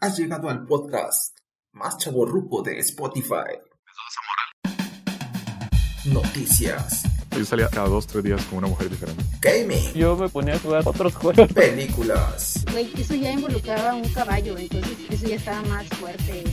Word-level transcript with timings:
Has 0.00 0.18
llegado 0.18 0.48
al 0.48 0.64
podcast 0.66 1.36
más 1.72 1.98
chaborrupo 1.98 2.62
de 2.62 2.78
Spotify. 2.78 3.58
Noticias, 6.06 7.02
Yo 7.36 7.44
salía 7.44 7.68
cada 7.68 7.88
dos, 7.88 8.06
tres 8.06 8.24
días 8.24 8.42
con 8.46 8.58
una 8.58 8.68
mujer 8.68 8.88
diferente. 8.88 9.22
gaming, 9.40 9.92
Yo 9.92 10.16
me 10.16 10.28
ponía 10.30 10.54
a 10.54 10.58
jugar 10.58 10.82
otros 10.86 11.14
juegos. 11.14 11.52
películas, 11.52 12.64
Güey, 12.72 12.90
eso 12.98 13.14
ya 13.14 13.32
involucraba 13.32 13.94
un 13.94 14.08
caballo, 14.08 14.56
entonces 14.56 14.96
eso 15.10 15.26
ya 15.26 15.36
estaba 15.36 15.60
más 15.68 15.86
fuerte. 15.88 16.44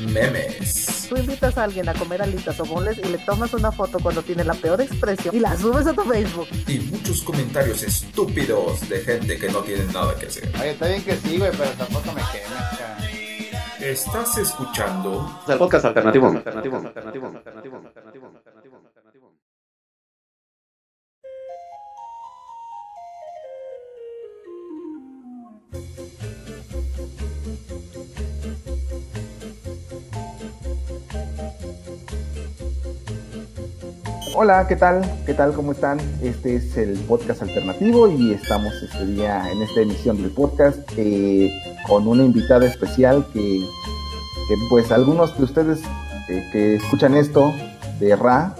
Memes, 0.00 1.06
Tú 1.08 1.16
invitas 1.18 1.58
a 1.58 1.64
alguien 1.64 1.88
a 1.88 1.94
comer 1.94 2.22
alitas 2.22 2.58
o 2.60 2.64
moles 2.64 2.98
y 3.02 3.08
le 3.08 3.18
tomas 3.18 3.52
una 3.52 3.70
foto 3.70 3.98
cuando 4.00 4.22
tiene 4.22 4.44
la 4.44 4.54
peor 4.54 4.80
expresión 4.80 5.34
y 5.36 5.40
la 5.40 5.56
subes 5.56 5.86
a 5.86 5.92
tu 5.92 6.02
Facebook. 6.02 6.48
y 6.66 6.78
muchos 6.78 7.22
comentarios 7.22 7.82
estúpidos 7.82 8.88
de 8.88 9.00
gente 9.00 9.36
que 9.38 9.48
no 9.50 9.60
tiene 9.60 9.84
nada 9.92 10.14
que 10.16 10.26
hacer. 10.26 10.48
Oye, 10.60 10.70
está 10.70 10.88
bien 10.88 11.02
que 11.04 11.16
sí, 11.16 11.36
güey, 11.38 11.50
pero 11.52 11.70
tampoco 11.72 12.12
me 12.12 12.22
quemes. 12.32 13.82
Estás 13.82 14.38
escuchando 14.38 15.40
El 15.48 15.58
podcast 15.58 15.84
alternativo. 15.86 16.28
Alternativo. 16.28 16.76
Alternativo. 16.76 17.26
Alternativo. 17.26 17.76
Alternativo. 17.78 18.26
Alternativo. 18.28 18.76
Alternativo. 18.86 19.32
Hola, 34.34 34.66
¿qué 34.66 34.76
tal? 34.76 35.02
¿Qué 35.26 35.34
tal? 35.34 35.52
¿Cómo 35.52 35.72
están? 35.72 35.98
Este 36.22 36.56
es 36.56 36.74
el 36.78 36.98
podcast 37.00 37.42
alternativo 37.42 38.08
y 38.08 38.32
estamos 38.32 38.72
este 38.82 39.04
día 39.04 39.52
en 39.52 39.60
esta 39.60 39.82
emisión 39.82 40.22
del 40.22 40.30
podcast 40.30 40.78
eh, 40.96 41.52
con 41.86 42.08
una 42.08 42.24
invitada 42.24 42.64
especial 42.64 43.26
que, 43.34 43.62
pues 44.70 44.90
algunos 44.90 45.36
de 45.36 45.44
ustedes 45.44 45.82
eh, 46.30 46.48
que 46.50 46.76
escuchan 46.76 47.14
esto 47.14 47.52
de 48.00 48.16
Ra, 48.16 48.54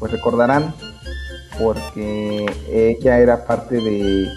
pues 0.00 0.10
recordarán 0.10 0.74
porque 1.56 2.44
ella 2.68 3.20
era 3.20 3.46
parte 3.46 3.76
de, 3.76 4.28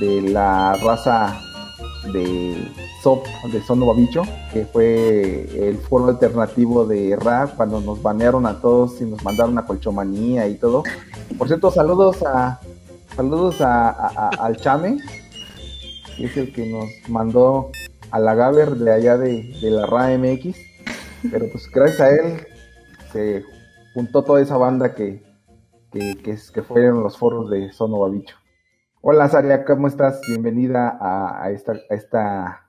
de 0.00 0.22
la 0.22 0.74
raza 0.82 1.38
de 2.12 2.72
SOP, 3.02 3.26
de 3.52 3.62
Sono 3.62 3.86
Babicho, 3.86 4.22
que 4.52 4.64
fue 4.66 5.68
el 5.68 5.78
foro 5.78 6.08
alternativo 6.08 6.84
de 6.84 7.16
Ra 7.16 7.52
cuando 7.56 7.80
nos 7.80 8.02
banearon 8.02 8.46
a 8.46 8.60
todos 8.60 9.00
y 9.00 9.04
nos 9.04 9.22
mandaron 9.22 9.58
a 9.58 9.66
Colchomanía 9.66 10.48
y 10.48 10.54
todo. 10.54 10.82
Por 11.38 11.48
cierto, 11.48 11.70
saludos 11.70 12.22
a 12.24 12.60
saludos 13.14 13.60
a, 13.60 13.90
al 14.28 14.56
Chame, 14.56 14.98
que 16.16 16.26
es 16.26 16.36
el 16.36 16.52
que 16.52 16.66
nos 16.66 16.90
mandó 17.08 17.70
a 18.10 18.18
la 18.18 18.34
Gaber 18.34 18.76
de 18.76 18.92
allá 18.92 19.16
de, 19.16 19.54
la 19.62 19.86
Ra 19.86 20.16
MX. 20.16 20.56
Pero 21.30 21.46
pues 21.50 21.70
gracias 21.72 22.00
a 22.00 22.10
él 22.10 22.46
se 23.12 23.44
juntó 23.94 24.22
toda 24.22 24.40
esa 24.40 24.56
banda 24.56 24.94
que, 24.94 25.22
que, 25.90 26.16
que, 26.22 26.62
fueron 26.62 27.02
los 27.02 27.16
foros 27.16 27.50
de 27.50 27.72
Sono 27.72 28.00
Babicho. 28.00 28.36
Hola 29.00 29.28
Saria, 29.28 29.64
¿cómo 29.64 29.88
estás? 29.88 30.20
Bienvenida 30.28 30.98
a 31.00 31.50
esta 31.50 32.65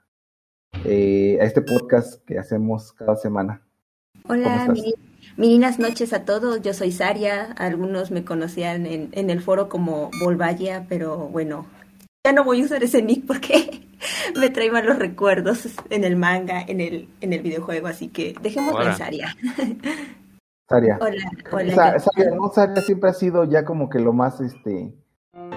eh, 0.85 1.37
a 1.41 1.45
este 1.45 1.61
podcast 1.61 2.23
que 2.25 2.37
hacemos 2.37 2.93
cada 2.93 3.15
semana. 3.15 3.61
¿Cómo 4.23 4.39
Hola, 4.39 4.73
meninas 5.37 5.79
noches 5.79 6.13
a 6.13 6.25
todos. 6.25 6.61
Yo 6.61 6.73
soy 6.73 6.91
Saria. 6.91 7.53
Algunos 7.57 8.11
me 8.11 8.23
conocían 8.25 8.85
en, 8.85 9.09
en 9.13 9.29
el 9.29 9.41
foro 9.41 9.69
como 9.69 10.09
Volvaya, 10.23 10.85
pero 10.89 11.27
bueno, 11.29 11.65
ya 12.25 12.33
no 12.33 12.43
voy 12.43 12.61
a 12.61 12.65
usar 12.65 12.83
ese 12.83 13.01
nick 13.01 13.25
porque 13.25 13.87
me 14.39 14.49
trae 14.49 14.71
malos 14.71 14.99
recuerdos 14.99 15.67
en 15.89 16.03
el 16.03 16.15
manga, 16.15 16.61
en 16.61 16.81
el, 16.81 17.07
en 17.21 17.33
el 17.33 17.41
videojuego. 17.41 17.87
Así 17.87 18.09
que 18.09 18.35
dejémoslo 18.41 18.81
en 18.81 18.87
Hola. 18.87 18.97
Saria. 18.97 19.35
Saria. 20.69 20.97
Hola, 21.01 21.31
hola. 21.51 21.73
Sa- 21.75 21.93
¿qué- 21.93 21.99
Saria, 22.01 22.35
¿no? 22.35 22.49
Saria 22.53 22.81
siempre 22.81 23.09
ha 23.09 23.13
sido 23.13 23.43
ya 23.45 23.63
como 23.63 23.89
que 23.89 23.99
lo 23.99 24.11
más, 24.11 24.41
este, 24.41 24.93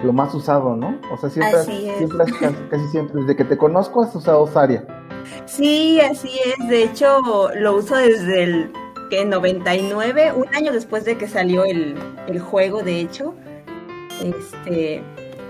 lo 0.05 0.13
más 0.13 0.33
usado, 0.33 0.77
¿no? 0.77 0.97
O 1.11 1.17
sea, 1.17 1.29
siempre, 1.29 1.57
has- 1.59 1.67
Así 1.67 1.89
es. 1.89 1.97
siempre 1.97 2.25
casi 2.69 2.87
siempre, 2.91 3.19
desde 3.21 3.35
que 3.35 3.43
te 3.43 3.57
conozco 3.57 4.03
has 4.03 4.15
usado 4.15 4.47
Saria. 4.47 4.85
Sí, 5.45 5.99
así 6.01 6.29
es. 6.59 6.67
De 6.67 6.83
hecho, 6.83 7.49
lo 7.55 7.75
uso 7.77 7.95
desde 7.95 8.43
el 8.43 8.71
que 9.09 9.25
99, 9.25 10.31
un 10.33 10.47
año 10.55 10.71
después 10.71 11.03
de 11.05 11.17
que 11.17 11.27
salió 11.27 11.65
el, 11.65 11.95
el 12.27 12.39
juego, 12.39 12.81
de 12.83 12.99
hecho. 13.01 13.33
Este, 14.23 15.01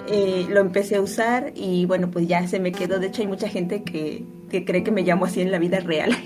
eh, 0.08 0.46
lo 0.50 0.59
empecé 0.62 0.96
a 0.96 1.02
usar 1.02 1.52
y 1.56 1.86
bueno, 1.86 2.09
pues 2.09 2.28
ya 2.28 2.48
se 2.48 2.59
me 2.59 2.72
quedó. 2.72 3.00
De 3.00 3.08
hecho, 3.08 3.22
hay 3.22 3.28
mucha 3.28 3.48
gente 3.50 3.84
que, 3.84 4.26
que 4.50 4.66
cree 4.66 4.84
que 4.84 4.92
me 4.92 5.04
llamo 5.04 5.26
así 5.26 5.42
en 5.42 5.52
la 5.52 5.59
vida 5.59 5.80
real. 5.80 6.12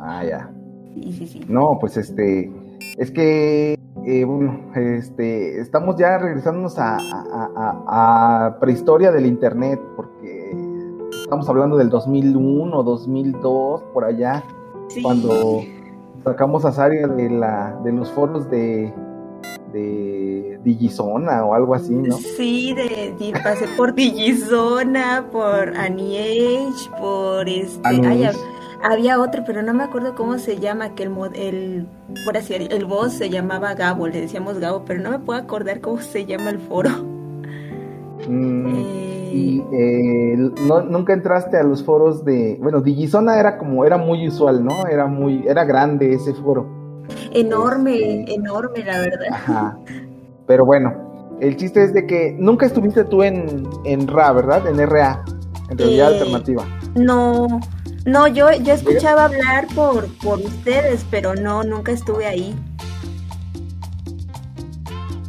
Ah, 0.00 0.24
ya. 0.24 0.50
sí, 0.94 1.12
sí, 1.12 1.26
sí. 1.26 1.40
No, 1.48 1.76
pues 1.80 1.96
este, 1.96 2.50
es 2.96 3.10
que, 3.10 3.74
eh, 4.06 4.24
bueno, 4.24 4.70
este, 4.76 5.60
estamos 5.60 5.96
ya 5.98 6.18
regresándonos 6.18 6.78
a, 6.78 6.96
a- 6.98 7.50
a- 7.56 8.46
a 8.46 8.60
prehistoria 8.60 9.10
del 9.10 9.26
Internet, 9.26 9.80
porque 9.96 10.37
estamos 11.28 11.46
hablando 11.50 11.76
del 11.76 11.90
2001, 11.90 12.82
2002, 12.82 13.82
por 13.92 14.04
allá. 14.06 14.42
Sí. 14.88 15.02
cuando 15.02 15.60
sacamos 16.24 16.64
a 16.64 16.72
Saria 16.72 17.06
de 17.06 17.28
la 17.28 17.78
de 17.84 17.92
los 17.92 18.10
foros 18.10 18.48
de 18.50 18.90
de 19.74 20.58
Digizona 20.64 21.44
o 21.44 21.52
algo 21.52 21.74
así, 21.74 21.92
¿no? 21.94 22.16
Sí, 22.16 22.72
de, 22.74 23.14
de- 23.18 23.32
pasé 23.42 23.66
por 23.76 23.94
Digizona, 23.94 25.26
por 25.30 25.76
Aniage, 25.76 26.88
por 26.98 27.46
este. 27.46 27.80
ay, 27.86 28.30
había 28.82 29.20
otro, 29.20 29.42
pero 29.46 29.60
no 29.60 29.74
me 29.74 29.84
acuerdo 29.84 30.14
cómo 30.14 30.38
se 30.38 30.56
llama, 30.58 30.94
que 30.94 31.02
el, 31.02 31.12
el, 31.34 31.86
por 32.24 32.38
así, 32.38 32.54
el 32.54 32.84
boss 32.86 33.12
se 33.12 33.28
llamaba 33.28 33.74
Gabo, 33.74 34.06
le 34.08 34.22
decíamos 34.22 34.58
Gabo, 34.60 34.84
pero 34.86 35.02
no 35.02 35.10
me 35.10 35.18
puedo 35.18 35.38
acordar 35.38 35.82
cómo 35.82 35.98
se 36.00 36.24
llama 36.24 36.48
el 36.48 36.58
foro. 36.60 36.88
Mm, 38.26 38.66
Eh, 38.74 39.17
y 39.32 39.62
eh, 39.72 40.36
no, 40.66 40.82
nunca 40.82 41.12
entraste 41.12 41.56
a 41.56 41.62
los 41.62 41.82
foros 41.84 42.24
de, 42.24 42.58
bueno, 42.60 42.80
Digizona 42.80 43.38
era 43.38 43.58
como 43.58 43.84
era 43.84 43.96
muy 43.98 44.26
usual, 44.28 44.64
¿no? 44.64 44.86
Era 44.86 45.06
muy 45.06 45.44
era 45.46 45.64
grande 45.64 46.12
ese 46.14 46.34
foro. 46.34 46.66
enorme, 47.32 48.20
este- 48.20 48.34
enorme, 48.34 48.84
la 48.84 48.98
verdad. 49.00 49.26
Ajá. 49.32 49.78
Pero 50.46 50.64
bueno, 50.64 51.36
el 51.40 51.56
chiste 51.56 51.82
es 51.84 51.92
de 51.94 52.06
que 52.06 52.34
nunca 52.38 52.66
estuviste 52.66 53.04
tú 53.04 53.22
en 53.22 53.66
en 53.84 54.06
RA, 54.08 54.32
¿verdad? 54.32 54.66
En 54.66 54.78
RA, 54.78 55.24
en 55.70 55.78
realidad 55.78 56.12
Eh, 56.12 56.18
alternativa. 56.18 56.64
No, 56.94 57.60
no, 58.06 58.26
yo, 58.28 58.50
yo 58.52 58.72
escuchaba 58.72 59.26
hablar 59.26 59.66
por, 59.74 60.06
por 60.22 60.38
ustedes, 60.38 61.04
pero 61.10 61.34
no, 61.34 61.62
nunca 61.62 61.92
estuve 61.92 62.26
ahí. 62.26 62.54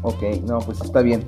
Ok, 0.02 0.24
no, 0.48 0.60
pues 0.60 0.80
está 0.82 1.02
bien. 1.02 1.24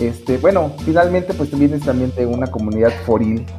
Este, 0.00 0.38
bueno, 0.38 0.72
finalmente 0.84 1.34
pues 1.34 1.56
vienes 1.56 1.82
también 1.82 2.12
de 2.16 2.26
una 2.26 2.46
comunidad 2.48 2.90
foril. 3.06 3.46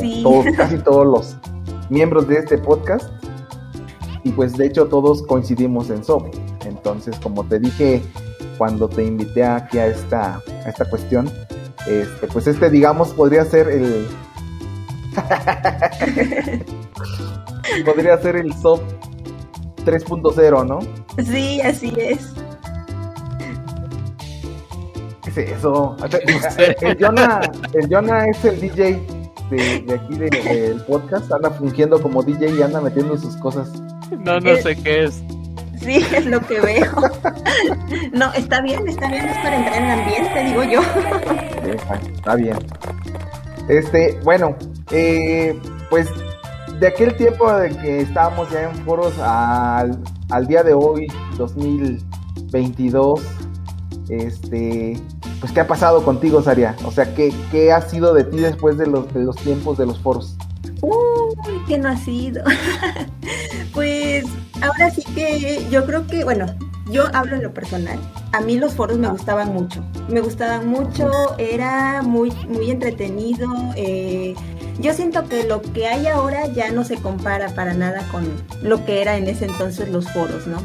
Sí. 0.00 0.20
todos- 0.22 0.46
casi 0.56 0.78
todos 0.78 1.06
los 1.06 1.36
miembros 1.90 2.26
de 2.28 2.36
este 2.38 2.56
podcast. 2.58 3.08
Y 4.24 4.30
pues 4.32 4.56
de 4.56 4.66
hecho 4.66 4.86
todos 4.86 5.22
coincidimos 5.22 5.90
en 5.90 6.04
SOP. 6.04 6.34
Entonces, 6.66 7.16
como 7.20 7.44
te 7.44 7.58
dije 7.58 8.02
cuando 8.56 8.88
te 8.88 9.04
invité 9.04 9.44
aquí 9.44 9.78
a 9.78 9.86
esta, 9.86 10.42
a 10.64 10.68
esta 10.68 10.84
cuestión, 10.86 11.30
este, 11.86 12.26
pues 12.32 12.46
este 12.46 12.68
digamos 12.70 13.10
podría 13.10 13.44
ser 13.44 13.68
el... 13.68 14.08
podría 17.84 18.18
ser 18.20 18.36
el 18.36 18.52
SOP 18.54 18.80
3.0, 19.84 20.66
¿no? 20.66 20.80
Sí, 21.22 21.60
así 21.60 21.92
es. 21.98 22.32
¿Qué 25.34 25.42
es 25.42 25.50
eso? 25.58 25.96
El 26.82 26.96
Jonah, 26.98 27.40
el 27.74 27.88
Jonah 27.90 28.24
es 28.26 28.44
el 28.44 28.60
DJ 28.60 29.00
de, 29.50 29.80
de 29.80 29.94
aquí 29.94 30.14
de- 30.16 30.30
del 30.30 30.80
podcast, 30.82 31.30
anda 31.32 31.50
fungiendo 31.50 32.00
como 32.00 32.22
DJ 32.22 32.50
y 32.56 32.62
anda 32.62 32.80
metiendo 32.80 33.16
sus 33.16 33.36
cosas. 33.36 33.70
No, 34.24 34.40
no 34.40 34.56
sé 34.56 34.76
qué 34.76 35.04
es. 35.04 35.22
Sí, 35.80 35.96
es 36.14 36.26
lo 36.26 36.40
que 36.40 36.60
veo. 36.60 36.90
No, 38.12 38.32
está 38.34 38.60
bien, 38.62 38.86
está 38.88 39.08
bien, 39.08 39.24
es 39.26 39.36
para 39.38 39.56
entrar 39.56 39.76
en 39.78 39.84
el 39.84 40.00
ambiente, 40.00 40.44
digo 40.44 40.64
yo. 40.64 40.80
Deja, 41.64 41.94
Está 42.14 42.34
bien. 42.34 42.56
Este, 43.68 44.18
bueno, 44.24 44.56
eh, 44.90 45.58
pues 45.90 46.08
de 46.80 46.86
aquel 46.86 47.14
tiempo 47.16 47.52
de 47.52 47.68
que 47.76 48.00
estábamos 48.00 48.50
ya 48.50 48.62
en 48.70 48.74
foros 48.84 49.18
al, 49.18 49.98
al 50.30 50.46
día 50.46 50.62
de 50.62 50.72
hoy, 50.74 51.06
2022, 51.36 53.20
este, 54.08 54.98
pues 55.40 55.52
¿qué 55.52 55.60
ha 55.60 55.66
pasado 55.66 56.02
contigo, 56.04 56.42
Saria? 56.42 56.74
O 56.84 56.90
sea, 56.90 57.14
¿qué, 57.14 57.32
qué 57.50 57.72
ha 57.72 57.80
sido 57.82 58.14
de 58.14 58.24
ti 58.24 58.38
después 58.38 58.78
de 58.78 58.86
los, 58.86 59.12
de 59.12 59.24
los 59.24 59.36
tiempos 59.36 59.78
de 59.78 59.86
los 59.86 59.98
foros? 60.00 60.36
Uy, 60.82 61.64
que 61.66 61.78
no 61.78 61.88
ha 61.88 61.96
sido. 61.96 62.42
Pues 63.74 64.24
ahora 64.60 64.90
sí 64.90 65.04
que 65.14 65.64
yo 65.70 65.84
creo 65.84 66.04
que, 66.06 66.24
bueno, 66.24 66.46
yo 66.90 67.04
hablo 67.12 67.36
en 67.36 67.44
lo 67.44 67.54
personal. 67.54 67.96
A 68.32 68.40
mí 68.40 68.56
los 68.56 68.72
foros 68.72 68.98
me 68.98 69.08
gustaban 69.08 69.52
mucho. 69.52 69.84
Me 70.08 70.20
gustaban 70.20 70.66
mucho, 70.66 71.10
era 71.38 72.02
muy, 72.02 72.32
muy 72.48 72.70
entretenido. 72.72 73.48
eh, 73.76 74.34
yo 74.80 74.94
siento 74.94 75.28
que 75.28 75.44
lo 75.44 75.60
que 75.60 75.86
hay 75.86 76.06
ahora 76.06 76.46
ya 76.46 76.70
no 76.70 76.84
se 76.84 76.96
compara 76.96 77.48
para 77.54 77.74
nada 77.74 78.06
con 78.10 78.26
lo 78.62 78.84
que 78.84 79.02
era 79.02 79.16
en 79.16 79.28
ese 79.28 79.46
entonces 79.46 79.90
los 79.90 80.08
foros, 80.12 80.46
¿no? 80.46 80.58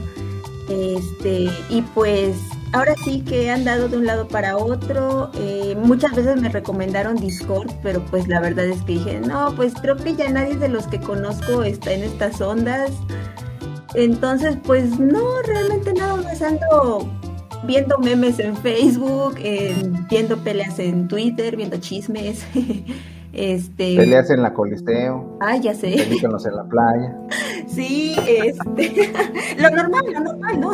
Este, 0.70 1.50
y 1.70 1.82
pues 1.94 2.38
ahora 2.74 2.94
sí 3.04 3.22
que 3.22 3.44
he 3.46 3.50
andado 3.52 3.88
de 3.88 3.98
un 3.98 4.06
lado 4.06 4.28
para 4.28 4.58
otro. 4.58 5.32
eh, 5.36 5.76
muchas 5.82 6.16
veces 6.16 6.42
me 6.42 6.50
recomendaron 6.50 7.16
Discord, 7.16 7.72
pero 7.82 8.04
pues 8.06 8.28
la 8.28 8.40
verdad 8.42 8.66
es 8.66 8.82
que 8.84 8.94
dije, 8.94 9.20
no, 9.22 9.54
pues 9.56 9.74
creo 9.82 9.96
que 9.96 10.16
ya 10.16 10.30
nadie 10.30 10.58
de 10.58 10.68
los 10.70 10.88
que 10.88 11.00
conozco 11.00 11.64
está 11.64 11.94
en 11.94 12.04
estas 12.04 12.42
ondas. 12.42 12.92
Entonces, 13.96 14.58
pues 14.64 15.00
no, 15.00 15.42
realmente 15.46 15.94
nada 15.94 16.16
más 16.18 16.42
ando 16.42 17.08
viendo 17.66 17.98
memes 18.00 18.40
en 18.40 18.58
Facebook, 18.58 19.36
eh, 19.38 19.76
viendo 20.10 20.38
peleas 20.38 20.80
en 20.80 21.08
Twitter, 21.08 21.56
viendo 21.56 21.78
chismes. 21.78 22.44
este. 23.34 23.96
Peleas 23.96 24.30
en 24.32 24.42
la 24.42 24.54
Coliseo, 24.54 25.38
Ay, 25.42 25.62
ya 25.62 25.74
sé. 25.76 25.92
películas 25.92 26.46
en 26.46 26.56
la 26.56 26.64
playa. 26.66 27.16
Sí, 27.68 28.16
este, 28.28 29.12
lo 29.58 29.70
normal, 29.72 30.04
lo 30.14 30.20
normal, 30.20 30.60
¿no? 30.60 30.72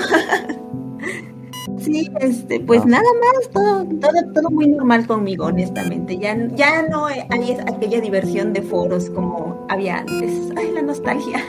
Sí, 1.77 2.11
este, 2.19 2.59
pues 2.59 2.81
Ah. 2.81 2.87
nada 2.87 3.03
más, 3.21 3.49
todo, 3.51 3.85
todo, 3.99 4.33
todo 4.33 4.49
muy 4.49 4.67
normal 4.67 5.07
conmigo, 5.07 5.45
honestamente. 5.45 6.17
Ya, 6.17 6.35
ya 6.55 6.81
no 6.89 7.05
hay 7.05 7.21
aquella 7.67 8.01
diversión 8.01 8.51
de 8.53 8.61
foros 8.61 9.09
como 9.09 9.65
había 9.69 9.99
antes. 9.99 10.51
Ay, 10.57 10.71
la 10.73 10.81
nostalgia. 10.81 11.39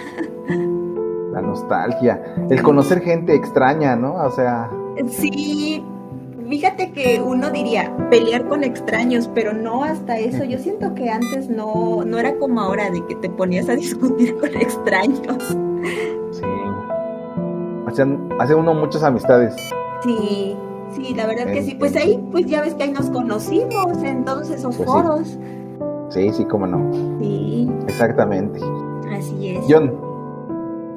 La 1.32 1.40
nostalgia. 1.42 2.20
El 2.48 2.62
conocer 2.62 3.00
gente 3.00 3.34
extraña, 3.34 3.96
¿no? 3.96 4.14
O 4.14 4.30
sea, 4.30 4.70
Sí, 5.08 5.82
fíjate 6.48 6.92
que 6.92 7.22
uno 7.24 7.50
diría 7.50 7.96
pelear 8.10 8.46
con 8.48 8.64
extraños, 8.64 9.30
pero 9.34 9.52
no 9.52 9.82
hasta 9.84 10.18
eso. 10.18 10.44
Yo 10.44 10.58
siento 10.58 10.94
que 10.94 11.08
antes 11.08 11.48
no, 11.48 12.02
no 12.04 12.18
era 12.18 12.36
como 12.36 12.60
ahora 12.60 12.90
de 12.90 13.04
que 13.06 13.14
te 13.16 13.30
ponías 13.30 13.68
a 13.68 13.74
discutir 13.76 14.36
con 14.38 14.50
extraños. 14.56 15.56
sí. 16.32 16.42
Hacían, 17.86 18.28
hace 18.38 18.54
uno 18.54 18.74
muchas 18.74 19.02
amistades. 19.02 19.54
Sí, 20.02 20.56
sí, 20.94 21.14
la 21.14 21.26
verdad 21.26 21.46
que 21.46 21.62
sí. 21.62 21.74
Pues 21.74 21.96
ahí, 21.96 22.22
pues 22.30 22.46
ya 22.46 22.62
ves 22.62 22.74
que 22.74 22.84
ahí 22.84 22.92
nos 22.92 23.10
conocimos 23.10 24.02
en 24.02 24.24
todos 24.24 24.50
esos 24.50 24.76
Pues 24.76 24.88
foros. 24.88 25.38
Sí, 26.10 26.30
sí, 26.32 26.44
cómo 26.46 26.66
no. 26.66 26.92
Sí, 27.20 27.70
Exactamente. 27.86 28.60
así 29.16 29.48
es. 29.56 29.64
John, 29.68 29.92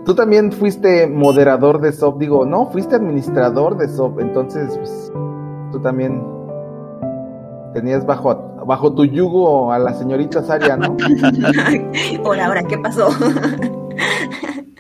tú 0.05 0.15
también 0.15 0.51
fuiste 0.51 1.07
moderador 1.07 1.79
de 1.81 1.91
SOP, 1.91 2.19
digo, 2.19 2.45
no, 2.45 2.67
fuiste 2.67 2.95
administrador 2.95 3.77
de 3.77 3.87
SOP, 3.87 4.19
entonces 4.19 4.75
pues, 4.77 5.11
tú 5.71 5.79
también 5.81 6.21
tenías 7.73 8.05
bajo, 8.05 8.35
bajo 8.65 8.93
tu 8.93 9.05
yugo 9.05 9.71
a 9.71 9.79
la 9.79 9.93
señorita 9.93 10.41
Saria, 10.43 10.77
¿no? 10.77 10.95
Ahora, 12.25 12.47
ahora, 12.47 12.63
¿qué 12.63 12.77
pasó? 12.77 13.09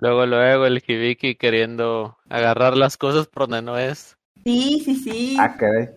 Luego, 0.00 0.24
luego 0.26 0.66
el 0.66 0.82
Hibiki 0.86 1.34
queriendo 1.34 2.16
agarrar 2.28 2.76
las 2.76 2.96
cosas 2.96 3.26
por 3.26 3.42
donde 3.48 3.62
no 3.62 3.78
es. 3.78 4.16
Sí, 4.44 4.80
sí, 4.84 4.94
sí. 4.96 5.36
Ah, 5.38 5.54
caray. 5.58 5.88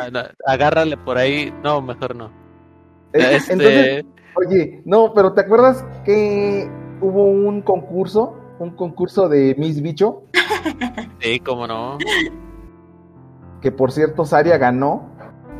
Ah, 0.00 0.08
no, 0.12 0.20
agárrale 0.46 0.96
por 0.96 1.18
ahí. 1.18 1.52
No, 1.64 1.80
mejor 1.82 2.14
no. 2.14 2.26
Eh, 3.12 3.36
Este, 3.36 3.52
Entonces, 3.54 4.04
oye, 4.36 4.82
no, 4.84 5.12
pero 5.14 5.32
¿te 5.32 5.40
acuerdas 5.40 5.84
que 6.04 6.68
hubo 7.00 7.24
un 7.24 7.60
concurso? 7.62 8.38
Un 8.58 8.70
concurso 8.70 9.28
de 9.28 9.54
Miss 9.58 9.82
Bicho, 9.82 10.22
sí, 11.20 11.40
cómo 11.40 11.66
no. 11.66 11.98
que 13.60 13.70
por 13.70 13.92
cierto 13.92 14.24
Saria 14.24 14.56
ganó. 14.56 15.10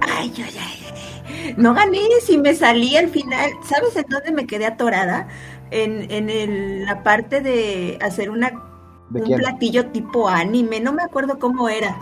Ay, 0.00 0.32
ay, 0.38 0.54
ay. 0.58 1.54
No 1.58 1.74
gané, 1.74 1.98
si 2.22 2.38
me 2.38 2.54
salí 2.54 2.96
al 2.96 3.08
final. 3.08 3.50
¿Sabes 3.62 3.94
en 3.96 4.04
dónde 4.08 4.32
me 4.32 4.46
quedé 4.46 4.64
atorada? 4.66 5.28
En, 5.70 6.10
en 6.10 6.30
el- 6.30 6.84
la 6.84 7.02
parte 7.02 7.40
de 7.40 7.98
hacer 8.00 8.30
una 8.30 8.52
¿De 9.08 9.22
un 9.22 9.34
platillo 9.36 9.86
tipo 9.86 10.28
anime, 10.28 10.80
no 10.80 10.92
me 10.92 11.02
acuerdo 11.02 11.38
cómo 11.38 11.68
era. 11.68 11.96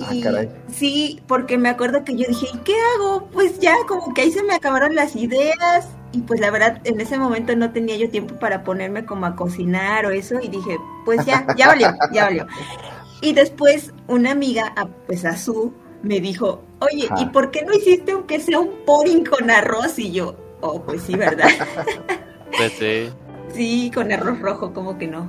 Ah, 0.00 0.12
Y 0.12 0.20
caray. 0.22 0.50
sí, 0.68 1.22
porque 1.28 1.56
me 1.56 1.68
acuerdo 1.68 2.04
que 2.04 2.16
yo 2.16 2.26
dije, 2.28 2.46
¿y 2.52 2.58
qué 2.58 2.74
hago? 2.96 3.26
Pues 3.32 3.60
ya, 3.60 3.74
como 3.86 4.12
que 4.12 4.22
ahí 4.22 4.32
se 4.32 4.42
me 4.42 4.54
acabaron 4.54 4.94
las 4.94 5.14
ideas. 5.16 5.88
Y 6.12 6.22
pues 6.22 6.40
la 6.40 6.50
verdad, 6.50 6.80
en 6.84 7.00
ese 7.00 7.18
momento 7.18 7.54
no 7.56 7.72
tenía 7.72 7.96
yo 7.96 8.10
tiempo 8.10 8.36
para 8.38 8.64
ponerme 8.64 9.04
como 9.04 9.26
a 9.26 9.36
cocinar 9.36 10.06
o 10.06 10.10
eso. 10.10 10.40
Y 10.40 10.48
dije, 10.48 10.78
pues 11.04 11.24
ya, 11.26 11.46
ya 11.56 11.68
valió, 11.68 11.88
ya 12.12 12.24
valió. 12.24 12.46
Y 13.20 13.32
después 13.34 13.92
una 14.08 14.32
amiga, 14.32 14.72
a- 14.76 14.86
pues 15.06 15.24
Azú, 15.24 15.72
me 16.02 16.20
dijo, 16.20 16.62
oye, 16.80 17.08
Ajá. 17.10 17.22
¿y 17.22 17.26
por 17.26 17.50
qué 17.52 17.62
no 17.64 17.72
hiciste 17.74 18.12
aunque 18.12 18.40
sea 18.40 18.58
un 18.60 18.70
pudding 18.84 19.24
con 19.24 19.50
arroz? 19.50 19.98
Y 19.98 20.12
yo, 20.12 20.36
oh, 20.60 20.82
pues 20.82 21.02
sí, 21.02 21.14
¿verdad? 21.16 21.48
Pues 22.56 22.72
sí. 22.72 23.10
Sí, 23.52 23.90
con 23.94 24.10
arroz 24.12 24.40
rojo, 24.40 24.72
como 24.72 24.98
que 24.98 25.06
no. 25.06 25.28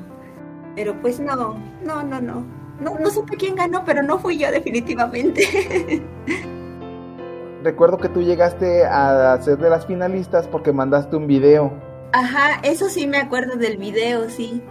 Pero 0.75 0.99
pues 1.01 1.19
no, 1.19 1.55
no, 1.83 2.03
no, 2.03 2.21
no. 2.21 2.45
No, 2.81 2.99
no 2.99 3.09
supe 3.09 3.37
quién 3.37 3.55
ganó, 3.55 3.83
pero 3.85 4.03
no 4.03 4.19
fui 4.19 4.37
yo 4.37 4.51
definitivamente. 4.51 6.03
Recuerdo 7.63 7.97
que 7.97 8.09
tú 8.09 8.21
llegaste 8.21 8.85
a 8.85 9.39
ser 9.41 9.57
de 9.57 9.69
las 9.69 9.85
finalistas 9.87 10.47
porque 10.47 10.71
mandaste 10.73 11.15
un 11.15 11.25
video. 11.27 11.71
Ajá, 12.11 12.59
eso 12.63 12.89
sí 12.89 13.07
me 13.07 13.17
acuerdo 13.17 13.55
del 13.55 13.77
video, 13.77 14.29
sí. 14.29 14.61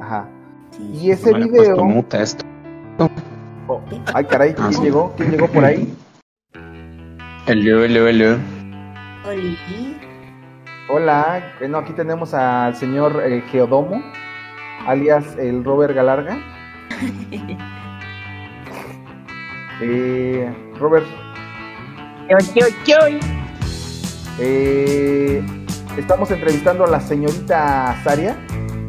Ajá. 0.00 0.28
sí. 0.70 0.82
Y 0.94 1.10
ese 1.12 1.30
he 1.30 1.34
video. 1.34 1.54
puesto 1.54 1.84
muta 1.84 2.22
esto. 2.22 2.44
Oh, 3.68 3.80
ay, 4.14 4.24
caray, 4.24 4.54
¿quién 4.54 4.66
Ah, 4.68 4.82
llegó? 4.82 5.12
¿Quién 5.16 5.30
llegó 5.30 5.46
por 5.48 5.64
ahí? 5.64 5.94
Hello, 7.46 7.84
hello, 7.84 8.08
hello. 8.08 8.36
Oli. 9.28 9.56
Hola, 10.94 11.54
bueno, 11.58 11.78
aquí 11.78 11.94
tenemos 11.94 12.34
al 12.34 12.76
señor 12.76 13.22
eh, 13.24 13.42
Geodomo, 13.50 14.02
alias 14.86 15.24
el 15.38 15.64
Robert 15.64 15.94
Galarga. 15.94 16.38
Eh, 19.84 20.48
Robert, 20.78 21.04
eh, 24.38 25.44
estamos 25.96 26.30
entrevistando 26.30 26.84
a 26.84 26.86
la 26.86 27.00
señorita 27.00 27.96
Saria. 28.04 28.36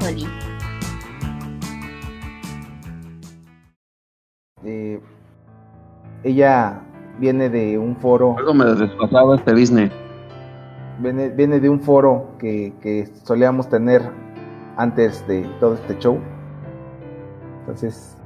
Oli. 0.06 0.28
Eh, 4.64 5.02
ella 6.24 6.80
viene 7.18 7.50
de 7.50 7.80
un 7.80 7.96
foro, 7.96 8.36
Algo 8.38 8.54
me 8.54 8.66
este 9.34 9.52
business. 9.54 10.03
Viene, 11.00 11.30
viene 11.30 11.60
de 11.60 11.70
un 11.70 11.82
foro 11.82 12.30
que, 12.40 12.74
que 12.82 13.08
solíamos 13.24 13.70
tener 13.70 14.02
antes 14.78 15.26
de 15.28 15.44
todo 15.60 15.76
este 15.76 15.98
show. 16.00 16.20
Entonces, 17.62 18.18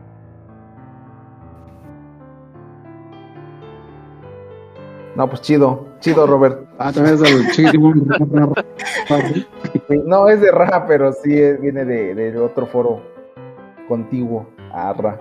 no, 5.15 5.27
pues 5.29 5.41
chido, 5.41 5.88
chido, 6.00 6.25
Robert. 6.27 6.67
Ah, 6.79 6.91
también 6.91 7.15
es 7.15 7.21
del 7.21 7.45
No 10.05 10.29
es 10.29 10.41
de 10.41 10.51
Ra, 10.51 10.86
pero 10.88 11.12
sí 11.13 11.38
es- 11.39 11.59
viene 11.59 11.86
de, 11.86 12.13
de 12.15 12.38
otro 12.38 12.65
foro 12.67 13.01
contiguo 13.88 14.47
a 14.71 14.93
Ra. 14.93 15.19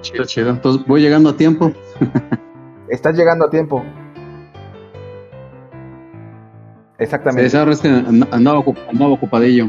chido, 0.00 0.24
chido. 0.24 0.50
Entonces 0.50 0.86
voy 0.86 1.02
llegando 1.02 1.30
a 1.30 1.36
tiempo. 1.36 1.72
Estás 2.90 3.16
llegando 3.16 3.46
a 3.46 3.50
tiempo. 3.50 3.82
Exactamente. 6.98 7.46
esa 7.46 7.62
es 7.70 7.80
que 7.80 7.88
and- 7.88 8.28
andaba, 8.34 8.62
andaba 8.90 9.12
ocupadillo. 9.12 9.68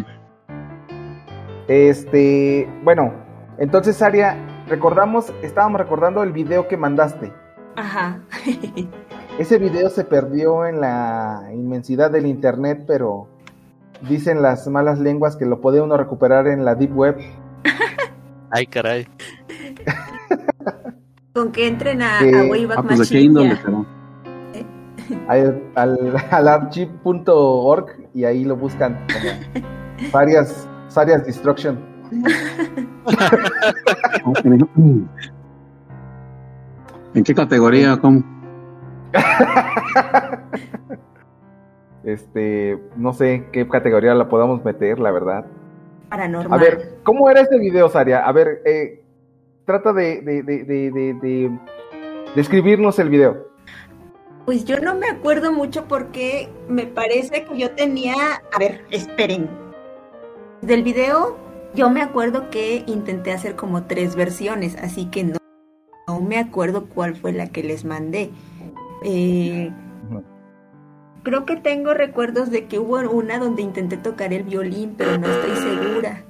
Este, 1.67 2.67
bueno, 2.83 3.13
entonces 3.57 4.01
Aria, 4.01 4.35
recordamos, 4.67 5.31
estábamos 5.41 5.79
recordando 5.79 6.23
el 6.23 6.33
video 6.33 6.67
que 6.67 6.75
mandaste. 6.75 7.31
Ajá. 7.77 8.19
Ese 9.39 9.57
video 9.59 9.89
se 9.89 10.03
perdió 10.03 10.65
en 10.65 10.81
la 10.81 11.49
inmensidad 11.53 12.11
del 12.11 12.25
internet, 12.25 12.83
pero 12.85 13.29
dicen 14.09 14.41
las 14.41 14.67
malas 14.67 14.99
lenguas 14.99 15.37
que 15.37 15.45
lo 15.45 15.61
puede 15.61 15.79
uno 15.79 15.95
recuperar 15.95 16.47
en 16.47 16.65
la 16.65 16.75
deep 16.75 16.93
web. 16.93 17.17
Ay, 18.49 18.65
caray. 18.65 19.07
Con 21.33 21.51
que 21.51 21.67
entren 21.67 22.01
a, 22.01 22.19
Wayback 22.49 22.77
Ah, 22.79 22.83
pues 22.83 22.99
de 22.99 23.05
qué 23.05 23.09
Machine, 23.15 23.21
índole 23.21 23.49
ya. 23.49 23.61
será. 23.61 23.85
al, 25.31 25.61
al, 25.75 26.15
al 26.31 26.47
archive.org 26.47 27.85
y 28.13 28.23
ahí 28.25 28.43
lo 28.43 28.55
buscan 28.57 29.05
como 29.07 29.29
Sarias, 30.11 30.67
Sarias 30.87 31.25
Destruction. 31.25 31.79
¿En 37.13 37.23
qué 37.23 37.33
categoría? 37.35 37.97
¿Cómo? 37.97 38.23
Este, 42.03 42.79
no 42.95 43.13
sé 43.13 43.47
qué 43.51 43.67
categoría 43.67 44.15
la 44.15 44.27
podamos 44.27 44.63
meter, 44.65 44.99
la 44.99 45.11
verdad. 45.11 45.45
Paranormal. 46.09 46.59
A 46.59 46.61
ver, 46.61 46.97
¿cómo 47.03 47.29
era 47.29 47.41
este 47.41 47.59
video, 47.59 47.89
Saria? 47.89 48.25
A 48.25 48.31
ver, 48.31 48.61
eh, 48.65 49.00
trata 49.65 49.93
de, 49.93 50.21
de, 50.21 50.43
de, 50.43 50.63
de, 50.63 50.91
de- 50.91 51.13
de 51.13 51.59
describirnos 52.35 52.99
el 52.99 53.09
video. 53.09 53.47
Pues 54.45 54.65
yo 54.65 54.79
no 54.79 54.95
me 54.95 55.07
acuerdo 55.07 55.51
mucho 55.51 55.85
porque 55.87 56.49
me 56.67 56.85
parece 56.87 57.45
que 57.45 57.57
yo 57.57 57.71
tenía... 57.71 58.15
A 58.53 58.59
ver, 58.59 58.83
esperen. 58.89 59.49
Del 60.61 60.83
video 60.83 61.37
yo 61.73 61.89
me 61.89 62.01
acuerdo 62.01 62.49
que 62.49 62.83
intenté 62.87 63.31
hacer 63.31 63.55
como 63.55 63.83
tres 63.83 64.15
versiones, 64.15 64.75
así 64.77 65.05
que 65.05 65.23
no, 65.23 65.37
no 66.07 66.19
me 66.19 66.37
acuerdo 66.37 66.87
cuál 66.87 67.15
fue 67.15 67.31
la 67.31 67.47
que 67.47 67.63
les 67.63 67.85
mandé. 67.85 68.31
Eh, 69.03 69.71
creo 71.23 71.45
que 71.45 71.55
tengo 71.55 71.93
recuerdos 71.93 72.51
de 72.51 72.65
que 72.65 72.77
hubo 72.79 72.97
una 73.09 73.39
donde 73.39 73.61
intenté 73.61 73.95
tocar 73.97 74.33
el 74.33 74.43
violín, 74.43 74.95
pero 74.97 75.17
no 75.17 75.27
estoy 75.27 75.55
segura. 75.55 76.23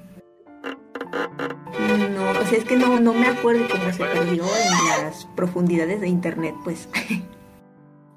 No, 1.98 2.29
o 2.39 2.45
sea, 2.45 2.57
es 2.57 2.65
que 2.65 2.77
no, 2.77 3.00
no 3.00 3.13
me 3.13 3.27
acuerdo 3.27 3.63
cómo 3.69 3.91
se 3.91 4.03
perdió 4.05 4.43
en 4.43 5.03
las 5.05 5.25
profundidades 5.36 6.00
de 6.01 6.07
internet, 6.07 6.55
pues. 6.63 6.88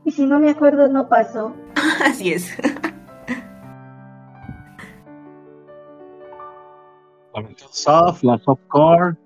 Y 0.05 0.11
si 0.11 0.27
no 0.27 0.39
me 0.39 0.51
acuerdo, 0.51 0.89
no 0.89 1.09
pasó. 1.09 1.55
Así 2.05 2.33
es. 2.33 2.57
Soft, 7.71 8.23
la 8.23 8.39
softcore. 8.39 9.17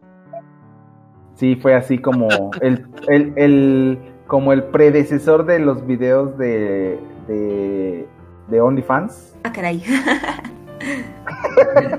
Sí, 1.34 1.56
fue 1.56 1.74
así 1.74 1.98
como 1.98 2.28
el, 2.60 2.86
el, 3.08 3.32
el- 3.36 3.98
como 4.26 4.52
el 4.52 4.64
predecesor 4.64 5.46
de 5.46 5.58
los 5.58 5.86
videos 5.86 6.36
de, 6.36 6.98
de, 7.26 8.06
de 8.48 8.60
OnlyFans. 8.60 9.34
Ah, 9.44 9.52
caray. 9.52 9.82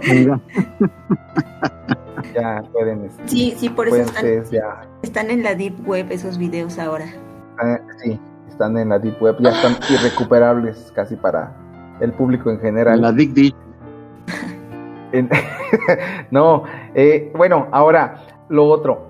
Mira, 0.08 0.40
Ya 2.34 2.64
pueden, 2.72 3.06
este, 3.06 3.28
Sí, 3.28 3.54
sí, 3.58 3.70
por 3.70 3.88
eso 3.88 3.98
están, 3.98 4.26
ya, 4.52 4.82
están 5.02 5.30
en 5.32 5.44
la 5.44 5.56
Deep 5.56 5.88
Web 5.88 6.08
esos 6.12 6.38
videos 6.38 6.78
ahora. 6.80 7.06
eh, 7.06 7.80
sí, 8.04 8.20
están 8.50 8.78
en 8.78 8.90
la 8.90 9.00
Deep 9.00 9.22
Web, 9.22 9.38
ya 9.40 9.50
están 9.52 9.78
irrecuperables 9.90 10.92
casi 10.96 11.16
para 11.16 11.56
el 12.00 12.12
público 12.14 12.50
en 12.50 12.60
general. 12.60 13.02
la 13.02 13.12
Dick. 13.12 13.56
En- 15.12 15.30
no, 16.32 16.64
eh, 16.94 17.32
bueno, 17.36 17.68
ahora 17.72 18.22
lo 18.50 18.66
otro. 18.68 19.08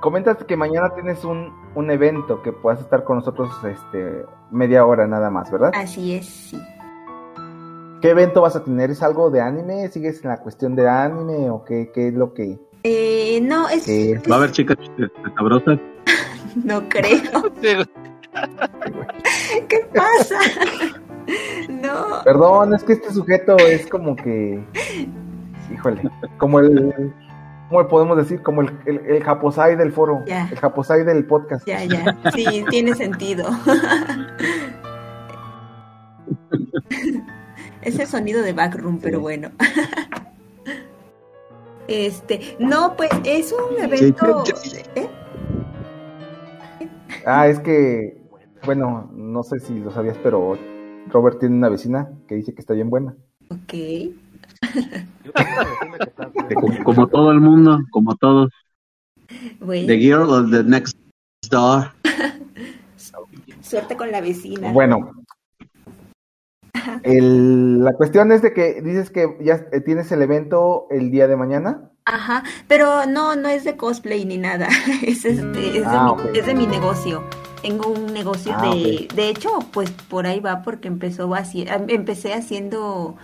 Comentas 0.00 0.36
que 0.44 0.56
mañana 0.56 0.90
tienes 0.94 1.24
un, 1.24 1.52
un 1.74 1.90
evento 1.90 2.42
que 2.42 2.52
puedas 2.52 2.80
estar 2.80 3.04
con 3.04 3.18
nosotros 3.18 3.50
este, 3.64 4.24
media 4.50 4.84
hora 4.84 5.06
nada 5.06 5.30
más, 5.30 5.50
¿verdad? 5.52 5.70
Así 5.74 6.14
es, 6.14 6.26
sí. 6.26 6.60
¿Qué 8.02 8.10
evento 8.10 8.42
vas 8.42 8.56
a 8.56 8.64
tener? 8.64 8.90
¿Es 8.90 9.00
algo 9.02 9.30
de 9.30 9.40
anime? 9.40 9.88
¿Sigues 9.88 10.22
en 10.24 10.30
la 10.30 10.38
cuestión 10.38 10.74
de 10.74 10.88
anime 10.88 11.48
o 11.50 11.64
qué, 11.64 11.90
qué 11.94 12.08
es 12.08 12.14
lo 12.14 12.34
que...? 12.34 12.58
Eh, 12.82 13.40
no, 13.42 13.68
es, 13.68 13.86
qué- 13.86 14.20
Va 14.28 14.34
a 14.34 14.38
haber 14.38 14.50
chicas 14.50 14.76
sabrosas. 15.36 15.78
no 16.64 16.88
creo. 16.88 17.20
¿Qué 19.68 19.86
pasa? 19.94 20.36
No. 21.68 22.24
Perdón, 22.24 22.74
es 22.74 22.82
que 22.82 22.94
este 22.94 23.12
sujeto 23.12 23.56
es 23.58 23.86
como 23.86 24.16
que... 24.16 24.60
Híjole, 25.72 26.02
como 26.38 26.58
el... 26.58 26.92
¿Cómo 27.68 27.82
le 27.82 27.88
podemos 27.88 28.16
decir? 28.18 28.42
Como 28.42 28.62
el, 28.62 28.70
el, 28.84 28.98
el 29.06 29.22
japosai 29.22 29.76
del 29.76 29.92
foro, 29.92 30.22
Ya. 30.26 30.48
el 30.50 30.58
japosai 30.58 31.04
del 31.04 31.24
podcast. 31.24 31.66
Ya, 31.66 31.82
ya. 31.84 32.16
Sí, 32.34 32.64
tiene 32.68 32.94
sentido. 32.94 33.48
Es 37.82 37.98
el 37.98 38.06
sonido 38.06 38.42
de 38.42 38.52
backroom, 38.52 38.98
pero 39.00 39.20
bueno. 39.20 39.50
Este, 41.88 42.56
no, 42.58 42.96
pues 42.96 43.10
es 43.24 43.52
un 43.52 43.82
evento. 43.82 44.44
¿eh? 44.94 45.10
Ah, 47.26 47.48
es 47.48 47.58
que, 47.60 48.16
bueno, 48.64 49.10
no 49.12 49.42
sé 49.42 49.58
si 49.58 49.78
lo 49.78 49.90
sabías, 49.90 50.16
pero 50.22 50.56
Robert 51.08 51.40
tiene 51.40 51.56
una 51.56 51.68
vecina 51.68 52.08
que 52.28 52.36
dice 52.36 52.54
que 52.54 52.60
está 52.60 52.72
bien 52.72 52.88
buena. 52.88 53.14
Ok. 53.50 53.74
Como, 56.54 56.78
como 56.84 57.06
todo 57.08 57.30
el 57.30 57.40
mundo, 57.40 57.80
como 57.90 58.16
todos. 58.16 58.50
Bueno, 59.60 59.86
The 59.86 59.98
girl 59.98 60.30
of 60.30 60.50
the 60.50 60.62
next 60.62 60.96
door. 61.50 61.92
suerte 63.60 63.96
con 63.96 64.10
la 64.10 64.20
vecina. 64.20 64.72
Bueno, 64.72 65.12
el- 67.02 67.82
la 67.84 67.92
cuestión 67.94 68.32
es 68.32 68.42
de 68.42 68.52
que 68.52 68.80
dices 68.82 69.10
que 69.10 69.36
ya 69.40 69.66
eh, 69.72 69.80
tienes 69.80 70.10
el 70.12 70.22
evento 70.22 70.86
el 70.90 71.10
día 71.10 71.28
de 71.28 71.36
mañana. 71.36 71.90
Ajá, 72.04 72.42
pero 72.66 73.06
no, 73.06 73.36
no 73.36 73.48
es 73.48 73.64
de 73.64 73.76
cosplay 73.76 74.24
ni 74.24 74.38
nada. 74.38 74.68
Es, 75.02 75.24
este, 75.24 75.68
es, 75.68 75.74
de, 75.74 75.84
Ah, 75.86 76.14
mi, 76.32 76.38
es 76.38 76.46
de 76.46 76.54
mi 76.54 76.66
negocio. 76.66 77.22
Tengo 77.62 77.88
un 77.90 78.12
negocio 78.12 78.52
Ah, 78.56 78.74
de, 78.74 79.06
de 79.14 79.28
hecho, 79.28 79.50
pues 79.72 79.90
por 79.90 80.26
ahí 80.26 80.40
va 80.40 80.62
porque 80.62 80.88
empezó 80.88 81.32
así, 81.34 81.62
em- 81.62 81.86
empecé 81.88 82.34
haciendo 82.34 83.16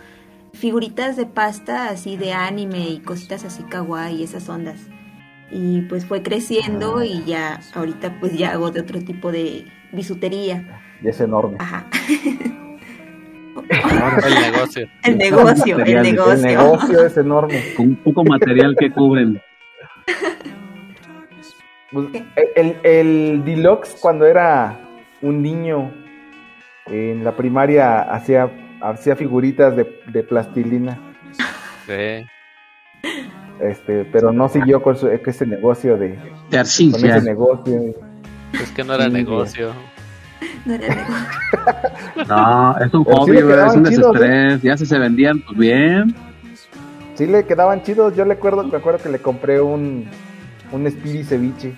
figuritas 0.52 1.16
de 1.16 1.26
pasta 1.26 1.88
así 1.88 2.16
de 2.16 2.32
anime 2.32 2.88
y 2.88 3.00
cositas 3.00 3.44
así 3.44 3.62
kawaii 3.64 4.16
y 4.20 4.24
esas 4.24 4.48
ondas. 4.48 4.78
Y 5.50 5.82
pues 5.82 6.04
fue 6.06 6.22
creciendo 6.22 7.02
y 7.02 7.24
ya 7.24 7.60
ahorita 7.74 8.20
pues 8.20 8.36
ya 8.36 8.52
hago 8.52 8.70
de 8.70 8.80
otro 8.80 9.00
tipo 9.00 9.32
de 9.32 9.66
bisutería. 9.92 10.80
Y 11.02 11.08
es 11.08 11.20
enorme. 11.20 11.56
Ajá. 11.58 11.86
el 13.68 14.52
negocio. 14.52 14.88
El 15.04 15.18
negocio, 15.18 15.78
el 15.78 16.02
negocio. 16.42 17.06
es 17.06 17.16
enorme. 17.16 17.74
Con 17.76 17.96
poco 17.96 18.24
material 18.24 18.74
que 18.78 18.90
cubren. 18.90 19.40
Pues, 21.92 22.06
el, 22.56 22.76
el 22.82 23.42
Deluxe, 23.44 23.96
cuando 24.00 24.26
era 24.26 24.78
un 25.22 25.42
niño 25.42 25.90
en 26.86 27.24
la 27.24 27.36
primaria, 27.36 28.00
hacía, 28.02 28.50
hacía 28.80 29.16
figuritas 29.16 29.74
de, 29.76 30.00
de 30.12 30.22
plastilina. 30.22 30.98
Sí. 31.86 32.26
Este, 33.60 34.04
pero 34.04 34.32
no 34.32 34.48
siguió 34.48 34.82
con, 34.82 34.96
su, 34.96 35.06
con 35.06 35.20
ese 35.26 35.46
negocio 35.46 35.96
de 35.96 36.08
De 36.10 36.18
con 36.50 36.58
arcilla. 36.58 37.16
ese 37.16 37.26
negocio. 37.26 37.94
Es 38.52 38.70
que 38.72 38.84
no 38.84 38.94
era 38.94 39.06
Sí, 39.06 39.10
negocio. 39.10 39.72
No 40.64 40.75
era 40.75 40.88
negocio. 40.88 41.26
No, 42.28 42.76
es 42.78 42.92
un 42.95 43.04
sí 43.04 43.11
hobby, 43.12 43.42
¿verdad? 43.42 43.66
Es 43.68 43.75
un 43.76 43.87
¿eh? 43.87 43.90
desestrés. 43.90 44.62
Ya 44.62 44.76
si 44.76 44.87
se 44.87 44.99
vendían, 44.99 45.40
pues 45.40 45.59
bien. 45.59 46.14
Sí 47.14 47.26
le 47.26 47.45
quedaban 47.47 47.83
chidos. 47.83 48.14
Yo 48.16 48.25
le 48.25 48.35
acuerdo, 48.35 48.64
me 48.64 48.76
acuerdo 48.76 49.02
que 49.02 49.09
le 49.09 49.18
compré 49.18 49.61
un 49.61 50.07
un 50.71 50.90
Speedy 50.90 51.25
ceviche. 51.25 51.75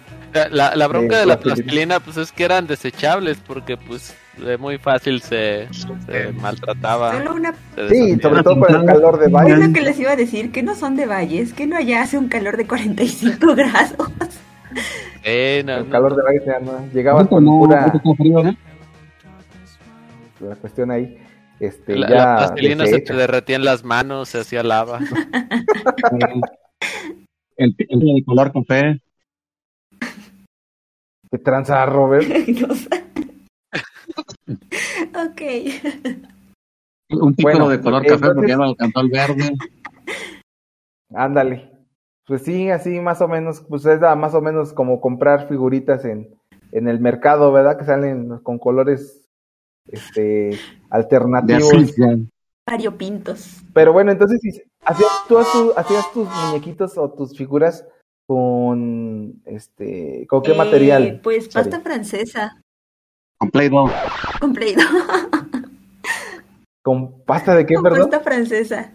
La, 0.52 0.76
la, 0.76 0.86
bronca 0.86 1.16
De 1.16 1.20
de 1.22 1.26
la 1.26 1.40
plastilina. 1.40 1.98
pues 2.00 2.16
es 2.16 2.30
que 2.30 2.44
eran 2.44 2.66
desechables 2.68 3.38
porque 3.46 3.76
pues 3.76 4.14
de 4.38 4.56
muy 4.58 4.78
fácil 4.78 5.20
se, 5.22 5.68
se 6.06 6.32
maltrataba. 6.40 7.12
Solo 7.18 7.34
una 7.34 7.52
se 7.74 7.88
Sí, 7.88 8.18
sobre 8.20 8.42
todo 8.44 8.58
por 8.60 8.70
el 8.70 8.84
calor 8.84 9.18
de 9.18 9.26
Es 9.26 9.32
baile. 9.32 9.66
lo 9.66 9.72
que 9.72 9.80
les 9.80 9.98
iba 9.98 10.12
a 10.12 10.16
decir, 10.16 10.52
que 10.52 10.62
no 10.62 10.74
son 10.76 10.94
de 10.96 11.06
valles, 11.06 11.52
que 11.52 11.66
no 11.66 11.76
allá 11.76 12.02
hace 12.02 12.16
un 12.16 12.28
calor 12.28 12.56
de 12.56 12.66
45 12.66 13.54
grados. 13.56 14.10
Eh, 15.22 15.62
no, 15.66 15.76
El 15.76 15.84
no. 15.86 15.90
calor 15.90 16.16
de 16.16 16.22
baile 16.22 16.44
ya 16.46 16.58
no 16.60 16.86
llegabas 16.92 17.28
con 17.28 17.44
no, 17.44 17.58
pura 17.58 17.92
frío, 18.16 18.42
¿no? 18.42 18.56
la 20.40 20.56
cuestión 20.56 20.90
ahí. 20.90 21.18
Este, 21.58 21.94
La, 21.96 22.08
ya 22.08 22.54
la 22.76 22.86
se 22.86 23.00
te 23.00 23.12
derretía 23.12 23.56
en 23.56 23.64
las 23.66 23.84
manos, 23.84 24.30
se 24.30 24.40
hacía 24.40 24.62
lava. 24.62 24.98
El, 27.56 27.74
el 27.76 27.98
de 28.00 28.24
color 28.24 28.50
café. 28.52 28.98
¿Qué 31.30 31.38
tranza, 31.38 31.84
Robert? 31.84 32.26
No 32.66 32.74
sé. 32.74 32.88
ok. 35.14 35.42
Un 37.10 37.34
pico 37.34 37.50
Bueno, 37.50 37.68
de 37.68 37.80
color 37.82 38.02
entonces- 38.06 38.20
café 38.20 38.34
porque 38.34 38.48
ya 38.50 38.56
no 38.56 38.64
alcanzó 38.64 39.00
el 39.00 39.10
verde. 39.10 39.54
Ándale. 41.14 41.70
Pues 42.30 42.42
sí, 42.42 42.70
así 42.70 43.00
más 43.00 43.20
o 43.22 43.26
menos, 43.26 43.60
pues 43.68 43.84
es 43.86 43.98
da- 43.98 44.14
más 44.14 44.34
o 44.34 44.40
menos 44.40 44.72
como 44.72 45.00
comprar 45.00 45.48
figuritas 45.48 46.04
en, 46.04 46.28
en 46.70 46.86
el 46.86 47.00
mercado, 47.00 47.50
¿verdad? 47.50 47.76
Que 47.76 47.84
salen 47.84 48.38
con 48.44 48.56
colores 48.60 49.26
este 49.88 50.20
De 50.20 50.58
alternativos. 50.90 51.72
Variopintos. 52.64 53.56
Pero 53.74 53.92
bueno, 53.92 54.12
entonces 54.12 54.38
si- 54.42 54.62
hacías 54.84 55.10
tú 55.26 55.38
tu- 55.52 55.72
hacías 55.76 56.12
tus 56.12 56.28
muñequitos 56.28 56.96
o 56.98 57.10
tus 57.10 57.36
figuras 57.36 57.84
con 58.28 59.42
este 59.44 60.24
con 60.28 60.40
qué 60.42 60.52
Eh, 60.52 60.56
material? 60.56 61.20
Pues 61.24 61.48
pasta 61.48 61.80
francesa. 61.80 62.62
Con 63.38 63.50
Play-Doh. 63.50 63.90
Con 64.40 64.52
Play-Doh. 64.52 64.84
¿Con 66.80 67.22
pasta 67.24 67.56
de 67.56 67.66
qué, 67.66 67.74
Con 67.74 67.82
perdón? 67.82 68.08
pasta 68.08 68.20
francesa. 68.20 68.92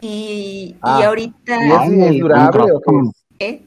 Y, 0.00 0.76
y 0.76 0.76
Ah, 0.82 1.06
ahorita. 1.06 1.56
¿Y 1.64 1.70
es, 1.72 1.78
Ay, 1.80 2.02
es 2.02 2.18
durable 2.20 2.72
o 2.72 2.80
qué 2.80 2.96
es? 2.96 3.10
¿eh? 3.38 3.62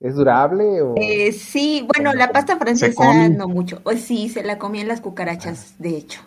¿Es 0.00 0.14
durable 0.14 0.80
o 0.82 0.94
Eh, 0.96 1.32
sí, 1.32 1.86
bueno, 1.94 2.12
la 2.14 2.30
pasta 2.30 2.56
francesa 2.56 3.28
no 3.28 3.48
mucho. 3.48 3.80
Pues 3.82 4.02
sí, 4.04 4.28
se 4.28 4.44
la 4.44 4.58
comían 4.58 4.88
las 4.88 5.00
cucarachas, 5.00 5.74
de 5.78 5.96
hecho. 5.96 6.20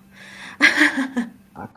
Ah, 1.54 1.68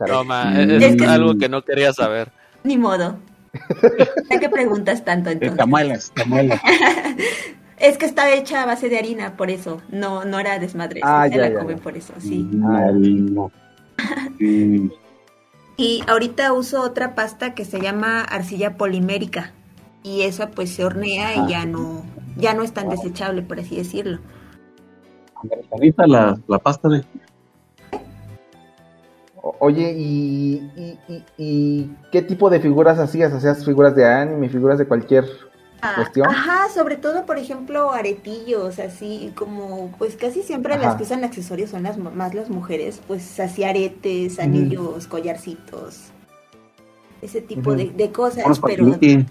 Mm. 0.54 0.70
es, 0.70 0.82
Es 0.82 0.96
que- 0.96 1.06
algo 1.06 1.36
que 1.36 1.48
no 1.48 1.62
quería 1.62 1.92
saber. 1.92 2.30
Ni 2.62 2.78
modo. 2.78 3.18
¿A 4.30 4.38
qué 4.40 4.48
preguntas 4.48 5.04
tanto 5.04 5.28
De 5.28 5.34
entonces? 5.34 5.56
tamuelas, 5.58 6.12
tamuelas. 6.14 6.60
Es 7.76 7.98
que 7.98 8.06
está 8.06 8.32
hecha 8.32 8.62
a 8.62 8.66
base 8.66 8.88
de 8.88 8.96
harina, 8.98 9.36
por 9.36 9.50
eso. 9.50 9.82
No, 9.90 10.24
no 10.24 10.38
era 10.38 10.58
desmadre. 10.60 11.00
Ah, 11.02 11.26
se 11.28 11.34
ya, 11.36 11.42
la 11.42 11.50
ya, 11.50 11.58
comen 11.58 11.76
ya. 11.76 11.82
por 11.82 11.96
eso, 11.96 12.14
sí. 12.18 12.48
Ah, 12.64 12.90
No, 12.92 13.50
Mm, 14.38 14.88
Y 15.76 16.02
ahorita 16.06 16.52
uso 16.52 16.82
otra 16.82 17.14
pasta 17.14 17.54
que 17.54 17.64
se 17.64 17.80
llama 17.80 18.22
arcilla 18.22 18.76
polimérica. 18.76 19.52
Y 20.02 20.22
esa 20.22 20.50
pues 20.50 20.70
se 20.74 20.84
hornea 20.84 21.34
y 21.36 21.50
ya 21.50 21.64
no, 21.66 22.04
ya 22.36 22.54
no 22.54 22.62
es 22.62 22.72
tan 22.72 22.88
desechable, 22.88 23.42
por 23.42 23.58
así 23.58 23.76
decirlo. 23.76 24.18
Americanita 25.42 26.06
la, 26.06 26.38
la 26.46 26.58
pasta 26.58 26.88
de. 26.88 27.04
Oye, 29.58 29.92
¿y, 29.96 30.54
y, 30.76 30.98
y- 31.08 31.24
y 31.36 31.90
qué 32.12 32.22
tipo 32.22 32.48
de 32.50 32.60
figuras 32.60 32.98
hacías? 32.98 33.32
¿Hacías 33.32 33.64
figuras 33.64 33.94
de 33.94 34.06
anime, 34.06 34.48
figuras 34.48 34.78
de 34.78 34.86
cualquier 34.86 35.24
cuestión? 35.96 36.28
Ajá, 36.28 36.68
sobre 36.72 36.96
todo, 36.96 37.26
por 37.26 37.38
ejemplo, 37.38 37.92
aretillos, 37.92 38.78
así 38.78 39.32
como, 39.34 39.92
pues 39.98 40.16
casi 40.16 40.42
siempre 40.42 40.74
Ajá. 40.74 40.82
las 40.82 40.96
que 40.96 41.02
usan 41.04 41.24
accesorios 41.24 41.70
son 41.70 41.82
las 41.82 41.98
más 41.98 42.34
las 42.34 42.50
mujeres, 42.50 43.00
pues 43.06 43.38
así 43.40 43.64
aretes, 43.64 44.38
anillos, 44.38 45.06
collarcitos, 45.06 46.10
ese 47.22 47.40
tipo 47.40 47.74
de, 47.74 47.90
de 47.90 48.10
cosas, 48.10 48.44
Unos 48.44 48.60
pero. 48.60 48.98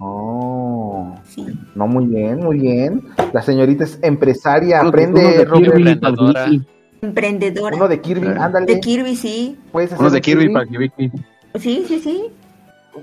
Oh, 0.00 1.12
sí. 1.24 1.44
no, 1.74 1.88
muy 1.88 2.06
bien, 2.06 2.38
muy 2.38 2.60
bien. 2.60 3.02
La 3.32 3.42
señorita 3.42 3.82
es 3.82 3.98
empresaria, 4.02 4.80
aprende, 4.80 5.38
de. 5.38 5.44
Kirby, 5.44 6.62
Emprendedora. 7.00 7.76
Uno 7.76 7.88
de 7.88 8.00
Kirby, 8.00 8.26
ándale. 8.28 8.66
De 8.66 8.80
Kirby, 8.80 9.16
sí. 9.16 9.58
Puedes 9.72 9.92
hacer 9.92 10.00
Unos 10.00 10.12
de 10.12 10.20
Kirby, 10.20 10.52
paquiliqui. 10.52 11.10
Sí, 11.58 11.84
sí, 11.86 12.00
sí. 12.00 12.24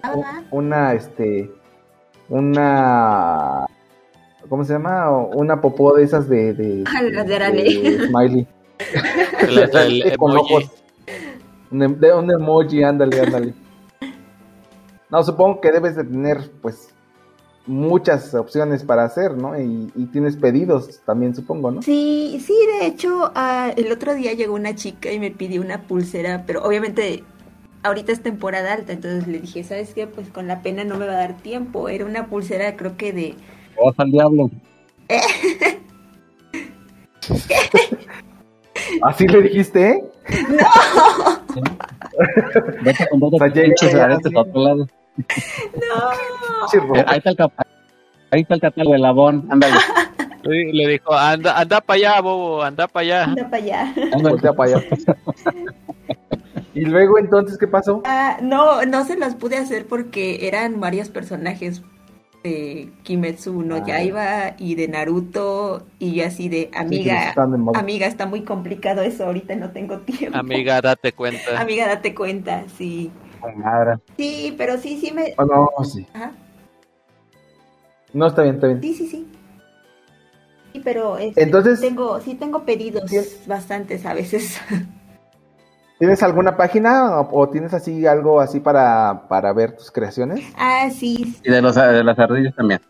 Ah. 0.04 0.44
Una, 0.52 0.94
este, 0.94 1.52
una, 2.30 3.66
¿cómo 4.50 4.64
se 4.64 4.74
llama? 4.74 5.10
Una 5.12 5.62
popó 5.62 5.96
de 5.96 6.04
esas 6.04 6.28
de, 6.30 6.54
de, 6.54 6.84
Ah, 6.88 7.02
las 7.02 7.28
de 7.28 7.40
de. 7.40 8.08
Smiley. 8.08 8.48
Con 10.18 10.32
emoji. 10.32 10.54
ojos. 10.54 10.72
Un, 11.72 11.84
em- 11.84 12.00
de 12.00 12.14
un 12.14 12.32
emoji, 12.32 12.84
ándale, 12.84 13.20
ándale. 13.20 13.54
No, 15.10 15.24
supongo 15.24 15.62
que 15.62 15.72
debes 15.72 15.96
de 15.96 16.04
tener, 16.04 16.52
pues, 16.62 16.90
muchas 17.68 18.34
opciones 18.34 18.84
para 18.84 19.04
hacer, 19.06 19.36
¿no? 19.36 19.60
Y, 19.60 19.92
y 19.96 20.06
tienes 20.08 20.36
pedidos 20.36 21.02
también, 21.06 21.36
supongo, 21.36 21.72
¿no? 21.72 21.82
Sí, 21.82 22.40
sí, 22.46 22.54
de 22.80 22.88
hecho, 22.88 23.32
ah, 23.36 23.72
el 23.76 23.92
otro 23.92 24.14
día 24.14 24.34
llegó 24.34 24.54
una 24.54 24.76
chica 24.76 25.12
y 25.12 25.20
me 25.20 25.32
pidió 25.32 25.62
una 25.62 25.82
pulsera, 25.84 26.44
pero 26.46 26.64
obviamente 26.64 27.24
ahorita 27.86 28.12
es 28.12 28.22
temporada 28.22 28.74
alta, 28.74 28.94
entonces 28.94 29.28
le 29.28 29.40
dije, 29.40 29.64
¿sabes 29.64 29.94
qué? 29.94 30.08
Pues 30.08 30.30
con 30.30 30.48
la 30.48 30.62
pena 30.62 30.84
no 30.84 30.98
me 30.98 31.06
va 31.06 31.14
a 31.14 31.18
dar 31.18 31.38
tiempo. 31.38 31.88
Era 31.90 32.06
una 32.06 32.28
pulsera, 32.28 32.76
creo 32.76 32.98
que 32.98 33.14
de... 33.14 33.36
Vamos 33.78 33.94
al 33.98 34.12
diablo. 34.12 34.50
¿Así 39.04 39.28
le 39.28 39.42
dijiste, 39.44 39.90
eh? 39.90 40.04
Vete 42.84 43.08
con 43.10 43.20
dos 43.20 43.34
O 43.34 43.38
sea, 43.38 43.48
llega 43.48 43.66
pinches 43.68 43.96
aretes 43.96 44.26
así. 44.28 44.36
a 44.36 44.42
otro 44.42 44.64
lado. 44.64 44.88
No. 45.18 46.96
Eh, 46.96 47.04
Ahí 47.08 47.18
está 47.18 47.30
el 47.32 47.36
cap- 47.36 47.54
Ahí 48.32 48.42
está 48.42 48.56
el 48.56 48.62
catálogo 48.62 48.94
de 48.94 49.00
Labón. 49.00 49.48
Ándale. 49.50 49.76
Sí, 50.44 50.72
Le 50.74 50.88
dijo, 50.90 51.14
anda, 51.14 51.60
anda 51.60 51.82
para 51.82 51.98
allá, 51.98 52.22
bobo, 52.22 52.62
anda 52.64 52.88
para 52.88 53.02
allá. 53.04 53.24
Anda 53.24 53.50
para 53.50 53.64
allá. 53.64 53.94
Voltea 54.22 54.54
para 54.54 54.76
allá. 54.78 54.84
y 56.76 56.86
luego, 56.86 57.18
entonces, 57.18 57.58
¿qué 57.58 57.68
pasó? 57.68 58.04
Ah, 58.06 58.38
no, 58.42 58.86
no 58.86 59.04
se 59.06 59.18
las 59.18 59.34
pude 59.36 59.58
hacer 59.58 59.88
porque 59.88 60.48
eran 60.48 60.80
varios 60.80 61.10
personajes 61.10 61.82
de 62.44 62.92
Kimetsu 63.02 63.64
no 63.64 63.78
Ah. 63.78 63.84
Yaiba 63.88 64.54
y 64.60 64.76
de 64.76 64.88
Naruto 64.88 65.84
y 65.98 66.14
yo 66.14 66.28
así 66.28 66.48
de 66.48 66.70
amiga, 66.76 67.34
amiga, 67.74 68.06
está 68.06 68.28
muy 68.28 68.44
complicado 68.44 69.02
eso, 69.02 69.26
ahorita 69.26 69.56
no 69.56 69.72
tengo 69.72 70.00
tiempo. 70.02 70.38
Amiga, 70.38 70.80
date 70.82 71.12
cuenta. 71.14 71.42
Amiga, 71.60 71.88
date 71.88 72.14
cuenta, 72.14 72.66
sí. 72.78 73.12
Madre. 73.56 74.00
Sí, 74.18 74.54
pero 74.58 74.78
sí, 74.78 75.00
sí 75.00 75.12
me... 75.12 75.34
Oh, 75.38 75.46
no, 75.46 75.84
sí. 75.86 76.06
Ajá. 76.14 76.34
No, 78.14 78.28
está 78.28 78.44
bien, 78.44 78.56
está 78.56 78.68
bien. 78.68 78.82
Sí, 78.82 78.94
sí, 78.94 79.08
sí. 79.08 79.28
Sí, 80.74 80.82
pero 80.84 81.18
este, 81.18 81.42
Entonces- 81.44 81.80
tengo, 81.82 82.20
sí 82.22 82.36
tengo 82.36 82.64
pedidos 82.66 83.12
bastantes 83.48 84.06
a 84.06 84.14
veces. 84.14 84.60
¿Tienes 85.98 86.22
alguna 86.24 86.58
página 86.58 87.22
o, 87.22 87.42
o 87.42 87.50
tienes 87.50 87.74
así 87.74 88.06
algo 88.06 88.42
así 88.42 88.60
para, 88.60 89.28
para 89.30 89.54
ver 89.54 89.78
tus 89.78 89.92
creaciones? 89.92 90.46
ah, 90.58 90.90
sí. 90.94 91.36
Y 91.44 91.50
de, 91.50 91.62
los, 91.62 91.76
de 91.76 92.04
las 92.04 92.20
ardillas 92.20 92.54
también. 92.56 92.82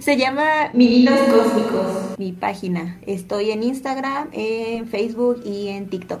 Se 0.00 0.18
llama 0.18 0.68
Mininos 0.74 1.18
Cósmicos, 1.18 2.18
mi 2.18 2.32
página. 2.32 2.98
Estoy 3.06 3.52
en 3.52 3.62
Instagram, 3.62 4.28
en 4.32 4.86
Facebook 4.86 5.40
y 5.46 5.68
en 5.68 5.88
TikTok. 5.88 6.20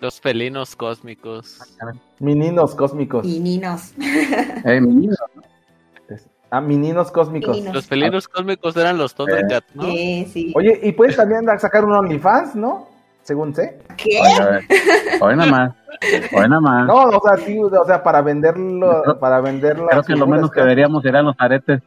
Los 0.00 0.20
felinos 0.20 0.76
cósmicos. 0.76 1.58
Mininos 2.18 2.74
cósmicos. 2.74 3.24
Mininos. 3.24 3.94
Eh. 4.64 4.80
Ah, 6.50 6.60
mininos 6.60 7.10
cósmicos. 7.12 7.54
Mininos. 7.54 7.74
Los 7.74 7.86
felinos 7.86 8.28
cósmicos 8.28 8.76
eran 8.76 8.98
los 8.98 9.14
Thundercats, 9.14 9.74
¿no? 9.74 9.84
Eh, 9.86 10.28
sí. 10.30 10.52
Oye, 10.54 10.80
y 10.82 10.92
puedes 10.92 11.16
también 11.16 11.46
sacar 11.58 11.84
un 11.84 11.92
OnlyFans, 11.92 12.56
¿no? 12.56 12.89
Según 13.30 13.54
sé. 13.54 13.78
¿Qué? 13.96 14.18
Hoy 15.20 15.36
nada 15.36 15.48
más. 15.52 15.72
Hoy 16.32 16.48
nada 16.48 16.60
más. 16.60 16.84
No, 16.88 17.04
o 17.16 17.20
sea, 17.22 17.36
sí, 17.46 17.56
o 17.62 17.84
sea, 17.84 18.02
para 18.02 18.22
venderlo, 18.22 19.16
para 19.20 19.40
venderlo. 19.40 19.86
Creo 19.86 20.02
que 20.02 20.16
lo 20.16 20.26
menos 20.26 20.50
que 20.50 20.60
veríamos 20.60 21.00
serían 21.04 21.26
los 21.26 21.36
aretes. 21.38 21.80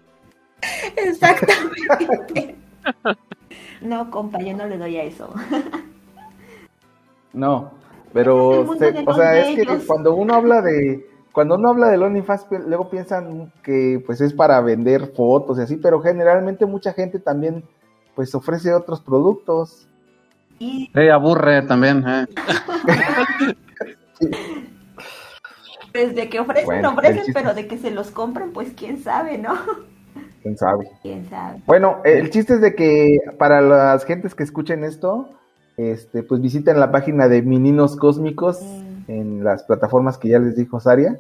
Exactamente. 0.96 2.56
No, 3.82 4.10
compa, 4.10 4.40
yo 4.40 4.56
no 4.56 4.66
le 4.68 4.78
doy 4.78 4.96
a 4.96 5.04
eso. 5.04 5.34
No, 7.34 7.72
pero, 8.14 8.74
se- 8.80 9.04
o 9.06 9.14
sea, 9.14 9.38
es 9.40 9.58
que 9.58 9.86
cuando 9.86 10.16
uno 10.16 10.36
habla 10.36 10.62
de, 10.62 11.06
cuando 11.34 11.56
uno 11.56 11.72
habla 11.72 11.90
del 11.90 12.04
OnlyFans, 12.04 12.46
luego 12.68 12.90
piensan 12.90 13.52
que 13.64 14.02
pues 14.06 14.22
es 14.22 14.32
para 14.32 14.62
vender 14.62 15.12
fotos 15.14 15.58
y 15.60 15.62
así, 15.64 15.76
pero 15.76 16.00
generalmente 16.00 16.66
mucha 16.66 16.94
gente 16.94 17.20
también 17.20 17.66
pues 18.16 18.34
ofrece 18.34 18.74
otros 18.74 19.02
productos. 19.02 19.90
Y 20.60 20.90
Sí, 20.94 21.10
aburre 21.10 21.62
también. 21.64 22.04
Eh. 22.08 22.26
pues 25.92 26.16
de 26.16 26.30
que 26.30 26.40
ofrecen, 26.40 26.66
Bueno, 26.66 26.92
ofrecen, 26.92 27.34
pero 27.34 27.54
de 27.54 27.68
que 27.68 27.78
se 27.78 27.92
los 27.92 28.12
compren, 28.12 28.52
pues 28.52 28.74
quién 28.76 29.02
sabe, 29.04 29.38
¿no? 29.38 29.54
¿Quién 30.42 30.58
sabe? 30.58 30.90
Quién 31.02 31.30
sabe. 31.30 31.62
Bueno, 31.66 31.98
el 32.04 32.30
chiste 32.30 32.56
es 32.56 32.62
de 32.62 32.76
que 32.76 33.18
para 33.38 33.62
las 33.62 34.04
gentes 34.06 34.36
que 34.36 34.44
escuchen 34.44 34.84
esto, 34.84 35.30
este, 35.78 36.24
pues 36.24 36.42
visiten 36.42 36.80
la 36.80 36.92
página 36.92 37.28
de 37.28 37.42
Mininos 37.42 37.96
Cósmicos 37.96 38.62
Mm. 38.62 39.12
en 39.12 39.44
las 39.44 39.64
plataformas 39.64 40.18
que 40.18 40.30
ya 40.30 40.40
les 40.40 40.56
dijo 40.56 40.80
Saria 40.80 41.20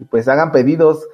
y 0.00 0.04
pues 0.04 0.26
hagan 0.28 0.52
pedidos. 0.52 1.06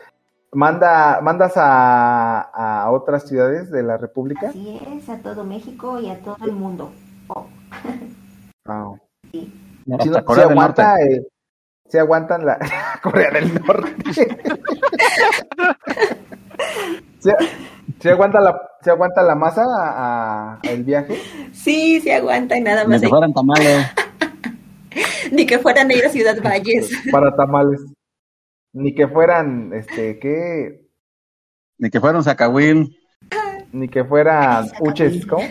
Manda, 0.53 1.21
mandas 1.23 1.53
a, 1.57 2.41
a 2.41 2.91
otras 2.91 3.29
ciudades 3.29 3.71
de 3.71 3.83
la 3.85 3.97
República. 3.99 4.49
Así 4.49 4.81
es, 4.97 5.09
a 5.09 5.19
todo 5.19 5.45
México 5.45 6.01
y 6.01 6.11
a 6.11 6.19
todo 6.21 6.45
el 6.45 6.53
mundo. 6.53 6.91
Oh, 7.33 7.47
Ah. 8.67 8.93
sí. 9.33 9.53
No- 9.87 9.97
Corea 10.25 10.47
del 10.49 10.57
Norte. 10.57 10.83
aguanta, 10.83 11.03
eh, 11.03 11.27
sí 11.89 11.99
aguantan 11.99 12.45
la 12.47 12.59
Corea 13.03 13.31
del 13.31 13.55
Norte. 13.55 13.95
sí, 17.21 17.31
sí 18.01 18.09
aguanta 18.09 18.41
la, 18.41 18.61
sí 18.83 18.91
aguanta 18.91 19.23
la 19.23 19.35
masa 19.35 19.63
a, 19.65 20.55
a- 20.55 20.59
el 20.63 20.85
viaje. 20.85 21.19
Sí, 21.53 22.01
se 22.01 22.15
aguanta 22.15 22.57
y 22.57 22.61
nada 22.63 22.85
Ni 22.85 22.91
más. 22.91 23.01
que 23.01 23.07
de- 23.07 23.11
fueran 23.11 23.33
tamales. 23.33 23.87
Ni 25.33 25.47
que 25.47 25.59
fueran 25.59 25.91
a 25.91 25.95
ir 25.95 26.05
a 26.05 26.09
Ciudad 26.09 26.43
Valles. 26.43 26.91
para 27.13 27.35
tamales. 27.37 27.81
Ni 28.73 28.95
que 28.95 29.07
fueran, 29.09 29.73
este, 29.75 30.19
¿qué? 30.19 30.89
Ni 31.79 31.91
que 31.91 32.01
fueran 32.01 32.23
Zacahuil. 32.23 32.97
Ni 33.73 33.89
que 33.89 34.05
fueran 34.05 34.67
uches, 34.81 35.25
¿cómo? 35.27 35.45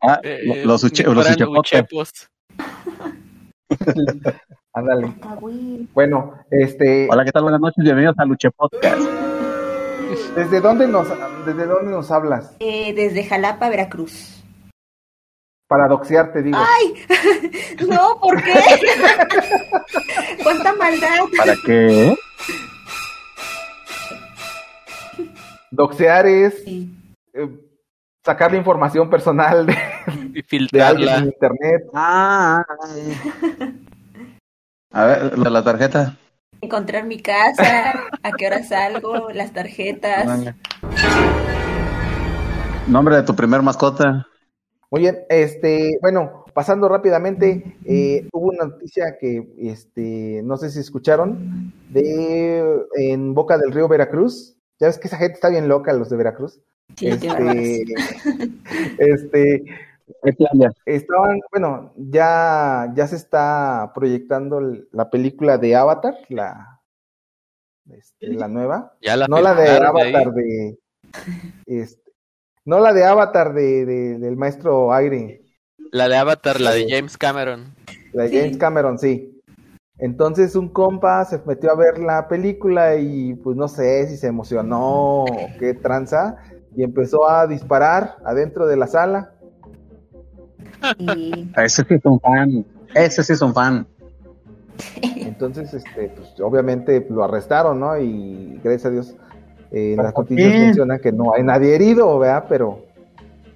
Ah, 0.00 0.20
Eh, 0.22 0.62
los, 0.64 0.84
uche, 0.84 1.02
los 1.04 1.28
uchepos. 1.58 2.28
Ándale. 4.72 5.12
Bueno, 5.92 6.34
este, 6.50 7.08
Hola, 7.10 7.24
¿qué 7.24 7.32
tal? 7.32 7.42
Buenas 7.42 7.60
noches. 7.60 7.82
Bienvenidos 7.82 8.16
a 8.18 8.24
Luche 8.24 8.50
Podcast. 8.50 9.02
¿desde 10.36 10.60
dónde 10.60 10.86
nos, 10.88 11.08
desde 11.44 11.66
dónde 11.66 11.90
nos 11.90 12.10
hablas? 12.10 12.56
Eh, 12.60 12.94
desde 12.94 13.24
Jalapa, 13.24 13.68
Veracruz. 13.68 14.42
Para 15.66 15.86
doxearte, 15.88 16.42
digo. 16.42 16.58
¡Ay! 16.58 16.94
No, 17.88 18.18
¿por 18.20 18.42
qué? 18.42 18.52
¿Cuánta 20.42 20.72
maldad? 20.74 21.18
¿Para 21.36 21.54
qué? 21.64 22.16
Doxear 25.70 26.26
es 26.26 26.64
Sí. 26.64 26.90
eh, 27.34 27.48
sacar 28.28 28.50
la 28.52 28.58
información 28.58 29.08
personal 29.08 29.64
de, 29.64 29.72
Y 29.72 30.66
de 30.70 30.82
alguien 30.82 31.08
filtrarla. 31.08 31.16
en 31.16 31.24
internet. 31.24 31.82
Ah. 31.94 32.62
A 34.92 35.04
ver, 35.06 35.38
la, 35.38 35.48
la 35.48 35.64
tarjeta. 35.64 36.14
Encontrar 36.60 37.06
mi 37.06 37.22
casa, 37.22 37.94
a 38.22 38.32
qué 38.32 38.46
hora 38.48 38.62
salgo, 38.64 39.30
las 39.30 39.54
tarjetas. 39.54 40.54
Nombre 42.86 43.16
de 43.16 43.22
tu 43.22 43.34
primer 43.34 43.62
mascota. 43.62 44.26
Muy 44.90 45.00
bien, 45.00 45.20
este, 45.30 45.98
bueno, 46.02 46.44
pasando 46.52 46.86
rápidamente, 46.86 47.78
eh, 47.86 48.28
hubo 48.32 48.48
una 48.48 48.66
noticia 48.66 49.16
que, 49.18 49.54
este, 49.58 50.42
no 50.44 50.58
sé 50.58 50.68
si 50.68 50.80
escucharon, 50.80 51.72
de 51.88 52.84
en 52.96 53.32
Boca 53.32 53.56
del 53.56 53.72
Río 53.72 53.88
Veracruz. 53.88 54.54
Ya 54.80 54.88
ves 54.88 54.98
que 54.98 55.08
esa 55.08 55.16
gente 55.16 55.34
está 55.34 55.48
bien 55.48 55.66
loca, 55.66 55.94
los 55.94 56.10
de 56.10 56.16
Veracruz. 56.16 56.60
Este, 58.98 59.64
¿Qué 60.24 60.32
planes? 60.32 60.72
estaban, 60.86 61.38
bueno, 61.52 61.92
ya, 61.96 62.90
ya 62.94 63.06
se 63.06 63.16
está 63.16 63.92
proyectando 63.94 64.58
el- 64.58 64.88
la 64.92 65.10
película 65.10 65.58
de 65.58 65.76
Avatar, 65.76 66.14
la, 66.28 66.80
este, 67.90 68.28
la 68.28 68.48
nueva. 68.48 68.96
Ya 69.02 69.16
la 69.16 69.26
no 69.28 69.40
la 69.40 69.54
de. 69.54 69.68
Avatar 69.68 70.32
de, 70.32 70.78
este, 71.66 72.10
no 72.64 72.80
la 72.80 72.92
de 72.92 73.04
Avatar 73.04 73.52
de, 73.54 73.84
de- 73.86 74.18
del 74.18 74.36
maestro 74.36 74.92
Aire. 74.92 75.42
La 75.92 76.08
de 76.08 76.16
Avatar, 76.16 76.60
la 76.60 76.72
de 76.72 76.86
James 76.88 77.16
Cameron. 77.16 77.74
La 78.12 78.24
de 78.24 78.28
Sí. 78.30 78.36
James 78.38 78.56
Cameron, 78.58 78.98
sí. 78.98 79.34
Entonces 79.98 80.54
un 80.54 80.68
compa 80.68 81.24
se 81.24 81.40
metió 81.44 81.70
a 81.72 81.76
ver 81.76 81.98
la 81.98 82.28
película 82.28 82.96
y 82.96 83.34
pues 83.34 83.56
no 83.56 83.66
sé 83.68 84.06
si 84.08 84.16
se 84.16 84.28
emocionó 84.28 85.24
o 85.24 85.26
qué 85.58 85.74
tranza 85.74 86.36
y 86.78 86.84
empezó 86.84 87.28
a 87.28 87.48
disparar 87.48 88.18
adentro 88.24 88.64
de 88.68 88.76
la 88.76 88.86
sala. 88.86 89.32
Y 90.96 91.50
Ese 91.56 91.82
sí 91.82 91.94
es 91.94 92.04
un 92.04 92.20
fan. 92.20 92.64
Ese 92.94 93.24
sí 93.24 93.32
es 93.32 93.42
un 93.42 93.52
fan. 93.52 93.84
Entonces, 95.02 95.74
este, 95.74 96.10
pues 96.10 96.40
obviamente 96.40 97.04
lo 97.10 97.24
arrestaron, 97.24 97.80
¿no? 97.80 97.98
Y 97.98 98.60
gracias 98.62 98.86
a 98.86 98.90
Dios 98.90 99.16
eh, 99.72 99.94
las 99.96 100.12
¿Por 100.12 100.22
noticias 100.22 100.52
qué? 100.52 100.58
menciona 100.60 100.98
que 101.00 101.10
no 101.10 101.34
hay 101.34 101.42
nadie 101.42 101.74
herido, 101.74 102.16
¿verdad? 102.16 102.44
Pero, 102.48 102.86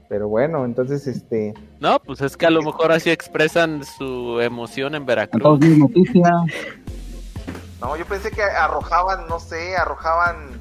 pero 0.09 0.27
bueno, 0.27 0.65
entonces, 0.65 1.07
este, 1.07 1.55
No, 1.79 2.01
pues 2.01 2.21
es 2.23 2.37
que 2.37 2.47
a 2.47 2.51
lo 2.51 2.61
mejor 2.61 2.91
así 2.91 3.11
expresan 3.11 3.85
su 3.85 4.41
emoción 4.41 4.97
en 4.97 5.07
Veracruz. 5.07 5.61
No, 7.81 7.97
yo 7.97 8.05
pensé 8.05 8.33
que 8.33 8.43
arrojaban, 8.43 9.29
no 9.29 9.39
sé, 9.39 9.77
arrojaban 9.77 10.61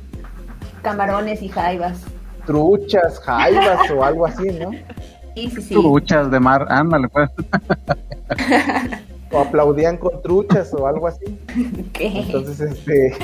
camarones 0.84 1.42
y 1.42 1.50
jaivas. 1.50 2.04
Truchas, 2.46 3.20
jaivas 3.20 3.90
o 3.90 4.04
algo 4.04 4.26
así, 4.26 4.52
¿no? 4.52 4.80
Sí, 5.36 5.50
sí, 5.52 5.62
sí. 5.62 5.82
Truchas 5.82 6.32
de 6.32 6.40
mar. 6.40 6.66
Ándale, 6.70 7.10
pues. 7.10 7.30
o 9.30 9.40
aplaudían 9.40 9.98
con 9.98 10.22
truchas 10.22 10.74
o 10.74 10.88
algo 10.88 11.08
así. 11.08 11.40
¿Qué? 11.94 12.22
Entonces, 12.22 12.60
este, 12.62 13.18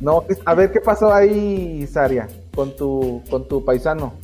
no, 0.00 0.24
a 0.44 0.54
ver 0.54 0.72
qué 0.72 0.80
pasó 0.80 1.12
ahí, 1.12 1.86
Saria, 1.86 2.28
con 2.54 2.76
tu, 2.76 3.24
con 3.30 3.48
tu 3.48 3.64
paisano. 3.64 4.20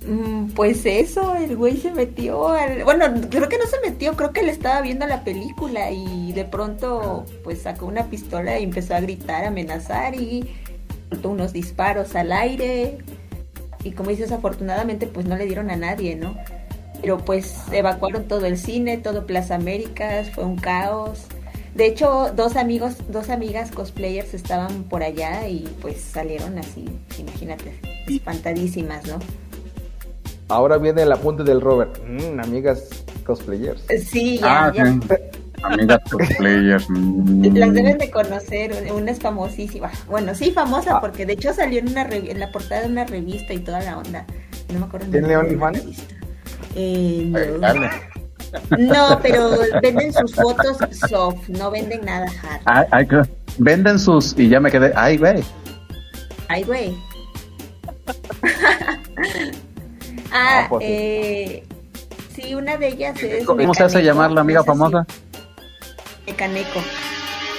Mm, 0.00 0.52
Pues 0.54 0.84
eso, 0.86 1.34
el 1.36 1.56
güey 1.56 1.76
se 1.78 1.90
metió 1.92 2.48
al... 2.48 2.84
Bueno, 2.84 3.06
creo 3.30 3.48
que 3.48 3.58
no 3.58 3.66
se 3.66 3.80
metió, 3.80 4.14
creo 4.16 4.32
que 4.32 4.42
le 4.42 4.52
estaba 4.52 4.80
viendo 4.82 5.06
la 5.06 5.24
película 5.24 5.90
y 5.90 6.32
de 6.32 6.44
pronto 6.44 7.24
pues 7.42 7.62
sacó 7.62 7.86
una 7.86 8.08
pistola 8.10 8.58
y 8.58 8.64
empezó 8.64 8.94
a 8.94 9.00
gritar, 9.00 9.44
a 9.44 9.48
amenazar 9.48 10.14
y 10.14 10.54
soltó 11.10 11.30
unos 11.30 11.52
disparos 11.52 12.14
al 12.16 12.32
aire 12.32 12.98
y 13.86 13.92
como 13.92 14.10
dices, 14.10 14.32
afortunadamente 14.32 15.06
pues 15.06 15.26
no 15.26 15.36
le 15.36 15.46
dieron 15.46 15.70
a 15.70 15.76
nadie, 15.76 16.16
¿no? 16.16 16.36
Pero 17.00 17.18
pues 17.18 17.56
evacuaron 17.72 18.24
todo 18.26 18.46
el 18.46 18.58
cine, 18.58 18.96
todo 18.98 19.26
Plaza 19.26 19.54
Américas, 19.56 20.30
fue 20.30 20.44
un 20.44 20.56
caos. 20.56 21.24
De 21.74 21.86
hecho, 21.86 22.32
dos 22.34 22.56
amigos, 22.56 22.96
dos 23.10 23.28
amigas 23.28 23.70
cosplayers 23.70 24.32
estaban 24.32 24.84
por 24.84 25.02
allá 25.02 25.46
y 25.46 25.68
pues 25.82 26.00
salieron 26.00 26.58
así, 26.58 26.86
imagínate, 27.18 27.78
espantadísimas, 28.08 29.06
¿no? 29.06 29.18
Ahora 30.48 30.78
viene 30.78 31.02
el 31.02 31.12
apunte 31.12 31.42
del 31.44 31.60
Robert. 31.60 31.98
Mm, 32.06 32.40
amigas 32.40 32.88
cosplayers. 33.26 33.82
Sí, 34.08 34.38
ya, 34.38 34.66
Ah, 34.66 34.72
ya. 34.74 34.86
sí. 34.86 35.00
Amigas 35.62 36.00
cosplayers. 36.10 36.88
mm. 36.90 37.56
Las 37.56 37.72
deben 37.72 37.98
de 37.98 38.10
conocer, 38.10 38.92
una 38.92 39.10
es 39.10 39.18
famosísima. 39.20 39.90
Bueno, 40.08 40.34
sí, 40.34 40.50
famosa 40.52 40.96
Ah. 40.96 41.00
porque 41.00 41.26
de 41.26 41.32
hecho 41.34 41.52
salió 41.52 41.78
en, 41.80 41.88
una 41.88 42.02
en 42.10 42.38
la 42.40 42.50
portada 42.52 42.82
de 42.82 42.88
una 42.88 43.04
revista 43.04 43.52
y 43.52 43.58
toda 43.60 43.80
la 43.80 43.98
onda. 43.98 44.24
No 44.72 44.80
me 44.80 44.86
acuerdo. 44.86 45.10
¿Tiene 45.10 45.36
OnlyFans? 45.36 45.80
Eh, 46.74 47.32
no. 47.60 47.90
No, 48.78 49.18
pero 49.22 49.50
venden 49.82 50.12
sus 50.12 50.34
fotos 50.34 50.78
soft, 51.08 51.48
no 51.48 51.70
venden 51.70 52.04
nada 52.04 52.26
hard. 52.42 52.60
Ay, 52.64 52.86
ay, 52.92 53.06
venden 53.58 53.98
sus. 53.98 54.38
Y 54.38 54.48
ya 54.48 54.60
me 54.60 54.70
quedé. 54.70 54.92
Ay, 54.94 55.16
güey. 55.18 55.42
Ay, 56.48 56.62
güey. 56.62 56.94
ah, 60.32 60.66
pues 60.68 60.84
sí. 60.84 60.90
eh, 60.92 61.64
sí, 62.34 62.54
una 62.54 62.76
de 62.76 62.88
ellas 62.88 63.22
es. 63.22 63.44
¿Cómo 63.44 63.74
se 63.74 63.82
hace 63.82 64.02
llamar 64.02 64.30
la 64.30 64.40
amiga 64.42 64.62
sé 64.62 65.06
famosa? 66.26 66.30
Mecaneco. 66.30 66.82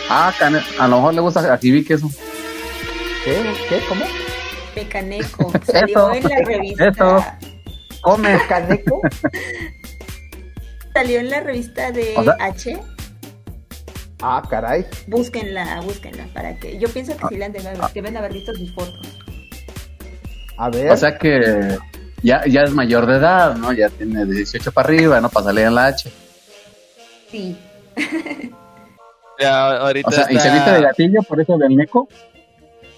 Ah, 0.10 0.34
cane- 0.38 0.62
a 0.80 0.88
lo 0.88 0.96
mejor 0.98 1.14
le 1.14 1.22
gusta 1.22 1.54
a 1.54 1.58
Kibi 1.58 1.84
queso. 1.84 2.10
¿Qué? 3.24 3.44
¿Qué? 3.70 3.82
¿Cómo? 3.90 4.06
Mecaneco. 4.76 5.52
Salió 5.66 6.14
en 6.14 6.24
la 6.24 6.38
revista. 6.46 6.88
Eso. 6.88 7.26
Come. 8.02 8.40
¿Caneco? 8.48 9.02
Salió 10.94 11.20
en 11.20 11.30
la 11.30 11.40
revista 11.42 11.92
de 11.92 12.14
O 12.16 12.24
sea- 12.24 12.36
H. 12.40 12.80
Ah, 14.22 14.42
caray. 14.50 14.86
Búsquenla, 15.08 15.82
búsquenla 15.82 16.26
para 16.34 16.56
que. 16.58 16.78
Yo 16.80 16.90
pienso 16.90 17.16
que 17.18 17.28
sí 17.30 17.36
la 17.38 17.46
han 17.48 17.52
de 17.52 17.60
haber, 17.60 17.78
deben 17.94 18.18
haber 18.18 18.34
visto 18.34 18.54
sus 18.56 18.74
fotos. 18.74 19.08
A 20.58 20.70
ver. 20.72 20.90
O 20.92 20.98
sea 20.98 21.18
que 21.20 21.78
ya, 22.24 22.42
ya 22.48 22.64
es 22.64 22.72
mayor 22.72 23.06
de 23.06 23.18
edad, 23.18 23.56
¿no? 23.58 23.74
Ya 23.74 23.90
tiene 23.90 24.26
de 24.26 24.34
18 24.38 24.72
para 24.72 24.88
arriba, 24.90 25.22
¿no? 25.22 25.30
Para 25.30 25.46
salir 25.48 25.66
en 25.66 25.76
la 25.76 25.86
H. 25.88 26.12
Sí. 27.30 27.56
Ya, 29.40 29.78
ahorita 29.78 30.10
O 30.10 30.12
sea, 30.12 30.26
¿y 30.32 30.36
está- 30.36 30.50
se 30.50 30.56
viste 30.56 30.72
de 30.72 30.82
gatillo 30.82 31.22
por 31.22 31.40
eso 31.40 31.58
del 31.60 31.76
Neco? 31.76 32.08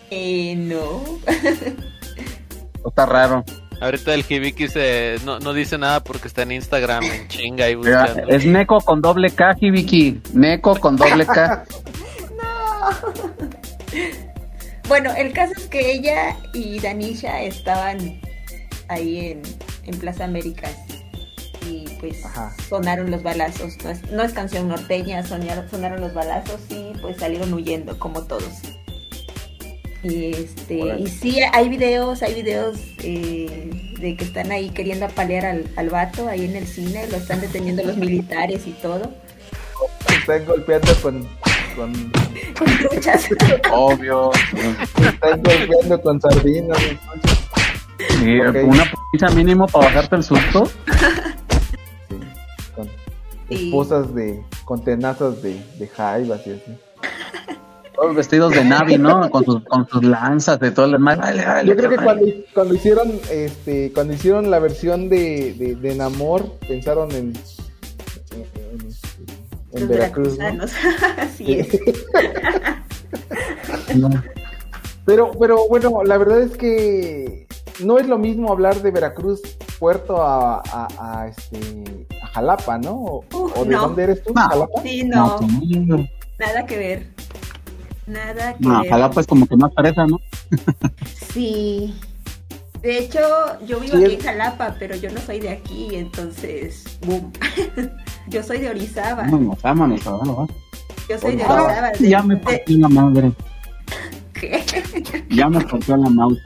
Eh, 0.09 0.55
no. 0.55 1.03
Está 2.87 3.05
raro. 3.05 3.43
Ahorita 3.81 4.13
el 4.13 4.23
Hibiki 4.27 4.69
se, 4.69 5.17
no, 5.25 5.39
no 5.39 5.51
dice 5.53 5.77
nada 5.77 6.01
porque 6.01 6.27
está 6.29 6.41
en 6.43 6.53
Instagram 6.53 7.03
en 7.03 7.27
chinga 7.27 7.69
y 7.69 7.75
buscando. 7.75 8.27
es 8.29 8.45
Neco 8.45 8.79
con 8.81 9.01
doble 9.01 9.31
K, 9.31 9.55
Hibiki. 9.59 10.21
Neco 10.33 10.75
con 10.79 10.95
doble 10.95 11.25
K. 11.25 11.65
Bueno, 14.87 15.11
el 15.15 15.33
caso 15.33 15.53
es 15.55 15.67
que 15.67 15.91
ella 15.91 16.35
y 16.53 16.79
Danisha 16.79 17.41
estaban 17.43 18.19
ahí 18.87 19.19
en, 19.31 19.41
en 19.85 19.99
Plaza 19.99 20.23
Américas. 20.25 20.75
Y 21.67 21.85
pues 21.99 22.23
Ajá. 22.25 22.53
sonaron 22.67 23.11
los 23.11 23.23
balazos. 23.23 23.73
No 23.83 23.89
es, 23.89 24.11
no 24.11 24.23
es 24.23 24.33
canción 24.33 24.67
norteña, 24.67 25.23
sonaron, 25.25 25.69
sonaron 25.69 26.01
los 26.01 26.13
balazos 26.13 26.59
y 26.69 26.93
pues 27.01 27.17
salieron 27.17 27.53
huyendo 27.53 27.97
como 27.99 28.23
todos. 28.23 28.49
Y 30.01 30.27
este, 30.33 30.75
y 30.97 31.07
sí, 31.07 31.39
hay 31.51 31.67
videos, 31.67 32.23
hay 32.23 32.33
videos 32.33 32.77
eh, 33.03 33.69
de 33.99 34.15
que 34.15 34.23
están 34.23 34.49
ahí 34.51 34.69
queriendo 34.69 35.05
apalear 35.05 35.45
al, 35.45 35.65
al 35.75 35.89
vato 35.89 36.29
ahí 36.29 36.45
en 36.45 36.55
el 36.55 36.65
cine, 36.65 37.05
lo 37.09 37.17
están 37.17 37.41
deteniendo 37.41 37.83
los 37.83 37.97
militares 37.97 38.65
y 38.65 38.71
todo. 38.71 39.11
Están 40.09 40.45
golpeando 40.45 40.93
con. 41.01 41.27
con 41.75 41.93
Con 42.57 42.77
truchas. 42.89 43.27
Obvio. 43.73 44.31
están 44.33 45.41
golpeando 45.43 46.01
con 46.01 46.21
sardinas. 46.21 46.77
entonces, 46.81 48.21
Y 48.25 48.39
Ok. 48.39 48.55
una 48.63 48.85
pizza 49.11 49.29
mínimo 49.31 49.67
para 49.67 49.85
bajarte 49.87 50.15
el 50.15 50.23
susto. 50.23 50.69
Sí, 53.49 53.65
esposas 53.67 54.13
de. 54.15 54.43
con 54.65 54.83
tenazas 54.83 55.41
de, 55.41 55.61
de 55.79 55.87
jaivas 55.87 56.45
y 56.47 56.51
así. 56.51 56.63
Todos 57.95 58.15
vestidos 58.15 58.53
de 58.53 58.63
Navi, 58.63 58.97
¿no? 58.97 59.29
Con 59.29 59.43
sus, 59.43 59.61
con 59.65 59.85
sus 59.89 60.01
lanzas 60.03 60.57
de 60.61 60.71
todo 60.71 60.85
el 60.85 60.97
vale, 61.03 61.43
Yo 61.65 61.75
creo 61.75 61.89
que 61.89 61.97
cuando, 61.97 62.25
cuando 62.53 62.73
hicieron 62.75 63.11
este 63.29 63.91
cuando 63.93 64.13
hicieron 64.13 64.49
la 64.49 64.59
versión 64.59 65.09
de, 65.09 65.53
de, 65.55 65.75
de 65.75 65.95
Namor 65.95 66.45
pensaron 66.67 67.11
en 67.11 67.33
en, 68.31 68.45
en- 68.55 68.89
en 69.73 69.79
Los 69.81 69.89
Veracruz, 69.89 70.37
¿no? 70.37 70.63
Así 71.17 71.53
es. 71.59 71.67
Pero 75.05 75.31
pero 75.39 75.67
bueno, 75.67 76.03
la 76.03 76.17
verdad 76.17 76.41
es 76.41 76.55
que 76.55 77.47
no 77.83 77.97
es 77.97 78.07
lo 78.07 78.17
mismo 78.17 78.51
hablar 78.51 78.81
de 78.81 78.91
Veracruz 78.91 79.41
puerto 79.79 80.21
a, 80.21 80.61
a, 80.71 80.87
a, 80.99 81.27
este 81.27 82.07
a 82.18 82.18
Jalapa, 82.33 82.77
¿no? 82.77 82.91
¿O, 82.93 83.25
Uf, 83.33 83.57
o 83.57 83.65
de 83.65 83.71
no. 83.75 83.81
dónde 83.81 84.03
eres 84.03 84.23
tú? 84.23 84.33
No. 84.33 84.41
¿Jalapa? 84.41 84.81
Sí, 84.83 85.03
no, 85.03 85.39
No, 85.39 86.07
nada 86.39 86.65
que 86.65 86.77
ver. 86.77 87.07
Nada 88.07 88.53
que 88.55 88.63
no, 88.65 88.81
ver. 88.81 88.89
Jalapa 88.89 89.21
es 89.21 89.27
como 89.27 89.45
que 89.47 89.55
más 89.55 89.71
fresa, 89.75 90.05
¿no? 90.07 90.19
Sí. 91.33 91.93
De 92.81 92.97
hecho, 92.99 93.19
yo 93.67 93.79
vivo 93.79 93.97
Sí, 93.97 94.05
aquí 94.05 94.13
en 94.15 94.21
Jalapa, 94.21 94.75
pero 94.79 94.95
yo 94.95 95.11
no 95.11 95.19
soy 95.19 95.39
de 95.39 95.49
aquí, 95.49 95.89
entonces, 95.95 96.85
boom. 97.05 97.31
yo 98.29 98.41
soy 98.41 98.59
de 98.59 98.69
Orizaba. 98.69 99.23
Vámonos, 99.23 99.61
vámonos, 99.61 100.03
vámonos. 100.03 100.49
Yo 101.09 101.19
soy 101.19 101.35
de 101.35 101.43
Orizaba. 101.43 101.91
de- 101.91 102.09
ya 102.09 102.23
me 102.23 102.35
de- 102.35 102.41
partió 102.41 102.77
la 102.77 102.87
madre. 102.89 103.31
¿Qué? 104.33 104.63
Ya 105.29 105.49
me 105.49 105.59
partió 105.65 105.97
la 105.97 106.09
mouse. 106.09 106.39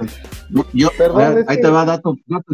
No, 0.50 0.66
Yo, 0.74 0.90
Perdón, 0.98 1.18
ver, 1.36 1.46
ahí 1.48 1.56
que- 1.58 1.62
te 1.62 1.70
va 1.70 1.86
dato, 1.86 2.16
dato, 2.26 2.54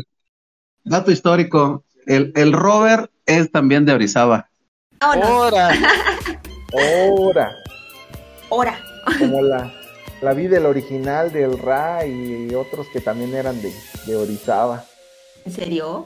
dato 0.83 1.11
histórico. 1.11 1.85
El, 2.05 2.31
el 2.35 2.51
Robert 2.53 3.09
es 3.29 3.51
también 3.51 3.85
de 3.85 3.93
Orizaba. 3.93 4.49
Ahora, 4.99 5.69
Ahora, 6.73 7.51
Hora. 8.49 8.79
como 9.17 9.41
la, 9.41 9.71
la 10.21 10.33
vida 10.33 10.55
del 10.55 10.65
original 10.65 11.31
del 11.31 11.57
Ra 11.57 12.05
y 12.05 12.53
otros 12.53 12.87
que 12.91 12.99
también 12.99 13.33
eran 13.33 13.61
de, 13.61 13.71
de 14.05 14.15
Orizaba. 14.15 14.83
¿En 15.45 15.51
serio? 15.51 16.05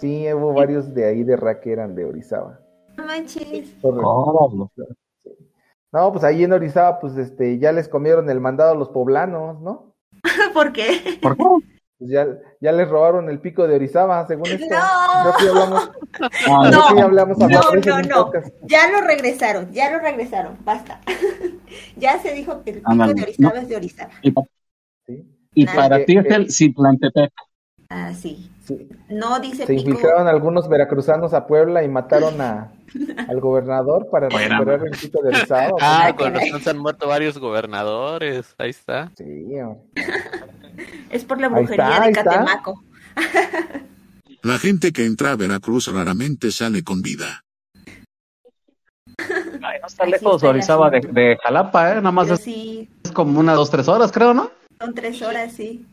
Sí, 0.00 0.26
hubo 0.32 0.52
varios 0.52 0.92
de 0.94 1.06
ahí 1.06 1.22
de 1.24 1.36
Ra 1.36 1.60
que 1.60 1.72
eran 1.72 1.94
de 1.94 2.04
Orizaba. 2.04 2.58
No 2.96 3.04
manches. 3.06 3.68
No, 5.92 6.12
pues 6.12 6.24
ahí 6.24 6.44
en 6.44 6.52
Orizaba, 6.52 6.98
pues 7.00 7.16
este, 7.16 7.58
ya 7.58 7.72
les 7.72 7.88
comieron 7.88 8.28
el 8.28 8.40
mandado 8.40 8.72
a 8.72 8.76
los 8.76 8.88
poblanos, 8.90 9.60
¿no? 9.60 9.94
¿Por 10.52 10.72
qué? 10.72 11.18
¿Por 11.22 11.36
qué? 11.36 11.44
Pues 11.98 12.10
ya, 12.12 12.26
ya 12.60 12.70
les 12.72 12.88
robaron 12.88 13.28
el 13.28 13.40
pico 13.40 13.66
de 13.66 13.74
Orizaba, 13.74 14.24
según 14.26 14.46
esto. 14.46 14.66
No. 14.70 15.32
Hablamos, 15.50 15.90
Ah, 16.48 16.70
No. 16.70 16.96
ya 16.96 17.04
hablamos 17.04 17.40
a 17.40 17.48
No, 17.48 17.60
Patricia 17.60 17.92
en 17.92 17.96
no, 17.98 18.02
un 18.04 18.08
no. 18.08 18.24
podcast. 18.24 18.54
Ya 18.62 18.88
lo 18.90 19.00
regresaron, 19.00 19.72
ya 19.72 19.90
lo 19.90 19.98
regresaron. 19.98 20.56
Basta. 20.64 21.00
ya 21.96 22.18
se 22.20 22.32
dijo 22.34 22.62
que 22.62 22.70
el 22.70 22.82
pico 22.82 23.14
de 23.14 23.22
Orizaba 23.22 23.54
No. 23.54 23.60
es 23.60 23.68
de 23.68 23.76
Orizaba. 23.76 24.10
Y, 24.22 24.30
pa- 24.30 24.42
Sí, 25.06 25.24
y 25.54 25.66
Ah, 25.68 25.72
para 25.74 26.04
ti 26.04 26.16
es 26.18 26.26
el 26.26 26.52
Citlantepec. 26.52 27.32
Ah, 27.88 28.12
sí. 28.14 28.48
Sí. 28.68 28.88
No 29.08 29.40
dice 29.40 29.66
Se 29.66 29.74
pico. 29.74 29.88
infiltraron 29.90 30.28
algunos 30.28 30.68
veracruzanos 30.68 31.34
a 31.34 31.46
Puebla 31.46 31.82
y 31.82 31.88
mataron 31.88 32.40
a, 32.40 32.70
al 33.28 33.40
gobernador 33.40 34.08
para 34.10 34.28
recuperar 34.28 34.86
el 34.86 34.90
pico 34.92 35.20
de 35.22 35.28
Orizaba. 35.30 35.72
ah, 35.80 36.12
con 36.16 36.34
razón 36.34 36.60
se 36.60 36.70
han 36.70 36.78
muerto 36.78 37.08
varios 37.08 37.38
gobernadores. 37.38 38.54
Ahí 38.58 38.70
está. 38.70 39.10
Sí. 39.16 39.24
Es 41.10 41.24
por 41.24 41.40
la 41.40 41.48
Ahí 41.48 41.52
brujería 41.54 41.88
está, 41.88 42.06
de. 42.06 42.12
Catemaco. 42.12 42.84
La 44.42 44.58
gente 44.58 44.92
que 44.92 45.04
entra 45.04 45.32
a 45.32 45.36
Veracruz 45.36 45.92
raramente 45.92 46.52
sale 46.52 46.84
con 46.84 47.02
vida. 47.02 47.42
Ay, 49.18 49.78
no 49.80 49.86
está 49.88 50.04
Así 50.04 50.12
lejos 50.12 50.36
está 50.36 50.48
Orizaba 50.48 50.90
de, 50.90 51.00
de 51.00 51.36
Jalapa, 51.42 51.90
¿eh? 51.90 51.94
Nada 51.96 52.12
más 52.12 52.30
es, 52.30 52.40
sí, 52.40 52.88
es 53.02 53.10
como 53.10 53.40
unas 53.40 53.56
dos, 53.56 53.68
tres 53.70 53.88
horas, 53.88 54.12
creo, 54.12 54.32
¿no? 54.32 54.50
son 54.78 54.94
tres 54.94 55.20
horas, 55.22 55.52
sí. 55.52 55.84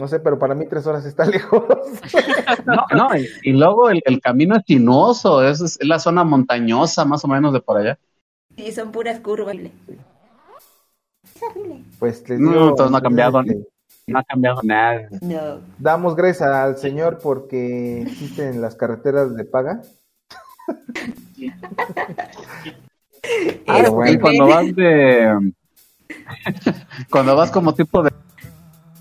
No 0.00 0.08
sé, 0.08 0.18
pero 0.18 0.38
para 0.38 0.54
mí 0.54 0.64
tres 0.66 0.86
horas 0.86 1.04
está 1.04 1.24
lejos. 1.26 1.62
No, 2.64 2.86
no, 2.96 3.16
y, 3.16 3.28
y 3.42 3.52
luego 3.52 3.90
el, 3.90 4.00
el 4.06 4.20
camino 4.20 4.56
es 4.56 4.62
sinuoso, 4.66 5.46
es, 5.46 5.60
es 5.60 5.78
la 5.82 5.98
zona 5.98 6.24
montañosa 6.24 7.04
más 7.04 7.22
o 7.24 7.28
menos 7.28 7.52
de 7.52 7.60
por 7.60 7.76
allá. 7.76 7.98
Sí, 8.56 8.72
son 8.72 8.92
puras 8.92 9.20
curvas. 9.20 9.56
Es 9.56 11.42
horrible. 11.42 11.84
Pues 11.98 12.26
les 12.28 12.40
No, 12.40 12.70
entonces 12.70 12.90
no 12.90 12.96
ha 12.96 13.02
cambiado, 13.02 13.40
este, 13.40 13.66
No 14.06 14.18
ha 14.18 14.24
cambiado 14.24 14.60
nada. 14.62 15.08
No. 15.20 15.60
Damos 15.78 16.16
gracias 16.16 16.48
al 16.48 16.78
Señor 16.78 17.18
porque 17.22 18.02
existen 18.02 18.62
las 18.62 18.74
carreteras 18.74 19.36
de 19.36 19.44
paga. 19.44 19.82
Ah, 23.66 23.88
bueno. 23.90 24.18
cuando 24.20 24.46
vas 24.46 24.74
de. 24.74 25.52
cuando 27.10 27.36
vas 27.36 27.50
como 27.50 27.74
tipo 27.74 28.02
de. 28.02 28.10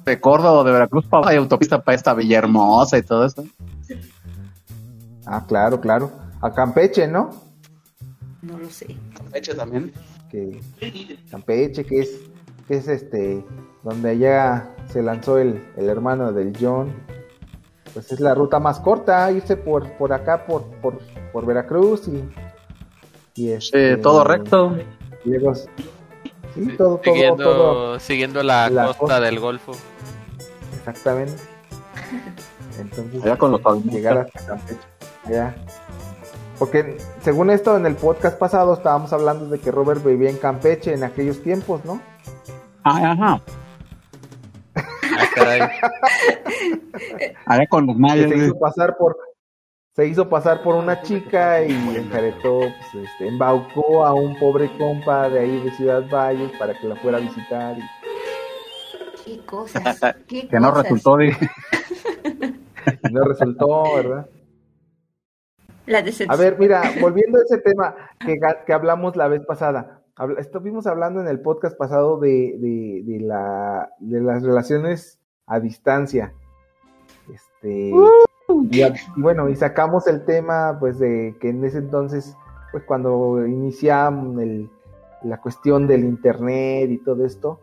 De 0.05 0.19
Córdoba 0.19 0.53
o 0.59 0.63
de 0.63 0.71
Veracruz, 0.71 1.05
pa- 1.05 1.21
hay 1.27 1.37
autopista 1.37 1.81
para 1.83 1.95
esta 1.95 2.13
Villahermosa 2.13 2.97
y 2.97 3.03
todo 3.03 3.25
eso. 3.25 3.43
Ah, 5.25 5.45
claro, 5.47 5.79
claro. 5.79 6.11
A 6.41 6.53
Campeche, 6.53 7.07
¿no? 7.07 7.29
No 8.41 8.57
lo 8.57 8.69
sé. 8.69 8.95
Hecho 9.33 9.55
también. 9.55 9.91
Que 10.29 10.59
Campeche, 11.29 11.85
que 11.85 11.99
es, 12.01 12.19
que 12.67 12.77
es 12.77 12.87
este, 12.87 13.43
donde 13.83 14.09
allá 14.11 14.73
se 14.91 15.01
lanzó 15.03 15.37
el, 15.37 15.63
el 15.77 15.89
hermano 15.89 16.31
del 16.31 16.55
John. 16.59 16.91
Pues 17.93 18.11
es 18.11 18.19
la 18.19 18.33
ruta 18.35 18.59
más 18.59 18.79
corta, 18.79 19.31
irse 19.31 19.57
por, 19.57 19.91
por 19.97 20.13
acá, 20.13 20.45
por, 20.45 20.63
por, 20.81 20.99
por 21.33 21.45
Veracruz 21.45 22.07
y, 22.07 22.23
y 23.35 23.49
este, 23.49 23.97
todo 23.97 24.23
recto. 24.23 24.75
Luego, 25.25 25.53
sí, 26.53 26.67
todo, 26.77 26.97
todo, 26.97 27.01
siguiendo, 27.03 27.43
todo, 27.43 27.99
siguiendo 27.99 28.43
la, 28.43 28.69
la 28.69 28.85
costa, 28.87 28.99
costa. 28.99 29.19
del 29.21 29.39
Golfo. 29.39 29.71
exactamente. 30.77 31.41
Entonces, 32.79 33.23
Allá 33.23 33.37
con 33.37 33.51
los 33.51 33.61
pavimentos. 33.61 33.95
llegar 33.95 34.17
hasta 34.19 34.45
Campeche. 34.45 34.79
allá. 35.25 35.55
Porque 36.57 36.97
según 37.21 37.49
esto, 37.49 37.77
en 37.77 37.85
el 37.85 37.95
podcast 37.95 38.37
pasado 38.37 38.73
estábamos 38.73 39.13
hablando 39.13 39.45
de 39.47 39.59
que 39.59 39.71
Robert 39.71 40.03
vivía 40.03 40.29
en 40.29 40.37
Campeche 40.37 40.93
en 40.93 41.03
aquellos 41.03 41.41
tiempos, 41.41 41.83
¿no? 41.85 42.01
Ah, 42.83 43.11
ajá. 43.11 43.41
Ah, 44.75 45.25
caray. 45.35 45.61
Allá 47.45 47.67
con 47.67 47.85
los 47.87 47.97
mayas. 47.97 48.29
se 48.29 48.37
hizo 48.37 48.59
pasar 48.59 48.95
por 48.97 49.17
se 49.99 50.07
hizo 50.07 50.29
pasar 50.29 50.63
por 50.63 50.75
una 50.75 51.01
chica 51.01 51.61
y 51.61 51.71
enjaretó, 51.73 52.59
pues, 52.59 53.05
este, 53.05 53.27
embaucó 53.27 54.05
a 54.05 54.13
un 54.13 54.39
pobre 54.39 54.71
compa 54.77 55.29
de 55.29 55.39
ahí 55.39 55.61
de 55.61 55.71
Ciudad 55.71 56.09
Valles 56.09 56.51
para 56.57 56.73
que 56.79 56.87
la 56.87 56.95
fuera 56.95 57.17
a 57.17 57.21
visitar 57.21 57.77
y 57.77 57.81
Qué 59.25 59.45
cosas. 59.45 59.99
Qué 60.25 60.47
Que 60.49 60.57
no 60.57 60.69
cosas. 60.69 60.83
resultó, 60.83 61.17
dije. 61.17 61.49
y 63.03 63.11
no 63.11 63.23
resultó, 63.25 63.83
¿verdad? 63.93 64.29
La 65.85 66.01
decepción. 66.01 66.31
A 66.31 66.41
ver, 66.41 66.57
mira, 66.57 66.81
volviendo 67.01 67.37
a 67.37 67.41
ese 67.41 67.57
tema 67.57 67.93
que, 68.25 68.37
que 68.65 68.71
hablamos 68.73 69.17
la 69.17 69.27
vez 69.27 69.45
pasada, 69.45 70.01
estuvimos 70.37 70.87
hablando 70.87 71.19
en 71.19 71.27
el 71.27 71.41
podcast 71.41 71.77
pasado 71.77 72.19
de, 72.19 72.55
de, 72.57 73.01
de 73.05 73.19
la, 73.19 73.89
de 73.99 74.21
las 74.21 74.43
relaciones 74.43 75.19
a 75.45 75.59
distancia. 75.59 76.33
Este, 77.33 77.91
a- 77.93 78.28
y 78.69 79.21
bueno, 79.21 79.49
y 79.49 79.55
sacamos 79.55 80.07
el 80.07 80.25
tema, 80.25 80.77
pues, 80.79 80.99
de 80.99 81.35
que 81.39 81.49
en 81.49 81.63
ese 81.63 81.77
entonces, 81.79 82.35
pues, 82.71 82.83
cuando 82.83 83.45
iniciamos 83.47 84.41
el- 84.41 84.69
la 85.23 85.37
cuestión 85.37 85.85
del 85.87 86.03
internet 86.05 86.89
y 86.91 86.97
todo 86.97 87.25
esto, 87.25 87.59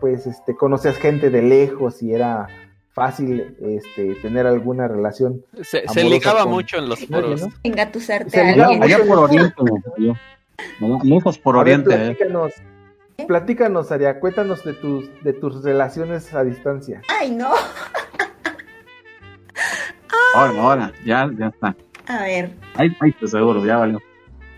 pues, 0.00 0.26
este, 0.26 0.54
conocías 0.56 0.96
gente 0.96 1.30
de 1.30 1.42
lejos 1.42 2.02
y 2.02 2.12
era 2.12 2.48
fácil, 2.92 3.56
este, 3.60 4.14
tener 4.16 4.46
alguna 4.46 4.88
relación. 4.88 5.42
Se, 5.62 5.86
se 5.86 6.04
ligaba 6.04 6.44
con- 6.44 6.52
mucho 6.52 6.78
en 6.78 6.88
los 6.88 7.04
foros. 7.06 7.42
¿no? 7.42 7.48
Engatusarte 7.62 8.30
Se 8.30 8.40
a 8.40 8.44
ligaba 8.52 8.72
alguien. 8.72 8.82
Allá 8.82 9.04
por 9.06 9.18
Oriente. 9.18 9.54
Allá, 9.98 11.00
Lejos 11.04 11.38
por 11.38 11.56
A 11.58 11.62
ver, 11.62 11.74
Oriente. 11.80 11.94
eh. 11.94 11.98
platícanos, 12.16 12.52
platícanos, 13.28 13.92
Aria, 13.92 14.18
cuéntanos 14.20 14.64
de 14.64 14.72
tus, 14.72 15.10
de 15.22 15.32
tus 15.34 15.62
relaciones 15.62 16.32
a 16.34 16.42
distancia. 16.44 17.02
Ay, 17.20 17.30
no. 17.30 17.50
Ahora, 20.36 20.60
ahora, 20.60 20.92
ya, 21.04 21.30
ya 21.38 21.46
está. 21.46 21.74
A 22.08 22.22
ver. 22.22 22.52
Ahí, 22.74 22.94
ahí 23.00 23.12
te 23.12 23.26
seguro, 23.26 23.64
ya 23.64 23.78
valió. 23.78 24.00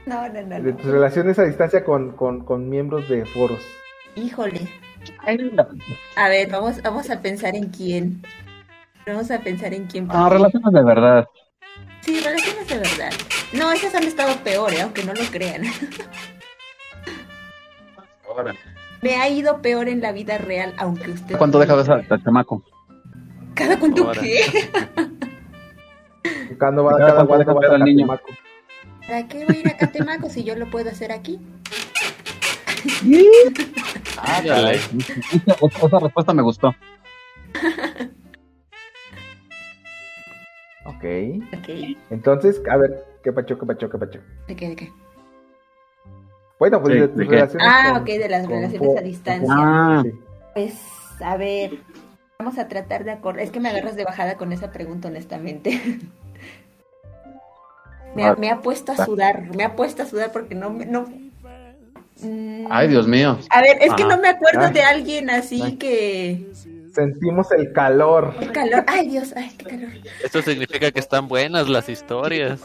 No, 0.07 0.29
no, 0.29 0.43
no. 0.43 0.61
De 0.61 0.73
no. 0.73 0.77
tus 0.77 0.87
relaciones 0.87 1.39
a 1.39 1.45
distancia 1.45 1.85
con, 1.85 2.13
con, 2.13 2.45
con 2.45 2.69
miembros 2.69 3.09
de 3.09 3.25
foros. 3.27 3.61
Híjole. 4.17 4.69
A 6.17 6.29
ver, 6.29 6.51
vamos, 6.51 6.83
vamos 6.83 7.09
a 7.11 7.21
pensar 7.21 7.55
en 7.55 7.69
quién. 7.69 8.23
Vamos 9.07 9.31
a 9.31 9.39
pensar 9.39 9.73
en 9.73 9.87
quién. 9.87 10.09
Ah, 10.11 10.29
relaciones 10.29 10.73
de 10.73 10.85
verdad. 10.85 11.29
Sí, 12.01 12.19
relaciones 12.21 12.67
de 12.69 12.77
verdad. 12.79 13.13
No, 13.53 13.71
esas 13.71 13.95
han 13.95 14.03
estado 14.03 14.37
peor, 14.43 14.73
¿eh? 14.75 14.83
aunque 14.83 15.05
no 15.05 15.15
lo 15.15 15.23
crean. 15.31 15.63
Ahora. 18.29 18.55
Me 19.01 19.15
ha 19.15 19.29
ido 19.29 19.63
peor 19.63 19.89
en 19.89 20.01
la 20.01 20.11
vida 20.11 20.39
real, 20.39 20.75
aunque 20.77 21.13
usted. 21.13 21.39
¿Cuánto 21.39 21.61
deja 21.61 21.77
de 21.77 21.83
esa 21.83 21.95
al 21.95 22.25
chamaco? 22.25 22.65
¿Cada 23.55 23.79
cuánto 23.79 24.05
Ahora. 24.05 24.21
qué? 24.21 24.41
Cuando 26.59 26.85
va, 26.85 26.97
Cada 26.99 27.11
cada 27.13 27.27
cuánto 27.27 27.55
va 27.55 27.67
a 27.67 27.75
al 27.75 27.85
niño. 27.85 28.07
Catemaco. 28.07 28.29
¿Para 29.07 29.27
qué 29.29 29.45
voy 29.47 29.57
a 29.57 29.61
ir 29.61 29.69
a 29.69 29.77
Catemaco 29.77 30.29
si 30.29 30.45
yo 30.45 30.55
lo 30.57 30.69
puedo 30.71 30.91
hacer 30.91 31.13
aquí? 31.13 31.39
Ah, 34.21 34.43
caray. 34.45 34.81
Esa, 35.85 35.99
respuesta 36.01 36.35
me 36.35 36.43
gustó. 36.43 36.75
Ok. 40.85 41.05
Ok. 41.57 41.69
Entonces, 42.11 42.61
a 42.71 42.77
ver, 42.77 43.05
¿qué 43.23 43.33
pacho, 43.33 43.59
qué 43.59 43.67
pacho, 43.67 43.91
qué 43.91 43.99
pacho? 43.99 44.21
¿De 44.49 44.57
qué? 44.57 44.69
¿De 44.71 44.77
qué? 44.77 44.93
Bueno, 46.59 46.81
pues 46.81 46.95
Sí, 46.95 47.01
de 47.01 47.09
tus 47.09 47.17
¿de 47.19 47.25
qué? 47.27 47.31
relaciones 47.31 47.69
Ah, 47.71 47.91
con- 47.93 48.03
ok, 48.03 48.07
de 48.09 48.29
las 48.29 48.47
relaciones 48.49 48.97
a 48.99 49.01
distancia. 49.03 49.55
Ah. 49.57 50.03
Pues, 50.55 50.75
a 51.21 51.37
ver, 51.37 51.79
vamos 52.41 52.57
a 52.59 52.69
tratar 52.69 53.03
de 53.03 53.11
acordar. 53.11 53.43
Es 53.43 53.51
que 53.51 53.59
me 53.59 53.69
agarras 53.69 53.97
de 53.97 54.05
bajada 54.05 54.37
con 54.37 54.53
esa 54.53 54.71
pregunta, 54.71 55.09
honestamente. 55.09 55.81
me, 58.15 58.25
ha, 58.25 58.37
me 58.37 58.49
ha 58.49 58.61
puesto 58.61 58.93
a 58.93 59.05
sudar, 59.05 59.53
me 59.57 59.65
ha 59.65 59.75
puesto 59.75 60.05
a 60.05 60.07
sudar 60.07 60.31
porque 60.31 60.55
no 60.55 60.71
me... 60.71 60.87
No... 60.87 61.07
Mm, 62.21 62.67
ay, 62.71 62.87
Dios 62.87 63.09
mío. 63.09 63.41
A 63.51 63.61
ver, 63.61 63.79
es 63.81 63.93
que 63.95 64.05
no 64.05 64.19
me 64.19 64.29
acuerdo 64.29 64.67
Ay. 64.67 64.73
de 64.73 64.83
alguien 64.83 65.31
así 65.31 65.63
Ay. 65.63 65.77
que... 65.79 66.47
Sentimos 66.95 67.51
el 67.51 67.73
calor. 67.73 68.37
Qué 68.39 68.47
calor. 68.53 68.85
Ay, 68.87 69.09
Dios, 69.09 69.35
ay, 69.37 69.51
qué 69.59 69.65
calor. 69.65 69.91
Esto 70.23 70.41
significa 70.41 70.93
que 70.93 71.01
están 71.01 71.27
buenas 71.27 71.69
las 71.69 71.89
historias. 71.89 72.61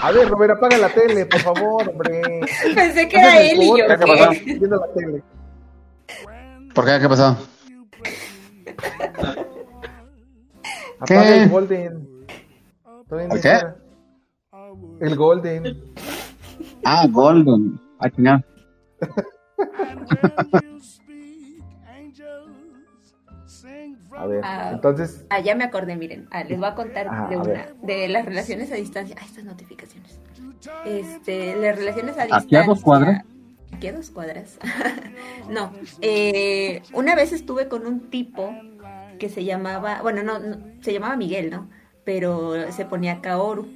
A 0.00 0.12
ver, 0.12 0.28
Robert, 0.28 0.52
apaga 0.56 0.78
la 0.78 0.88
tele, 0.88 1.26
por 1.26 1.40
favor, 1.40 1.88
hombre. 1.88 2.40
Pensé 2.74 3.08
que 3.08 3.16
era 3.16 3.40
él 3.40 3.62
y 3.62 3.68
yo. 3.68 3.86
¿Qué 3.86 4.06
pasó? 4.06 4.30
Viendo 4.44 4.76
la 4.76 4.92
tele. 4.92 5.22
¿Por 6.74 6.84
qué? 6.84 6.98
¿Qué 7.00 7.08
pasó? 7.08 7.36
¿Qué? 11.06 11.14
Apaga 11.14 11.36
el 11.36 11.48
Golden. 11.48 12.08
Todavía 13.08 13.28
no 13.28 13.34
¿El 13.34 13.40
qué? 13.40 13.60
El 15.00 15.16
Golden. 15.16 15.92
Ah, 16.84 17.06
Golden. 17.10 17.80
Ah, 17.98 18.10
chingada. 18.10 18.44
A 24.16 24.26
ver, 24.26 24.40
Ah. 24.44 24.70
entonces, 24.72 25.24
Ah, 25.30 25.40
ya 25.40 25.54
me 25.54 25.64
acordé, 25.64 25.96
miren. 25.96 26.28
Ah, 26.30 26.44
les 26.44 26.58
voy 26.58 26.68
a 26.68 26.74
contar 26.74 27.08
Ah, 27.10 27.26
de 27.28 27.34
a 27.36 27.38
una, 27.38 27.48
ver. 27.48 27.74
de 27.82 28.08
las 28.08 28.24
relaciones 28.24 28.70
a 28.72 28.76
distancia. 28.76 29.16
Ah, 29.18 29.24
estas 29.24 29.44
notificaciones. 29.44 30.18
Este, 30.84 31.56
las 31.56 31.76
relaciones 31.76 32.16
a 32.18 32.22
¿Aquí 32.22 32.32
a 32.32 32.36
distancia. 32.38 32.62
dos 32.66 32.80
cuadras? 32.82 33.22
Aquí 33.72 33.88
a 33.88 33.92
dos 33.92 34.10
cuadras. 34.10 34.58
no. 35.50 35.72
eh, 36.00 36.82
una 36.92 37.14
vez 37.14 37.32
estuve 37.32 37.68
con 37.68 37.86
un 37.86 38.08
tipo 38.10 38.54
que 39.18 39.28
se 39.28 39.44
llamaba, 39.44 40.00
bueno, 40.02 40.22
no, 40.22 40.38
no, 40.38 40.58
se 40.80 40.92
llamaba 40.92 41.16
Miguel, 41.16 41.50
¿no? 41.50 41.68
Pero 42.04 42.70
se 42.72 42.84
ponía 42.84 43.20
Kaoru. 43.20 43.66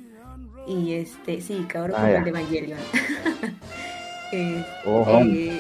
Y 0.67 0.93
este, 0.95 1.41
sí, 1.41 1.67
Kaoru 1.69 1.95
Ah, 1.97 2.01
como 2.01 2.13
ya. 2.13 2.19
el 2.19 2.25
de 2.25 2.31
Evangelion. 2.31 2.79
Eh, 4.31 4.63
Ojo. 4.85 5.21
eh, 5.23 5.59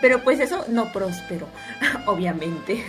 pero 0.00 0.20
pues 0.22 0.38
eso 0.38 0.64
no 0.68 0.92
prosperó, 0.92 1.48
obviamente. 2.06 2.80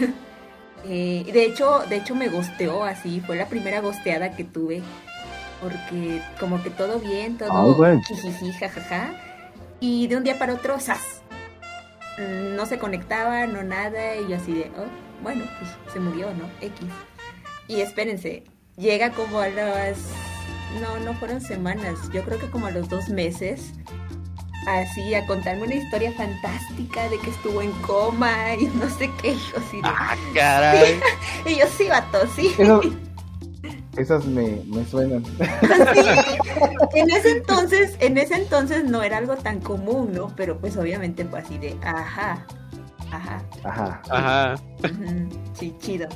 Eh, 0.86 1.30
de 1.32 1.46
hecho, 1.46 1.80
de 1.90 1.98
hecho 1.98 2.16
me 2.16 2.30
gosteó 2.30 2.84
así, 2.84 3.22
fue 3.22 3.36
la 3.36 3.48
primera 3.48 3.82
gosteada 3.82 4.32
que 4.36 4.44
tuve. 4.44 4.82
Porque 5.62 6.22
como 6.40 6.62
que 6.62 6.70
todo 6.70 7.00
bien, 7.00 7.38
todo 7.38 7.50
jijiji, 8.04 8.54
jajaja. 8.54 9.10
Y 9.80 10.08
de 10.08 10.18
un 10.18 10.24
día 10.24 10.38
para 10.38 10.54
otro, 10.54 10.80
¡zas! 10.80 11.22
Mm, 12.18 12.56
No 12.56 12.66
se 12.66 12.78
conectaba, 12.78 13.46
no 13.48 13.64
nada, 13.64 14.16
y 14.16 14.28
yo 14.30 14.38
así 14.38 14.54
de, 14.54 14.72
oh, 14.78 15.24
bueno, 15.24 15.46
pues 15.60 15.72
se 15.94 16.00
murió, 16.00 16.28
¿no? 16.34 16.46
X. 16.62 16.88
Y 17.68 17.82
espérense, 17.82 18.44
llega 18.76 19.12
como 19.12 19.40
a 19.40 19.50
las... 19.50 19.98
No, 20.82 21.00
no 21.04 21.14
fueron 21.16 21.42
semanas, 21.42 21.98
yo 22.14 22.24
creo 22.24 22.40
que 22.40 22.50
como 22.50 22.68
a 22.68 22.72
los 22.72 22.88
dos 22.90 23.10
meses, 23.10 23.72
así 24.68 25.14
a 25.16 25.26
contarme 25.26 25.64
una 25.64 25.76
historia 25.76 26.12
fantástica 26.12 27.08
de 27.10 27.18
que 27.20 27.30
estuvo 27.30 27.62
en 27.62 27.72
coma 27.82 28.54
y 28.60 28.66
no 28.66 28.90
sé 28.90 29.10
qué, 29.22 29.30
y 29.32 29.36
yo 29.38 29.60
de... 29.72 29.82
Ah, 29.84 30.16
caray. 30.34 31.00
Y 31.46 31.56
yo 31.58 31.66
sí, 31.78 31.88
vato, 31.88 32.20
sí. 32.36 32.54
eso- 32.58 32.82
esas 33.98 34.26
me, 34.26 34.62
me 34.68 34.86
suenan. 34.86 35.24
En 36.94 37.10
ese 37.12 37.32
entonces, 37.38 37.96
en 38.00 38.18
ese 38.18 38.36
entonces 38.36 38.84
no 38.84 39.02
era 39.04 39.18
algo 39.18 39.36
tan 39.38 39.60
común, 39.60 40.12
¿no? 40.14 40.34
Pero 40.36 40.58
pues 40.60 40.78
obviamente 40.78 41.26
fue 41.26 41.40
así 41.40 41.58
de, 41.58 41.76
ajá, 41.84 42.46
ajá, 43.12 43.42
Ajá. 43.64 44.02
Ajá. 44.10 44.56
sí, 45.54 45.74
chido, 45.80 46.08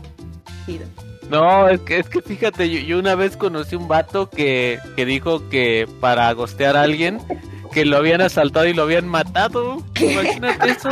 chido. 0.66 0.86
No, 1.30 1.70
es 1.70 1.80
que, 1.82 2.00
es 2.00 2.10
que 2.10 2.22
fíjate, 2.22 2.70
yo, 2.70 2.80
yo 2.82 3.00
una 3.00 3.16
vez 3.16 3.38
conocí 3.38 3.76
un 3.76 3.88
vato 3.88 4.30
que, 4.30 4.80
que 4.96 5.06
dijo 5.06 5.48
que 5.50 5.88
para 6.00 6.32
gostear 6.34 6.76
a 6.76 6.82
alguien, 6.84 7.20
que 7.74 7.86
lo 7.86 7.98
habían 7.98 8.22
asaltado 8.22 8.66
y 8.68 8.74
lo 8.74 8.84
habían 8.84 9.08
matado. 9.08 9.84
Imagínate 10.00 10.70
eso. 10.72 10.90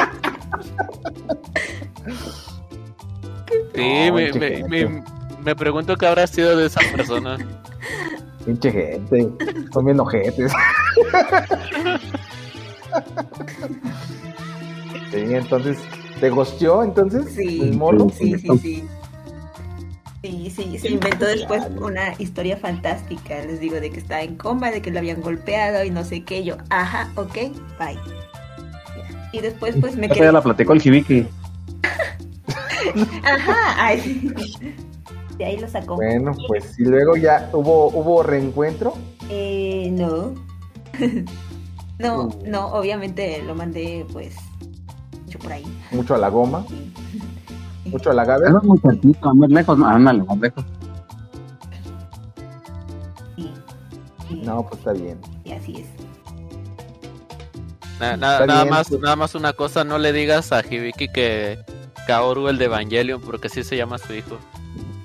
Sí, 3.75 4.07
No, 4.09 4.13
me, 4.15 4.33
me, 4.33 4.63
me, 4.67 5.03
me 5.43 5.55
pregunto 5.55 5.95
qué 5.95 6.07
habrá 6.07 6.27
sido 6.27 6.55
de 6.57 6.67
esa 6.67 6.81
persona. 6.95 7.37
Pinche 8.45 8.71
gente. 8.71 9.29
Son 9.73 9.85
bien 9.85 9.99
ojetes. 9.99 10.51
sí, 15.11 15.17
entonces, 15.33 15.77
¿te 16.19 16.29
gosteó 16.29 16.83
entonces? 16.83 17.33
Sí, 17.35 17.61
¿El 17.61 17.77
morro? 17.77 18.07
sí, 18.09 18.37
sí, 18.37 18.47
sí. 18.61 18.87
Sí, 20.21 20.51
sí, 20.53 20.77
se 20.77 20.89
inventó 20.89 21.25
después 21.25 21.65
una 21.79 22.13
historia 22.17 22.57
fantástica, 22.57 23.39
les 23.45 23.61
digo, 23.61 23.79
de 23.79 23.89
que 23.89 23.99
estaba 23.99 24.21
en 24.21 24.35
coma, 24.35 24.69
de 24.69 24.81
que 24.81 24.91
lo 24.91 24.99
habían 24.99 25.21
golpeado 25.21 25.85
y 25.85 25.91
no 25.91 26.03
sé 26.03 26.23
qué, 26.23 26.43
yo, 26.43 26.57
ajá, 26.69 27.09
ok, 27.15 27.35
bye. 27.79 27.97
Y 29.31 29.39
después 29.39 29.75
pues 29.79 29.95
me 29.95 30.09
quedé, 30.09 30.25
ya 30.25 30.31
la 30.33 30.41
platicó 30.41 30.73
el 30.73 30.81
Hibiki. 30.85 31.25
ajá, 33.23 33.75
ay. 33.77 34.33
de 35.37 35.45
ahí 35.45 35.57
lo 35.57 35.69
sacó. 35.69 35.95
Bueno, 35.95 36.35
pues 36.47 36.77
y 36.77 36.83
luego 36.83 37.15
ya 37.15 37.49
hubo, 37.53 37.87
hubo 37.87 38.21
reencuentro. 38.21 38.95
Eh, 39.29 39.89
no. 39.91 40.33
no, 41.99 42.29
no, 42.45 42.67
obviamente 42.67 43.41
lo 43.43 43.55
mandé 43.55 44.05
pues 44.11 44.35
yo 45.27 45.39
por 45.39 45.53
ahí. 45.53 45.65
Mucho 45.91 46.15
a 46.15 46.17
la 46.17 46.29
goma. 46.29 46.65
Mucho 47.91 48.11
a 48.11 48.13
la 48.13 48.25
gabe. 48.25 48.47
Eso 48.47 48.57
es 48.57 48.63
muy 48.63 48.77
cerquito, 48.79 49.35
más 49.35 49.49
lejos. 49.49 49.77
no, 49.77 49.87
Ándale, 49.87 50.23
más 50.23 50.37
lejos. 50.39 50.65
No, 54.43 54.63
pues 54.63 54.79
está 54.79 54.93
bien. 54.93 55.19
Y 55.43 55.51
así 55.51 55.75
es. 55.81 55.87
Na- 57.99 58.15
na- 58.15 58.33
Está 58.33 58.45
nada 58.47 58.63
bien, 58.63 58.73
más, 58.73 58.89
pues. 58.89 59.01
nada 59.01 59.15
más 59.15 59.35
una 59.35 59.53
cosa, 59.53 59.83
no 59.83 59.97
le 59.97 60.13
digas 60.13 60.51
a 60.51 60.61
Hibiki 60.63 61.09
que 61.09 61.59
Kaoru 62.07 62.47
el 62.47 62.57
de 62.57 62.65
Evangelion, 62.65 63.21
porque 63.21 63.47
así 63.47 63.63
se 63.63 63.75
llama 63.75 63.97
su 63.97 64.13
hijo. 64.13 64.37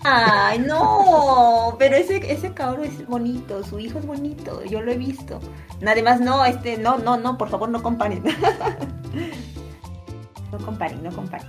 Ay, 0.04 0.58
no, 0.58 1.74
pero 1.78 1.96
ese, 1.96 2.30
ese 2.30 2.52
cabrón 2.52 2.84
es 2.84 3.06
bonito, 3.06 3.64
su 3.64 3.78
hijo 3.78 3.98
es 3.98 4.06
bonito, 4.06 4.62
yo 4.64 4.82
lo 4.82 4.92
he 4.92 4.98
visto. 4.98 5.40
Además, 5.86 6.20
no, 6.20 6.44
este, 6.44 6.76
no, 6.76 6.98
no, 6.98 7.16
no, 7.16 7.38
por 7.38 7.48
favor 7.48 7.70
no 7.70 7.82
comparen. 7.82 8.22
no 10.52 10.58
comparen, 10.58 11.02
no 11.02 11.10
comparen. 11.10 11.48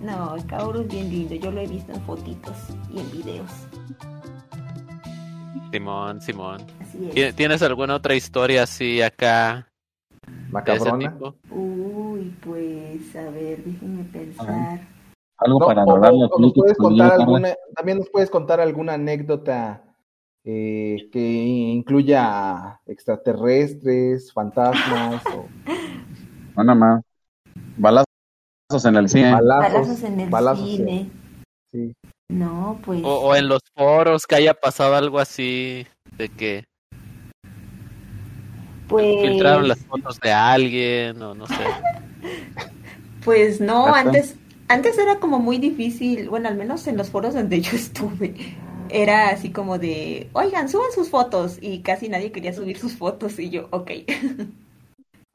No, 0.00 0.36
el 0.36 0.46
Kaoru 0.46 0.80
es 0.82 0.88
bien 0.88 1.10
lindo, 1.10 1.34
yo 1.34 1.50
lo 1.50 1.60
he 1.60 1.66
visto 1.66 1.92
en 1.92 2.00
fotitos 2.02 2.56
y 2.92 3.00
en 3.00 3.10
videos. 3.10 3.50
Simón, 5.72 6.20
Simón. 6.20 6.60
Así 6.80 7.08
es. 7.08 7.14
¿Tien- 7.14 7.34
¿Tienes 7.34 7.62
alguna 7.62 7.96
otra 7.96 8.14
historia 8.14 8.62
así 8.62 9.02
acá? 9.02 9.68
de 10.26 10.32
ese 10.32 10.50
Macabrona. 10.52 11.12
tipo? 11.12 11.34
Uy, 11.50 12.34
pues, 12.44 13.14
a 13.16 13.30
ver, 13.30 13.62
déjenme 13.64 14.04
pensar. 14.04 14.80
Algo 15.38 15.60
No, 15.60 15.66
para 15.66 15.84
o- 15.84 15.90
adorar 15.90 16.12
o- 16.12 16.20
los 16.22 16.30
o 16.32 16.38
nos 16.40 16.52
puedes 16.54 16.76
contar 16.78 17.12
alguna, 17.12 17.54
también 17.76 17.98
nos 17.98 18.08
puedes 18.10 18.30
contar 18.30 18.60
alguna 18.60 18.94
anécdota 18.94 19.84
eh, 20.44 21.08
que 21.12 21.20
incluya 21.20 22.80
extraterrestres, 22.86 24.32
fantasmas 24.32 25.22
o 25.26 25.46
No, 26.56 26.64
nada 26.64 26.74
más. 26.74 27.04
Balazos 28.70 28.84
en 28.84 28.96
el 28.96 29.08
cine. 29.08 29.32
balazos. 29.32 29.72
Balazos 29.72 30.02
en 30.02 30.20
el 30.20 30.28
balazos, 30.30 30.68
cine. 30.68 31.10
sí. 31.72 31.92
No, 32.30 32.78
pues. 32.84 33.02
O, 33.02 33.20
o 33.20 33.34
en 33.34 33.48
los 33.48 33.62
foros 33.74 34.26
que 34.26 34.34
haya 34.34 34.52
pasado 34.52 34.94
algo 34.94 35.18
así 35.18 35.86
de 36.18 36.28
que 36.28 36.64
pues... 38.88 39.20
filtraron 39.22 39.68
las 39.68 39.78
fotos 39.86 40.18
de 40.20 40.32
alguien 40.32 41.20
o 41.22 41.34
no 41.34 41.46
sé. 41.46 41.54
Pues 43.24 43.60
no, 43.60 43.94
antes, 43.94 44.36
antes 44.68 44.96
era 44.96 45.16
como 45.16 45.38
muy 45.38 45.58
difícil, 45.58 46.30
bueno, 46.30 46.48
al 46.48 46.56
menos 46.56 46.86
en 46.86 46.96
los 46.96 47.10
foros 47.10 47.34
donde 47.34 47.60
yo 47.62 47.76
estuve, 47.76 48.34
era 48.88 49.28
así 49.28 49.50
como 49.50 49.78
de, 49.78 50.30
oigan, 50.32 50.70
suban 50.70 50.92
sus 50.94 51.10
fotos 51.10 51.58
y 51.60 51.80
casi 51.80 52.08
nadie 52.08 52.32
quería 52.32 52.54
subir 52.54 52.78
sus 52.78 52.96
fotos 52.96 53.38
y 53.38 53.50
yo, 53.50 53.68
ok. 53.70 53.90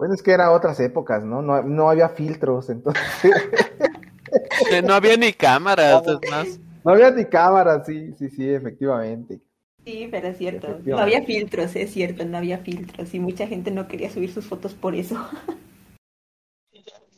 Bueno, 0.04 0.16
es 0.16 0.22
que 0.22 0.32
eran 0.32 0.50
otras 0.50 0.82
épocas, 0.82 1.24
¿no? 1.24 1.42
No, 1.42 1.64
no 1.64 1.90
había 1.90 2.10
filtros, 2.10 2.70
entonces 2.70 3.02
No 4.86 4.96
había 4.96 5.16
ni 5.16 5.32
cámaras, 5.32 6.04
es 6.06 6.30
más. 6.30 6.60
no 6.84 6.92
había 6.92 7.10
ni 7.10 7.24
cámaras, 7.24 7.86
sí, 7.86 8.12
sí, 8.20 8.30
sí, 8.30 8.50
efectivamente. 8.50 9.40
Sí, 9.86 10.10
pero 10.12 10.28
es 10.28 10.38
cierto, 10.38 10.78
no 10.84 10.98
había 10.98 11.24
filtros, 11.24 11.74
es 11.78 11.94
cierto, 11.94 12.26
no 12.26 12.38
había 12.38 12.58
filtros 12.58 13.14
y 13.14 13.22
mucha 13.22 13.48
gente 13.48 13.72
no 13.72 13.88
quería 13.88 14.10
subir 14.10 14.34
sus 14.34 14.46
fotos 14.46 14.74
por 14.74 14.94
eso. 14.94 15.16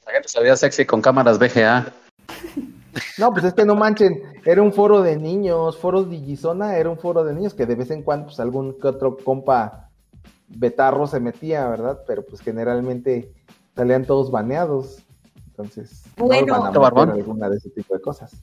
La 0.05 0.13
gente 0.13 0.27
se 0.27 0.39
veía 0.39 0.55
sexy 0.55 0.85
con 0.85 1.01
cámaras 1.01 1.39
VGA. 1.39 1.91
No, 3.17 3.33
pues 3.33 3.43
es 3.45 3.53
que 3.53 3.65
no 3.65 3.75
manchen, 3.75 4.21
era 4.45 4.61
un 4.61 4.71
foro 4.71 5.01
de 5.01 5.17
niños, 5.17 5.77
foros 5.77 6.09
Digizona 6.09 6.77
era 6.77 6.89
un 6.89 6.97
foro 6.97 7.25
de 7.25 7.33
niños 7.33 7.53
que 7.53 7.65
de 7.65 7.75
vez 7.75 7.91
en 7.91 8.03
cuando 8.03 8.27
pues 8.27 8.39
algún 8.39 8.79
que 8.79 8.87
otro 8.87 9.17
compa 9.17 9.84
betarro 10.47 11.07
se 11.07 11.19
metía, 11.19 11.67
¿verdad? 11.67 12.01
Pero 12.07 12.25
pues 12.25 12.41
generalmente 12.41 13.31
salían 13.75 14.05
todos 14.05 14.31
baneados. 14.31 14.99
Entonces, 15.47 16.03
Bueno. 16.17 16.71
no 16.71 16.85
alguna 16.85 17.49
de 17.49 17.57
ese 17.57 17.69
tipo 17.69 17.93
de 17.93 18.01
cosas. 18.01 18.33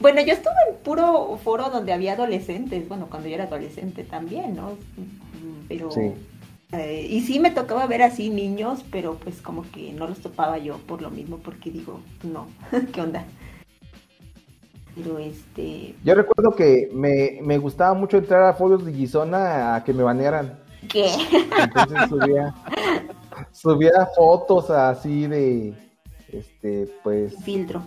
Bueno, 0.00 0.20
yo 0.20 0.32
estuve 0.32 0.54
en 0.70 0.76
puro 0.76 1.36
foro 1.42 1.70
donde 1.70 1.92
había 1.92 2.12
adolescentes, 2.12 2.88
bueno, 2.88 3.08
cuando 3.10 3.28
yo 3.28 3.34
era 3.34 3.44
adolescente 3.44 4.04
también, 4.04 4.54
¿no? 4.54 4.76
Pero... 5.68 5.90
Sí. 5.90 6.12
Eh, 6.70 7.06
y 7.08 7.22
sí 7.22 7.40
me 7.40 7.50
tocaba 7.50 7.86
ver 7.86 8.02
así 8.02 8.28
niños, 8.28 8.84
pero 8.90 9.14
pues 9.14 9.40
como 9.40 9.62
que 9.72 9.90
no 9.94 10.06
los 10.06 10.18
topaba 10.18 10.58
yo 10.58 10.76
por 10.76 11.00
lo 11.00 11.10
mismo, 11.10 11.38
porque 11.38 11.70
digo, 11.70 12.00
no, 12.22 12.46
¿qué 12.92 13.00
onda? 13.00 13.24
Pero 15.02 15.18
este. 15.18 15.94
Yo 16.04 16.14
recuerdo 16.14 16.50
que 16.56 16.88
me, 16.92 17.38
me 17.42 17.56
gustaba 17.58 17.94
mucho 17.94 18.16
entrar 18.18 18.42
a 18.42 18.54
foros 18.54 18.84
de 18.84 18.92
Gizona 18.92 19.76
a 19.76 19.84
que 19.84 19.92
me 19.92 20.02
banearan. 20.02 20.58
¿Qué? 20.88 21.06
Entonces 21.62 21.98
subía, 22.08 22.54
subía 23.52 24.06
fotos 24.16 24.70
así 24.70 25.26
de, 25.26 25.74
este, 26.32 26.88
pues, 27.02 27.34
Filtro. 27.44 27.82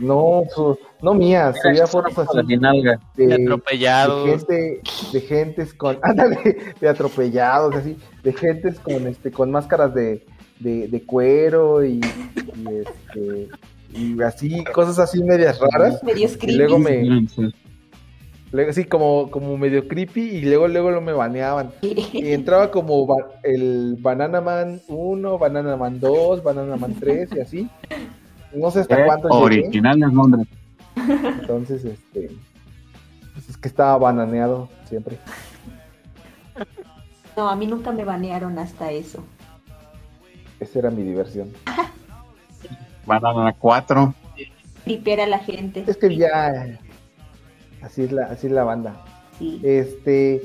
no, 0.00 0.42
su- 0.54 0.78
no 1.02 1.14
mías, 1.14 1.56
subía 1.62 1.86
fotos 1.86 2.16
así 2.18 2.46
de 2.46 2.56
nalga. 2.56 2.98
de, 3.16 3.26
De 3.26 3.34
atropellados. 3.44 4.24
de 4.24 4.30
gente, 4.38 4.80
de 5.12 5.20
gentes 5.20 5.74
con, 5.74 5.98
ándale, 6.02 6.74
de 6.80 6.88
atropellados, 6.88 7.74
así, 7.76 7.96
de 8.22 8.32
gentes 8.32 8.78
con, 8.80 9.06
este, 9.06 9.30
con 9.30 9.50
máscaras 9.50 9.94
de, 9.94 10.24
de, 10.60 10.88
de 10.88 11.02
cuero 11.04 11.84
y, 11.84 12.00
y, 12.56 12.66
este, 12.68 13.48
y 13.92 14.20
así, 14.22 14.64
cosas 14.74 14.98
así 14.98 15.22
medias 15.22 15.58
raras. 15.58 16.02
Medios 16.02 16.38
Y 16.42 16.52
luego 16.52 16.82
creepy. 16.82 17.08
me, 17.36 17.52
Luego, 18.52 18.72
sí, 18.74 18.84
como, 18.84 19.30
como 19.30 19.56
medio 19.56 19.88
creepy 19.88 20.20
y 20.20 20.42
luego 20.42 20.68
luego 20.68 20.90
lo 20.90 21.00
me 21.00 21.12
baneaban. 21.12 21.70
Y 21.80 22.32
entraba 22.32 22.70
como 22.70 23.06
ba- 23.06 23.30
el 23.42 23.96
Banana 23.98 24.42
Man 24.42 24.80
1, 24.88 25.38
Banana 25.38 25.74
Man 25.76 25.98
2, 26.00 26.42
Banana 26.42 26.76
Man 26.76 26.94
3 27.00 27.30
y 27.34 27.40
así. 27.40 27.68
No 28.54 28.70
sé 28.70 28.80
hasta 28.80 29.06
cuánto. 29.06 29.28
Originales 29.28 30.12
nombres. 30.12 30.46
Entonces, 31.40 31.82
este... 31.86 32.30
pues 33.32 33.48
es 33.48 33.56
que 33.56 33.68
estaba 33.68 33.96
bananeado 33.96 34.68
siempre. 34.86 35.16
No, 37.36 37.48
a 37.48 37.56
mí 37.56 37.66
nunca 37.66 37.90
me 37.92 38.04
banearon 38.04 38.58
hasta 38.58 38.90
eso. 38.92 39.24
Esa 40.60 40.78
era 40.80 40.90
mi 40.90 41.02
diversión. 41.02 41.48
Banana 43.06 43.54
4. 43.58 44.14
Tripear 44.84 45.20
a 45.20 45.26
la 45.26 45.38
gente. 45.38 45.84
Es 45.86 45.96
que 45.96 46.16
ya... 46.16 46.78
Así 47.82 48.02
es 48.04 48.12
la, 48.12 48.26
así 48.26 48.46
es 48.46 48.52
la 48.52 48.64
banda. 48.64 49.04
Sí. 49.38 49.60
Este... 49.62 50.42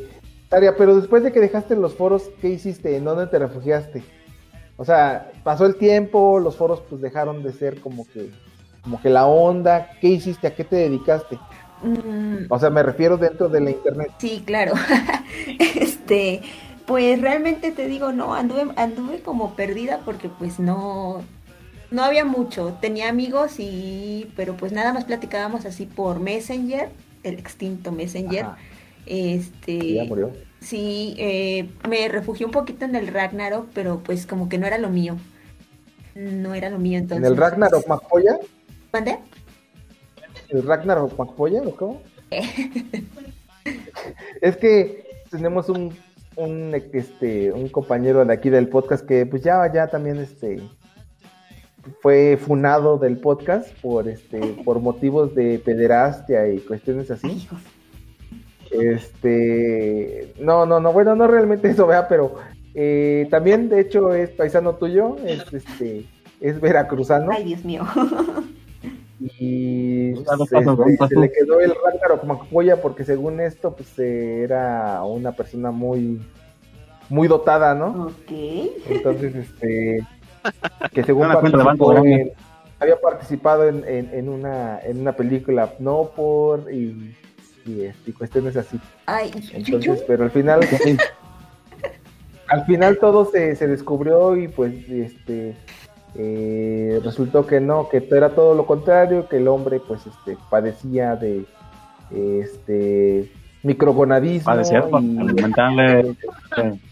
Taria, 0.49 0.76
pero 0.78 0.95
después 0.95 1.24
de 1.24 1.32
que 1.34 1.41
dejaste 1.41 1.76
los 1.76 1.95
foros, 1.95 2.30
¿qué 2.41 2.49
hiciste? 2.49 2.95
¿En 2.95 3.03
dónde 3.03 3.28
te 3.28 3.38
refugiaste? 3.38 4.01
O 4.78 4.86
sea, 4.86 5.32
pasó 5.43 5.66
el 5.66 5.76
tiempo, 5.76 6.39
los 6.39 6.55
foros 6.55 6.82
pues 6.88 7.01
dejaron 7.01 7.43
de 7.43 7.51
ser 7.51 7.82
como 7.82 8.05
que, 8.08 8.32
como 8.82 9.01
que 9.01 9.10
la 9.10 9.26
onda. 9.26 9.89
¿Qué 9.99 10.08
hiciste? 10.08 10.47
¿A 10.47 10.55
qué 10.55 10.64
te 10.64 10.78
dedicaste? 10.78 11.38
Mm, 11.84 12.45
O 12.49 12.60
sea, 12.60 12.70
me 12.70 12.82
refiero 12.82 13.18
dentro 13.18 13.49
de 13.49 13.60
la 13.60 13.72
internet. 13.72 14.12
Sí, 14.20 14.43
claro. 14.45 14.74
este, 15.60 16.41
pues 16.86 17.20
realmente 17.22 17.72
te 17.72 17.88
digo, 17.88 18.14
no, 18.14 18.34
anduve, 18.34 18.68
anduve 18.78 19.20
como 19.20 19.55
perdida 19.55 19.99
porque 20.05 20.30
pues 20.30 20.60
no, 20.60 21.22
no 21.91 22.03
había 22.03 22.25
mucho. 22.25 22.77
Tenía 22.81 23.09
amigos 23.09 23.55
y, 23.59 24.31
pero 24.35 24.57
pues 24.57 24.71
nada 24.71 24.93
más 24.93 25.05
platicábamos 25.05 25.65
así 25.65 25.85
por 25.85 26.19
Messenger, 26.19 26.89
el 27.23 27.39
extinto 27.39 27.91
Messenger. 27.91 28.45
Ajá, 28.45 28.57
Este, 29.05 29.93
ya 29.93 30.03
murió. 30.05 30.38
sí, 30.59 31.15
eh, 31.17 31.69
me 31.88 32.07
refugié 32.09 32.45
un 32.45 32.51
poquito 32.51 32.85
en 32.85 32.95
el 32.95 33.07
Ragnarok, 33.07 33.69
pero 33.73 34.01
pues 34.03 34.25
como 34.27 34.49
que 34.49 34.57
no 34.57 34.67
era 34.67 34.77
lo 34.77 34.89
mío. 34.89 35.17
No 36.15 36.53
era 36.55 36.69
lo 36.69 36.79
mío 36.79 36.97
entonces. 36.99 37.25
¿En 37.25 37.31
el 37.31 37.38
Ragnarok 37.38 37.88
McPolla? 37.88 38.39
¿Mande? 38.93 39.19
¿El 40.49 40.63
Ragnarok 40.63 41.17
McPolla 41.17 41.61
o 41.63 41.75
cómo? 41.75 42.01
es 44.41 44.57
que 44.57 45.03
tenemos 45.31 45.69
un, 45.69 45.95
un, 46.35 46.73
este, 46.93 47.51
un 47.51 47.69
compañero 47.69 48.23
de 48.25 48.33
aquí 48.33 48.49
del 48.49 48.69
podcast 48.69 49.05
que 49.05 49.25
pues 49.25 49.43
ya, 49.43 49.71
ya 49.73 49.88
también 49.88 50.17
este 50.17 50.61
fue 52.01 52.38
funado 52.38 52.97
del 52.97 53.17
podcast 53.17 53.69
por 53.81 54.07
este 54.07 54.39
por 54.63 54.79
motivos 54.79 55.33
de 55.35 55.59
pederastia 55.59 56.47
y 56.47 56.59
cuestiones 56.59 57.11
así. 57.11 57.47
Este, 58.71 60.33
no, 60.39 60.65
no, 60.65 60.79
no, 60.79 60.91
bueno, 60.91 61.15
no 61.15 61.27
realmente 61.27 61.69
eso, 61.69 61.88
vea, 61.88 62.07
pero 62.07 62.35
eh, 62.73 63.27
también 63.31 63.69
de 63.69 63.79
hecho 63.79 64.13
es 64.13 64.29
paisano 64.31 64.75
tuyo, 64.75 65.15
es 65.25 65.53
este, 65.53 66.05
es 66.41 66.59
veracruzano 66.59 67.31
Ay, 67.31 67.45
Dios 67.45 67.63
mío. 67.63 67.83
y 69.19 70.11
lo 70.11 70.45
se, 70.45 71.15
le 71.15 71.31
quedó 71.31 71.59
el 71.59 71.73
Ragnarok 71.83 72.23
Macpolla 72.25 72.81
porque 72.81 73.03
según 73.03 73.39
esto 73.39 73.75
pues 73.75 73.97
eh, 73.99 74.41
era 74.43 75.01
una 75.03 75.31
persona 75.31 75.71
muy 75.71 76.21
muy 77.09 77.27
dotada, 77.27 77.73
¿no? 77.73 78.07
Ok. 78.07 78.31
Entonces 78.89 79.33
este 79.33 80.05
que 80.91 81.03
según 81.03 81.27
participó 81.27 81.93
en- 82.05 82.31
había 82.79 82.99
participado 83.01 83.67
en, 83.67 83.83
en, 83.87 84.09
en 84.13 84.29
una 84.29 84.79
en 84.81 85.01
una 85.01 85.13
película 85.13 85.73
no 85.79 86.11
por 86.15 86.71
y, 86.71 87.15
y, 87.65 87.81
este, 87.81 88.11
y 88.11 88.13
cuestiones 88.13 88.55
así. 88.55 88.79
Ay, 89.07 89.31
Entonces, 89.53 90.03
pero 90.07 90.23
al 90.25 90.31
final 90.31 90.59
al 92.49 92.65
final 92.65 92.97
todo 92.99 93.25
se, 93.25 93.55
se 93.55 93.67
descubrió 93.67 94.35
y 94.37 94.47
pues 94.47 94.73
este 94.89 95.55
eh, 96.15 96.99
resultó 97.03 97.45
que 97.45 97.59
no, 97.59 97.89
que 97.89 98.07
era 98.11 98.29
todo 98.29 98.55
lo 98.55 98.65
contrario, 98.65 99.27
que 99.27 99.37
el 99.37 99.47
hombre 99.47 99.79
pues 99.85 100.01
este 100.07 100.37
padecía 100.49 101.15
de 101.15 101.45
este 102.11 103.31
microgonadismo 103.63 104.45
Padecer 104.45 104.83
por 104.89 105.01
y 105.03 105.17
alimentarle. 105.17 105.99
eh, 106.57 106.79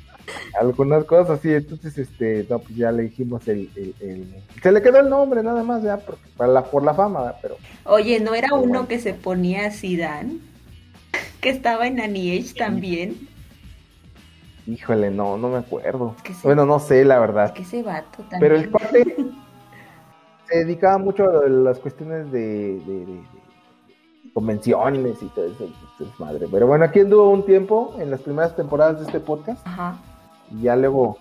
algunas 0.59 1.03
cosas 1.05 1.39
así, 1.39 1.51
entonces 1.53 1.97
este 1.97 2.45
no 2.49 2.59
pues 2.59 2.75
ya 2.75 2.91
le 2.91 3.03
dijimos 3.03 3.47
el, 3.47 3.69
el- 3.75 3.95
el- 4.01 4.43
se 4.61 4.71
le 4.71 4.81
quedó 4.81 4.99
el 4.99 5.09
nombre 5.09 5.43
nada 5.43 5.63
más 5.63 5.83
ya 5.83 5.97
por, 5.97 6.17
para 6.37 6.51
la, 6.51 6.63
por 6.63 6.83
la 6.83 6.93
fama, 6.93 7.21
¿verdad? 7.21 7.39
pero 7.41 7.57
Oye, 7.85 8.19
¿no 8.19 8.33
era 8.33 8.49
uno 8.53 8.67
bueno. 8.67 8.87
que 8.87 8.99
se 8.99 9.13
ponía 9.13 9.69
Zidane? 9.71 10.37
Que 11.41 11.49
estaba 11.49 11.85
en 11.87 11.99
Aniage 12.01 12.53
también. 12.57 13.27
híjole, 14.67 15.11
no, 15.11 15.37
no 15.37 15.49
me 15.49 15.57
acuerdo. 15.59 16.15
que. 16.23 16.33
Bueno, 16.43 16.65
no 16.65 16.79
sé 16.79 17.05
la 17.05 17.19
verdad. 17.19 17.53
Que 17.53 17.61
ese 17.61 17.83
vato 17.83 18.23
también. 18.29 18.39
Pero 18.39 18.55
el 18.55 18.71
cuate 18.71 19.15
se 20.49 20.57
dedicaba 20.57 20.97
mucho 20.97 21.23
a 21.29 21.47
las 21.47 21.79
cuestiones 21.79 22.31
de, 22.31 22.79
de- 22.79 23.05
de- 23.05 23.05
de 24.25 24.31
convenciones 24.33 25.21
y 25.21 25.27
todo 25.27 25.45
eso, 25.45 25.69
madre. 26.19 26.47
Pero 26.51 26.67
bueno, 26.67 26.83
aquí 26.85 26.99
anduvo 26.99 27.29
un 27.29 27.45
tiempo 27.45 27.95
en 27.99 28.09
las 28.11 28.21
primeras 28.21 28.55
temporadas 28.55 28.99
de 28.99 29.05
este 29.05 29.19
podcast 29.19 29.65
Ajá. 29.67 29.97
Y 30.51 30.63
ya 30.63 30.75
luego 30.75 31.17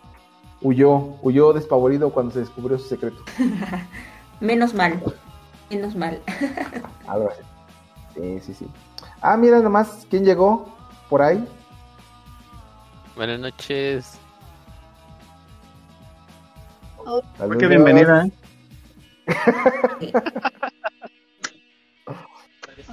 huyó, 0.61 1.17
huyó 1.23 1.53
despavorido 1.53 2.11
cuando 2.11 2.33
se 2.33 2.41
descubrió 2.41 2.79
su 2.79 2.89
secreto. 2.89 3.23
Menos 4.41 4.75
mal. 4.75 5.03
Menos 5.71 5.95
mal. 5.95 6.21
Algo 7.07 7.31
así. 7.31 7.43
Sí, 8.15 8.41
sí, 8.41 8.55
sí. 8.55 8.67
Ah, 9.21 9.37
mira 9.37 9.61
nomás, 9.61 10.07
¿quién 10.11 10.25
llegó 10.25 10.69
por 11.09 11.23
ahí? 11.23 11.45
Buenas 13.17 13.41
noches. 13.41 14.19
Saludos. 17.37 17.59
Qué 17.59 17.67
bienvenida, 17.67 18.27
¿eh? 18.27 18.33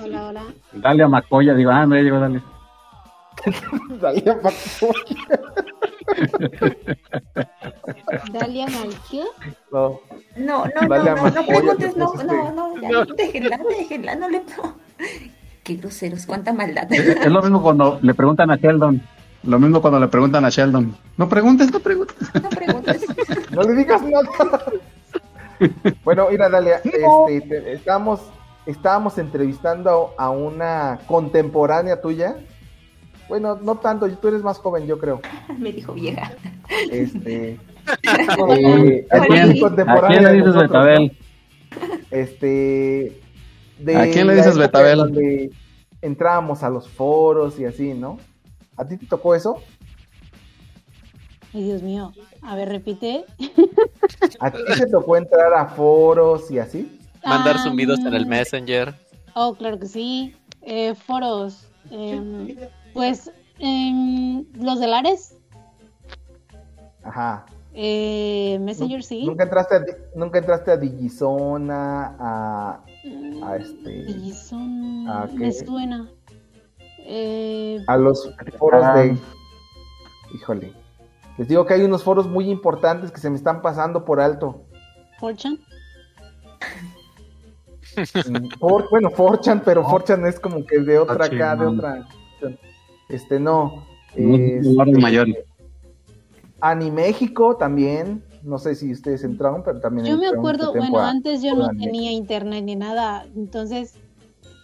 Hola, 0.01 0.27
hola. 0.27 0.43
Dale 0.71 1.03
a 1.03 1.07
Macoya, 1.07 1.53
digo, 1.53 1.69
ah, 1.71 1.85
no, 1.85 1.95
ya 1.95 2.01
llegó, 2.01 2.19
dale. 2.19 2.41
Dalia. 4.01 4.37
Dalia 8.31 8.67
Malqué. 8.67 9.23
No, 9.71 9.99
No, 10.35 10.65
no, 10.65 10.81
no, 10.81 10.87
Dale 10.87 11.09
a 11.09 11.15
no, 11.15 11.21
no 11.21 11.23
Macoya, 11.23 11.45
preguntes, 11.47 11.93
te 11.93 11.99
no, 11.99 12.11
pusiste. 12.11 12.33
no, 12.35 12.51
no, 12.53 12.81
ya, 12.81 13.05
déjenla, 13.15 13.59
déjenla, 13.69 14.15
no 14.15 14.29
le... 14.29 14.39
no. 14.39 14.75
Qué 15.63 15.75
groseros, 15.75 16.25
cuánta 16.25 16.53
maldad. 16.53 16.91
Es 16.91 17.07
es 17.07 17.31
lo 17.31 17.41
mismo 17.41 17.61
cuando 17.61 17.99
le 18.01 18.13
preguntan 18.13 18.49
a 18.51 18.55
Sheldon. 18.57 19.01
Lo 19.43 19.59
mismo 19.59 19.81
cuando 19.81 19.99
le 19.99 20.07
preguntan 20.07 20.45
a 20.45 20.49
Sheldon. 20.49 20.95
No 21.17 21.29
preguntes, 21.29 21.71
no 21.71 21.79
preguntes. 21.79 22.15
No 22.41 22.49
preguntes. 22.49 23.05
no 23.51 23.61
le 23.63 23.73
digas 23.73 24.01
nada. 24.03 24.29
bueno, 26.03 26.27
mira, 26.31 26.49
Dalia, 26.49 26.77
este, 26.83 27.41
te- 27.47 27.73
estábamos, 27.73 28.21
estábamos 28.65 29.17
entrevistando 29.19 30.13
a 30.17 30.29
una 30.31 30.99
contemporánea 31.07 32.01
tuya. 32.01 32.35
Bueno, 33.31 33.57
no 33.61 33.75
tanto, 33.77 34.09
tú 34.17 34.27
eres 34.27 34.43
más 34.43 34.57
joven, 34.57 34.85
yo 34.85 34.99
creo. 34.99 35.21
Me 35.57 35.71
dijo 35.71 35.93
vieja. 35.93 36.33
Este, 36.91 37.57
¿A 37.87 38.55
eh, 38.57 39.07
¿A 39.09 39.19
quién, 39.21 39.47
muy 39.47 39.59
contemporánea 39.61 40.05
¿A 40.05 40.09
quién 40.09 40.23
le 40.25 40.33
dices 40.33 40.53
nosotros, 40.53 40.69
Betabel? 40.69 41.17
¿no? 41.79 41.95
Este, 42.11 43.21
de 43.79 43.95
¿A 43.95 44.11
quién 44.11 44.27
le 44.27 44.35
dices 44.35 44.57
Betabel? 44.57 44.97
Donde 44.97 45.49
entrábamos 46.01 46.61
a 46.63 46.69
los 46.69 46.89
foros 46.89 47.57
y 47.57 47.63
así, 47.63 47.93
¿no? 47.93 48.17
¿A 48.75 48.85
ti 48.85 48.97
te 48.97 49.05
tocó 49.05 49.33
eso? 49.33 49.63
Ay, 51.53 51.63
Dios 51.63 51.81
mío. 51.83 52.11
A 52.41 52.57
ver, 52.57 52.67
repite. 52.67 53.23
¿A 54.41 54.51
ti 54.51 54.59
te 54.77 54.87
tocó 54.87 55.15
entrar 55.15 55.53
a 55.53 55.67
foros 55.67 56.51
y 56.51 56.59
así? 56.59 56.99
Mandar 57.23 57.55
Ah, 57.59 57.63
zumbidos 57.63 57.99
en 57.99 58.13
el. 58.13 58.25
Messenger. 58.25 58.93
Oh, 59.35 59.55
claro 59.55 59.79
que 59.79 59.87
sí. 59.87 60.35
Eh, 60.63 60.95
foros. 60.95 61.69
Em, 61.89 62.55
pues, 62.93 63.31
em, 63.59 64.45
los 64.53 64.79
de 64.79 64.87
Lares. 64.87 65.37
Ajá. 67.03 67.45
Eh, 67.73 68.57
Messenger 68.61 69.01
sí. 69.01 69.25
¿Nunca 69.25 69.43
entraste 69.43 69.75
a, 69.75 69.85
nunca 70.15 70.39
entraste 70.39 70.71
a 70.71 70.77
Digizona, 70.77 72.15
a, 72.19 72.83
a 73.43 73.55
este 73.55 73.91
Y 74.11 74.33
son... 74.33 75.07
¿A 75.07 75.25
Me 75.27 75.45
qué? 75.45 75.53
suena. 75.53 76.09
Eh, 77.03 77.83
a 77.87 77.97
los 77.97 78.29
foros 78.59 78.93
de 78.93 79.17
híjole 80.35 80.71
les 81.37 81.47
digo 81.47 81.65
que 81.65 81.73
hay 81.73 81.81
unos 81.81 82.03
foros 82.03 82.27
muy 82.27 82.49
importantes 82.51 83.11
que 83.11 83.19
se 83.19 83.29
me 83.29 83.35
están 83.35 83.61
pasando 83.63 84.05
por 84.05 84.21
alto 84.21 84.61
4chan. 85.19 85.59
Mm, 88.29 88.49
bueno 88.91 89.09
4chan 89.09 89.63
pero 89.65 89.83
4chan 89.83 90.27
es 90.27 90.39
como 90.39 90.63
que 90.65 90.79
de 90.79 90.99
otra 90.99 91.25
Ah, 91.25 91.25
acá 91.25 91.55
de 91.55 91.65
otra 91.65 92.07
este 93.11 93.39
no 93.39 93.85
No, 94.15 94.35
este, 94.35 94.97
mayores. 94.99 95.35
Animéxico 96.59 97.57
también 97.57 98.23
no 98.43 98.57
sé 98.57 98.75
si 98.75 98.91
ustedes 98.91 99.23
entraron 99.23 99.61
pero 99.63 99.79
también 99.79 100.07
Yo 100.07 100.17
me 100.17 100.29
un 100.29 100.37
acuerdo, 100.37 100.73
bueno, 100.73 100.99
a- 100.99 101.09
antes 101.09 101.41
yo 101.43 101.55
no 101.55 101.69
tenía 101.69 102.11
internet 102.11 102.63
ni 102.63 102.75
nada, 102.75 103.25
entonces 103.35 103.93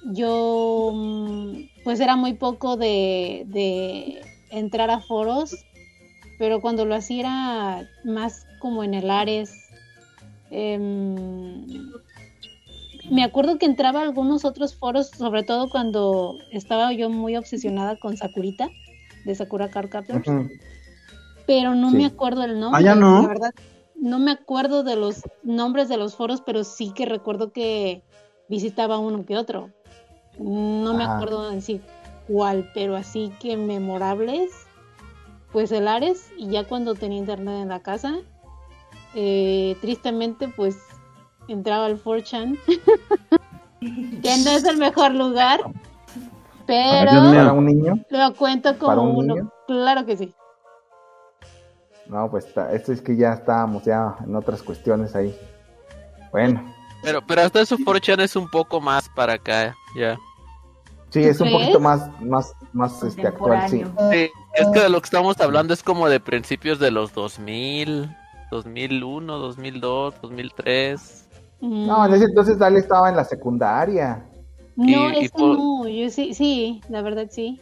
yo 0.05 0.91
mm, 0.93 1.57
pues 1.83 1.99
era 1.99 2.15
muy 2.15 2.33
poco 2.33 2.77
de, 2.77 3.43
de 3.47 4.21
entrar 4.49 4.89
a 4.89 4.99
foros, 4.99 5.55
pero 6.39 6.59
cuando 6.61 6.85
lo 6.85 6.95
hacía 6.95 7.19
era 7.19 7.89
más 8.03 8.45
como 8.59 8.83
en 8.83 8.93
el 8.93 9.09
Ares. 9.09 9.51
Em, 10.49 11.65
me 13.09 13.23
acuerdo 13.23 13.57
que 13.57 13.65
entraba 13.65 14.01
a 14.01 14.03
algunos 14.03 14.45
otros 14.45 14.75
foros, 14.75 15.09
sobre 15.09 15.43
todo 15.43 15.69
cuando 15.69 16.37
estaba 16.51 16.91
yo 16.93 17.09
muy 17.09 17.35
obsesionada 17.37 17.95
con 17.95 18.17
Sakurita, 18.17 18.69
de 19.25 19.35
Sakura 19.35 19.69
Card 19.69 19.89
Captors 19.89 20.29
pero 21.47 21.73
no 21.73 21.89
Sí. 21.89 21.95
me 21.95 22.05
acuerdo 22.05 22.43
el 22.43 22.59
nombre. 22.59 22.79
Ah, 22.79 22.83
ya 22.83 22.93
no. 22.93 23.21
La 23.21 23.27
verdad, 23.27 23.53
no 23.95 24.19
me 24.19 24.31
acuerdo 24.31 24.83
de 24.83 24.95
los 24.95 25.21
nombres 25.41 25.87
de 25.89 25.97
los 25.97 26.15
foros, 26.15 26.41
pero 26.41 26.63
sí 26.63 26.91
que 26.93 27.05
recuerdo 27.05 27.51
que 27.51 28.03
visitaba 28.49 28.99
uno 28.99 29.25
que 29.25 29.37
otro. 29.37 29.71
No 30.37 30.93
me 30.93 31.05
Ajá. 31.05 31.15
acuerdo 31.15 31.51
en 31.51 31.61
sí 31.61 31.81
cuál, 32.27 32.69
pero 32.73 32.95
así 32.95 33.31
que 33.39 33.55
memorables, 33.55 34.51
pues 35.53 35.71
el 35.71 35.87
Ares, 35.87 36.31
y 36.37 36.49
ya 36.49 36.65
cuando 36.65 36.95
tenía 36.95 37.17
internet 37.17 37.61
en 37.61 37.69
la 37.69 37.79
casa, 37.79 38.17
eh, 39.15 39.77
tristemente, 39.79 40.49
pues 40.49 40.77
entraba 41.47 41.85
al 41.85 42.01
4chan, 42.03 42.57
que 43.79 44.37
no 44.43 44.51
es 44.51 44.63
el 44.65 44.77
mejor 44.77 45.13
lugar, 45.13 45.61
pero 46.65 47.05
para 47.11 47.53
un 47.53 47.65
niño 47.65 47.99
lo 48.09 48.33
cuento 48.35 48.75
¿Para 48.77 48.95
como 48.97 49.11
un 49.11 49.25
uno. 49.25 49.35
niño? 49.35 49.51
Claro 49.67 50.05
que 50.05 50.17
sí. 50.17 50.33
no 52.07 52.29
pues 52.29 52.45
está- 52.45 52.71
esto 52.73 52.91
es 52.93 53.01
que 53.01 53.15
ya 53.15 53.33
estábamos 53.33 53.83
ya 53.83 54.15
en 54.25 54.35
otras 54.35 54.61
cuestiones 54.63 55.15
ahí 55.15 55.35
bueno 56.31 56.63
Pero, 57.03 57.21
pero 57.25 57.41
hasta 57.41 57.61
eso 57.61 57.77
4chan 57.77 58.21
es 58.21 58.35
un 58.35 58.49
poco 58.49 58.79
más 58.81 59.07
para 59.09 59.33
acá, 59.33 59.75
ya. 59.95 60.17
sí 61.09 61.23
es 61.23 61.39
un 61.39 61.51
poquito 61.51 61.79
más 61.79 62.09
más 62.21 62.51
más 62.73 63.01
este 63.03 63.27
actual 63.27 63.69
sí. 63.69 63.83
Sí, 64.11 64.29
es 64.55 64.67
que 64.73 64.79
de 64.81 64.89
lo 64.89 64.99
que 65.01 65.05
estamos 65.05 65.39
hablando 65.39 65.73
es 65.73 65.83
como 65.83 66.09
de 66.09 66.19
principios 66.19 66.79
de 66.79 66.91
los 66.91 67.13
2000, 67.13 68.09
2001, 68.51 69.37
2002, 69.37 70.15
2003. 70.21 71.26
No 71.61 72.05
en 72.05 72.13
ese 72.13 72.25
entonces 72.25 72.57
Dale 72.57 72.79
estaba 72.79 73.09
en 73.09 73.15
la 73.15 73.23
secundaria 73.25 74.23
No, 74.75 75.11
Y- 75.11 75.21
y 75.21 75.25
eso 75.25 75.33
por- 75.37 75.57
no, 75.57 75.87
yo 75.87 76.09
sí, 76.09 76.33
sí, 76.33 76.81
la 76.89 77.01
verdad 77.01 77.27
sí. 77.31 77.59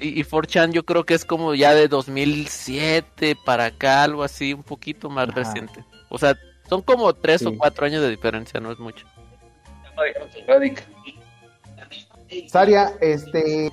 Y, 0.00 0.18
y 0.20 0.24
4chan 0.24 0.72
yo 0.72 0.84
creo 0.84 1.04
que 1.04 1.14
es 1.14 1.24
como 1.24 1.54
ya 1.54 1.74
de 1.74 1.86
2007 1.88 3.36
para 3.44 3.66
acá, 3.66 4.02
algo 4.02 4.22
así, 4.22 4.52
un 4.54 4.62
poquito 4.62 5.08
más 5.10 5.28
Ajá. 5.28 5.36
reciente. 5.40 5.84
O 6.08 6.18
sea, 6.18 6.34
son 6.68 6.80
como 6.82 7.12
tres 7.14 7.40
Sí. 7.42 7.46
o 7.46 7.56
cuatro 7.58 7.84
años 7.86 8.00
de 8.02 8.10
diferencia, 8.10 8.58
no 8.60 8.72
es 8.72 8.78
mucho. 8.78 9.06
Saria, 12.48 12.92
este, 13.00 13.70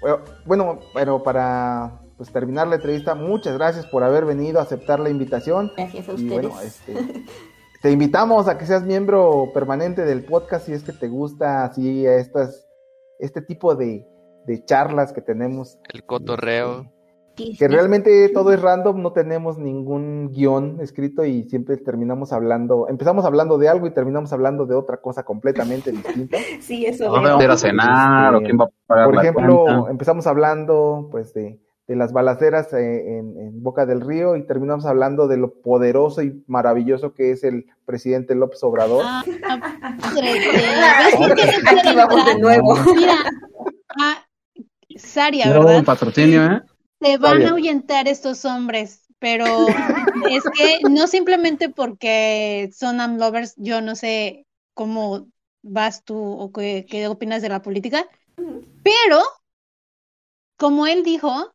bueno, 0.00 0.20
bueno, 0.44 0.80
pero 0.92 1.22
para 1.22 2.00
pues 2.16 2.30
terminar 2.30 2.66
la 2.66 2.76
entrevista, 2.76 3.14
muchas 3.14 3.54
gracias 3.54 3.86
por 3.86 4.02
haber 4.02 4.24
venido 4.24 4.58
a 4.58 4.62
aceptar 4.62 5.00
la 5.00 5.10
invitación. 5.10 5.70
Gracias 5.76 6.08
a 6.08 6.12
Y 6.12 6.14
ustedes. 6.14 6.30
bueno, 6.30 6.60
este, 6.60 6.94
te 7.82 7.90
invitamos 7.90 8.48
a 8.48 8.58
que 8.58 8.66
seas 8.66 8.84
miembro 8.84 9.50
permanente 9.52 10.04
del 10.04 10.24
podcast 10.24 10.66
si 10.66 10.72
es 10.72 10.82
que 10.82 10.92
te 10.92 11.08
gusta 11.08 11.64
así 11.64 12.06
estas, 12.06 12.66
este 13.18 13.42
tipo 13.42 13.74
de, 13.74 14.06
de 14.46 14.64
charlas 14.64 15.12
que 15.12 15.20
tenemos. 15.20 15.78
El 15.92 16.04
cotorreo. 16.04 16.90
Que 17.36 17.68
realmente 17.68 18.30
todo 18.30 18.50
es 18.50 18.62
random, 18.62 19.02
no 19.02 19.12
tenemos 19.12 19.58
ningún 19.58 20.30
guion 20.32 20.78
escrito 20.80 21.22
y 21.26 21.42
siempre 21.44 21.76
terminamos 21.76 22.32
hablando, 22.32 22.88
empezamos 22.88 23.26
hablando 23.26 23.58
de 23.58 23.68
algo 23.68 23.86
y 23.86 23.90
terminamos 23.90 24.32
hablando 24.32 24.64
de 24.64 24.74
otra 24.74 25.02
cosa 25.02 25.22
completamente 25.22 25.92
distinta. 25.92 26.38
Sí, 26.60 26.86
eso 26.86 27.10
¿Dónde 27.10 27.28
vamos 27.28 27.42
a 27.42 27.44
ir 27.44 27.50
a 27.50 27.56
cenar? 27.58 28.34
¿O 28.36 28.40
quién 28.40 28.58
va 28.58 28.64
a 28.64 28.70
pagar 28.86 29.04
Por 29.10 29.16
ejemplo, 29.16 29.88
empezamos 29.90 30.26
hablando 30.26 31.08
pues 31.10 31.34
de, 31.34 31.60
de 31.86 31.96
las 31.96 32.12
balaceras 32.12 32.72
eh, 32.72 33.18
en, 33.18 33.38
en 33.38 33.62
Boca 33.62 33.86
del 33.86 34.00
Río 34.00 34.36
y 34.36 34.44
terminamos 34.44 34.86
hablando 34.86 35.28
de 35.28 35.36
lo 35.36 35.54
poderoso 35.60 36.22
y 36.22 36.42
maravilloso 36.48 37.14
que 37.14 37.30
es 37.30 37.44
el 37.44 37.66
presidente 37.84 38.34
López 38.34 38.62
Obrador. 38.64 39.04
Ah, 39.06 39.24
ah, 39.44 39.96
trete. 40.14 40.50
¿Ves 40.50 41.16
por 41.16 41.34
qué 41.34 41.46
no 41.46 41.70
Aquí 41.70 41.80
quieren 41.80 41.96
vamos 41.96 42.26
de 42.26 42.38
nuevo. 42.38 42.74
Mira, 42.94 43.14
ah, 44.00 44.26
Saria, 44.96 45.48
¿verdad? 45.52 45.78
un 45.78 45.84
patrocinio, 45.84 46.44
¿eh? 46.44 46.62
Te 46.98 47.18
van 47.18 47.42
a 47.42 47.50
ahuyentar 47.50 48.08
estos 48.08 48.44
hombres, 48.44 49.06
pero 49.18 49.44
es 50.30 50.42
que 50.56 50.78
no 50.88 51.06
simplemente 51.06 51.68
porque 51.68 52.70
son 52.74 53.00
amlovers, 53.00 53.54
yo 53.58 53.80
no 53.80 53.94
sé 53.94 54.46
cómo 54.74 55.28
vas 55.62 56.04
tú 56.04 56.16
o 56.16 56.50
qué, 56.52 56.86
qué 56.88 57.06
opinas 57.06 57.42
de 57.42 57.50
la 57.50 57.60
política, 57.60 58.06
pero 58.82 59.20
como 60.56 60.86
él 60.86 61.02
dijo, 61.02 61.52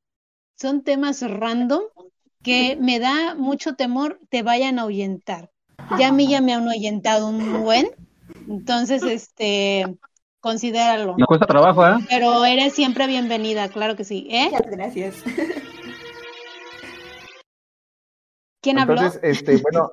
son 0.61 0.83
temas 0.83 1.23
random 1.23 1.81
que 2.43 2.77
me 2.79 2.99
da 2.99 3.33
mucho 3.35 3.73
temor 3.75 4.19
te 4.29 4.43
vayan 4.43 4.77
a 4.77 4.83
ahuyentar. 4.83 5.49
Ya 5.97 6.09
a 6.09 6.11
mí 6.11 6.27
ya 6.27 6.39
me 6.41 6.53
han 6.53 6.67
ahuyentado 6.67 7.27
un 7.27 7.63
buen, 7.63 7.87
entonces 8.47 9.01
este 9.03 9.97
considéralo. 10.39 11.15
Me 11.17 11.25
cuesta 11.25 11.45
trabajo, 11.47 11.85
¿eh? 11.87 11.95
Pero 12.09 12.45
eres 12.45 12.73
siempre 12.73 13.07
bienvenida, 13.07 13.69
claro 13.69 13.95
que 13.95 14.03
sí. 14.03 14.27
¿Eh? 14.29 14.49
Muchas 14.51 14.71
gracias. 14.71 15.15
¿Quién 18.61 18.77
habló? 18.77 18.93
Entonces, 18.93 19.19
este, 19.23 19.57
bueno, 19.57 19.89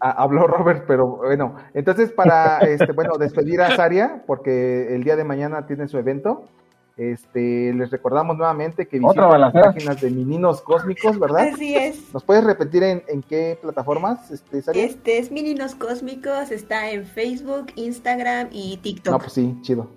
a- 0.00 0.22
habló 0.22 0.46
Robert, 0.48 0.84
pero 0.88 1.18
bueno, 1.18 1.56
entonces 1.74 2.10
para, 2.10 2.58
este, 2.58 2.92
bueno, 2.92 3.16
despedir 3.18 3.60
a 3.62 3.76
Saria, 3.76 4.24
porque 4.26 4.94
el 4.94 5.04
día 5.04 5.14
de 5.14 5.22
mañana 5.24 5.66
tiene 5.66 5.86
su 5.86 5.96
evento, 5.98 6.48
este, 6.96 7.72
les 7.74 7.90
recordamos 7.90 8.36
nuevamente 8.36 8.86
que 8.86 8.98
visiten 8.98 9.40
las 9.40 9.52
páginas 9.52 10.00
de 10.00 10.10
Mininos 10.10 10.60
Cósmicos, 10.60 11.18
¿verdad? 11.18 11.48
Así 11.52 11.74
es. 11.74 12.12
¿Nos 12.14 12.22
puedes 12.22 12.44
repetir 12.44 12.82
en, 12.82 13.02
en 13.08 13.22
qué 13.22 13.58
plataformas, 13.60 14.30
este? 14.30 14.62
Este 14.74 15.18
es 15.18 15.30
Mininos 15.30 15.74
Cósmicos, 15.74 16.50
está 16.50 16.90
en 16.90 17.04
Facebook, 17.04 17.72
Instagram 17.74 18.48
y 18.52 18.76
TikTok. 18.78 19.12
No, 19.12 19.18
pues 19.18 19.32
sí, 19.32 19.56
chido. 19.62 19.90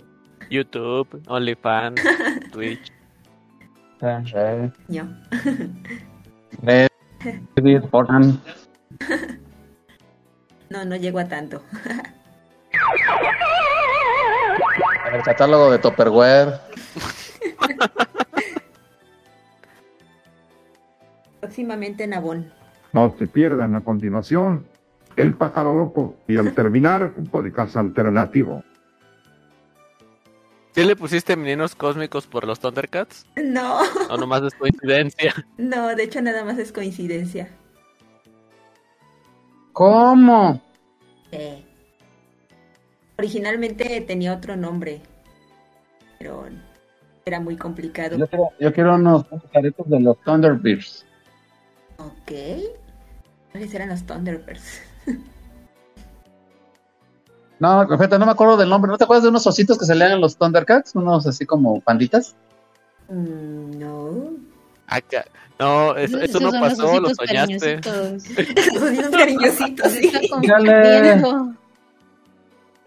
YouTube, 0.49 1.21
OnlyFans, 1.27 2.01
Twitch. 2.51 2.91
Eh, 4.01 4.71
Yo. 4.87 5.03
Pornhub. 7.91 8.39
No, 10.69 10.85
no 10.85 10.95
llego 10.95 11.19
a 11.19 11.27
tanto. 11.27 11.61
El 15.13 15.21
catálogo 15.23 15.71
de 15.71 15.79
Tupperware. 15.79 16.59
Próximamente 21.39 22.03
en 22.03 22.13
Avon. 22.13 22.51
No 22.93 23.15
se 23.17 23.27
pierdan 23.27 23.75
a 23.75 23.81
continuación 23.81 24.65
El 25.15 25.33
pájaro 25.35 25.73
loco 25.75 26.15
y 26.27 26.37
al 26.37 26.53
terminar 26.53 27.13
un 27.15 27.27
podcast 27.27 27.75
alternativo. 27.77 28.63
¿Sí 30.73 30.83
le 30.83 30.95
pusiste 30.95 31.35
meninos 31.35 31.73
cósmicos 31.75 32.27
por 32.27 32.45
los 32.45 32.59
Thundercats? 32.59 33.25
No, 33.43 33.79
¿O 34.11 34.17
nomás 34.17 34.43
es 34.43 34.53
coincidencia? 34.53 35.33
no, 35.57 35.95
de 35.95 36.03
hecho 36.03 36.21
nada 36.21 36.43
más 36.45 36.59
es 36.59 36.71
coincidencia. 36.71 37.49
¿Cómo? 39.73 40.61
Eh, 41.31 41.65
originalmente 43.17 44.01
tenía 44.01 44.33
otro 44.33 44.55
nombre, 44.55 45.01
pero 46.19 46.45
era 47.25 47.39
muy 47.39 47.57
complicado. 47.57 48.17
Yo 48.17 48.27
quiero, 48.27 48.49
yo 48.59 48.73
quiero 48.73 48.95
unos 48.95 49.25
caretos 49.51 49.89
de 49.89 49.99
los 49.99 50.17
Thunderbirds. 50.21 51.05
Ok. 51.97 52.31
¿Cuáles 53.51 53.73
eran 53.73 53.89
los 53.89 54.03
Thunderbirds? 54.05 54.81
No, 57.59 57.87
fíjate, 57.87 58.19
no 58.19 58.27
me 58.27 58.33
acuerdo 58.33 58.55
del 58.55 58.69
nombre. 58.69 58.91
¿No 58.91 58.99
te 58.99 59.03
acuerdas 59.03 59.23
de 59.23 59.29
unos 59.29 59.47
ositos 59.47 59.79
que 59.79 59.85
se 59.85 59.95
le 59.95 60.05
hagan 60.05 60.21
los 60.21 60.37
Thundercats? 60.37 60.93
Unos 60.93 61.25
así 61.25 61.43
como 61.43 61.81
panditas. 61.81 62.35
Mm, 63.09 63.79
no. 63.79 64.29
Acá. 64.85 65.25
No, 65.59 65.95
eso, 65.95 66.39
no 66.39 66.51
los 66.51 66.61
pasó, 66.61 66.99
lo 66.99 67.09
soñaste. 67.15 67.81
cariñositos. 67.81 68.29
Los 68.75 68.83
ositos 68.83 69.09
cariñositos, 69.09 69.91
sí. 69.91 70.11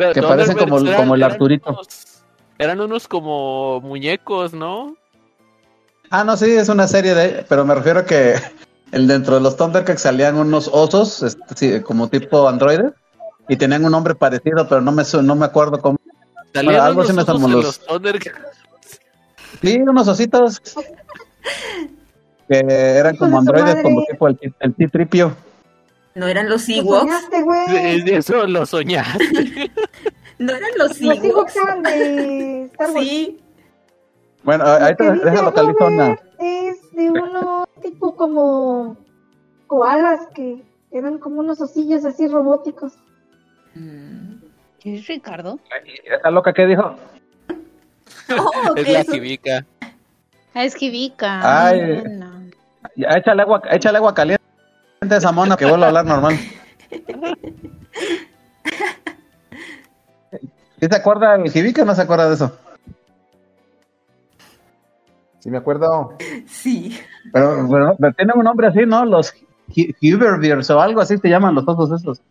Pero 0.00 0.12
Que 0.14 0.22
parecen 0.22 0.56
como- 0.56 0.76
como 0.78 1.14
el 1.14 1.20
eran 1.20 1.32
Arturito. 1.32 1.70
unos- 1.70 2.22
eran 2.58 2.80
unos 2.80 3.06
como 3.06 3.80
muñecos, 3.82 4.54
¿no? 4.54 4.96
Ah, 6.10 6.24
no, 6.24 6.36
sí, 6.38 6.50
es 6.50 6.68
una 6.70 6.88
serie 6.88 7.14
de. 7.14 7.44
Pero 7.48 7.66
me 7.66 7.74
refiero 7.74 8.04
que 8.06 8.34
el 8.92 9.06
dentro 9.06 9.34
de 9.34 9.40
los 9.42 9.56
Thundercats 9.58 10.00
salían 10.02 10.36
unos 10.36 10.68
osos, 10.72 11.22
este, 11.22 11.54
sí, 11.54 11.80
como 11.82 12.08
tipo 12.08 12.48
androides, 12.48 12.92
y 13.48 13.56
tenían 13.56 13.84
un 13.84 13.92
nombre 13.92 14.14
parecido, 14.14 14.66
pero 14.68 14.80
no 14.80 14.90
me, 14.90 15.02
no 15.22 15.34
me 15.34 15.44
acuerdo 15.44 15.78
cómo. 15.80 15.98
Salían 16.54 16.64
Bueno, 16.64 16.82
algo 16.82 17.00
unos 17.02 17.10
así 17.28 17.38
me 17.38 17.48
los- 17.52 17.64
los 17.64 17.78
Thundercats. 17.86 18.38
Sí, 19.62 19.76
unos 19.82 20.08
ositos. 20.08 20.62
Que 22.48 22.58
eran 22.66 23.16
como 23.16 23.38
androides, 23.38 23.82
como 23.82 24.02
tipo 24.10 24.26
el, 24.28 24.38
el 24.60 24.74
T-Tripio. 24.74 25.36
¿No 26.16 26.26
eran 26.26 26.48
los 26.48 26.68
Lo 26.68 26.74
Ewoks? 26.74 27.00
soñaste, 27.02 27.42
güey. 27.42 28.02
Sí, 28.02 28.10
Eso 28.10 28.46
lo 28.48 28.66
soñaste. 28.66 29.69
¿No 30.40 30.52
eran 30.54 30.70
los 30.78 31.00
Los 31.00 31.00
hijos 31.02 31.24
Ewoks? 31.24 31.56
eran 31.56 31.82
de 31.82 32.62
Star 32.72 32.90
Wars. 32.92 33.06
Sí. 33.06 33.40
Bueno, 34.42 34.64
ahí 34.66 34.94
te 34.96 35.04
deja 35.12 35.42
localizar 35.42 35.88
una. 35.88 36.04
Robert 36.06 36.22
Es 36.38 36.92
de 36.92 37.10
uno 37.10 37.68
tipo 37.82 38.16
como 38.16 38.96
koalas 39.66 40.20
que 40.34 40.62
eran 40.92 41.18
como 41.18 41.40
unos 41.40 41.60
osillos 41.60 42.06
así 42.06 42.26
robóticos. 42.26 42.94
¿Es 44.82 45.06
Ricardo? 45.06 45.60
¿Esa 46.04 46.30
loca 46.30 46.54
qué 46.54 46.66
dijo? 46.66 46.96
Oh, 48.30 48.74
es 48.76 48.84
¿qué 48.86 48.92
la 48.94 49.00
es? 49.00 49.10
Kibica. 49.10 49.66
Ah, 50.54 50.64
es 50.64 50.74
Kibika. 50.74 51.66
Ay. 51.68 52.02
No. 52.18 52.30
Ya, 52.96 53.08
échale 53.10 53.42
agua, 53.42 53.60
échale 53.70 53.98
agua 53.98 54.14
caliente 54.14 54.42
a 55.02 55.16
esa 55.16 55.32
mona 55.32 55.56
que 55.58 55.66
vuelva 55.66 55.84
a 55.84 55.88
hablar 55.88 56.06
normal. 56.06 56.34
¿Sí 60.80 60.86
se 60.90 60.96
acuerda 60.96 61.34
el 61.36 61.50
Jibica 61.50 61.82
o 61.82 61.84
no 61.84 61.94
se 61.94 62.02
acuerda 62.02 62.28
de 62.28 62.34
eso? 62.34 62.56
Sí, 65.40 65.50
me 65.50 65.58
acuerdo. 65.58 66.16
Sí. 66.46 66.98
Pero, 67.32 67.66
pero- 67.70 67.96
pero 67.98 68.12
tienen 68.14 68.36
un 68.36 68.44
nombre 68.44 68.66
así, 68.66 68.80
¿no? 68.86 69.04
Los 69.04 69.32
Hu- 69.68 69.94
Huberbears 70.02 70.68
o 70.70 70.80
algo 70.80 71.00
así 71.00 71.16
se 71.18 71.28
llaman 71.28 71.54
los 71.54 71.66
osos 71.66 72.00
esos. 72.00 72.22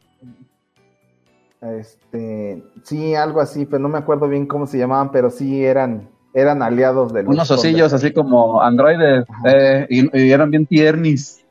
Este, 1.62 2.64
sí, 2.84 3.16
algo 3.16 3.42
así, 3.42 3.66
pero 3.66 3.80
no 3.80 3.90
me 3.90 3.98
acuerdo 3.98 4.28
bien 4.30 4.46
cómo 4.46 4.66
se 4.66 4.78
llamaban, 4.78 5.12
pero 5.12 5.30
sí 5.30 5.64
eran, 5.66 6.08
eran 6.34 6.62
aliados 6.62 7.12
de 7.14 7.24
los 7.24 7.34
Unos 7.34 7.52
osillos 7.52 7.92
así 7.92 8.14
como 8.14 8.62
androides 8.62 9.26
eh, 9.46 9.86
y, 9.90 10.18
y 10.18 10.32
eran 10.32 10.52
bien 10.52 10.66
tiernis. 10.66 11.44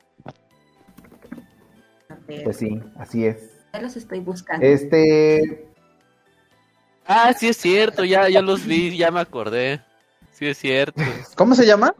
Pues 2.44 2.56
sí, 2.56 2.80
así 2.98 3.26
es. 3.26 3.50
ya 3.72 3.80
los 3.82 3.96
estoy 3.96 4.20
buscando. 4.20 4.64
Este, 4.64 5.67
Ah, 7.10 7.32
sí 7.32 7.48
es 7.48 7.56
cierto, 7.56 8.04
ya, 8.04 8.28
ya 8.28 8.42
los 8.42 8.66
vi, 8.66 8.94
ya 8.96 9.10
me 9.10 9.20
acordé. 9.20 9.80
Sí 10.32 10.46
es 10.46 10.58
cierto. 10.58 11.02
¿Cómo 11.36 11.54
se 11.54 11.64
llama? 11.66 11.94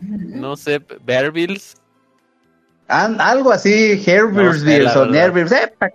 No 0.00 0.56
sé, 0.56 0.80
Bear 1.04 1.30
Grylls. 1.30 1.76
An- 2.88 3.20
algo 3.20 3.52
así, 3.52 4.02
Herbersbears 4.04 4.94
la 4.96 5.00
o. 5.00 5.14
Eh, 5.14 5.72
pa- 5.78 5.90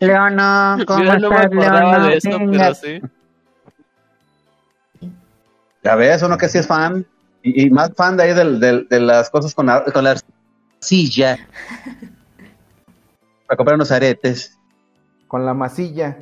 Leona, 0.00 0.78
¿cómo 0.86 1.00
Mira, 1.00 1.18
no 1.18 1.30
me 1.30 1.36
estás, 1.36 1.46
acordaba 1.52 1.80
Leona? 1.80 2.06
de 2.08 2.16
eso, 2.16 2.30
pero 2.50 2.74
sí. 2.74 3.00
Ya 5.82 5.94
ves, 5.96 6.22
uno 6.22 6.38
que 6.38 6.48
sí 6.48 6.58
es 6.58 6.66
fan. 6.66 7.04
Y, 7.42 7.66
y 7.66 7.70
más 7.70 7.90
fan 7.96 8.16
de 8.16 8.22
ahí 8.22 8.34
del, 8.34 8.60
del- 8.60 8.86
de 8.88 9.00
las 9.00 9.30
cosas 9.30 9.52
con 9.54 9.66
la, 9.66 9.84
con 9.84 10.04
la 10.04 10.16
arcilla. 10.80 11.38
Para 13.46 13.56
comprar 13.56 13.74
unos 13.74 13.90
aretes. 13.90 14.56
con 15.26 15.44
la 15.44 15.54
masilla. 15.54 16.16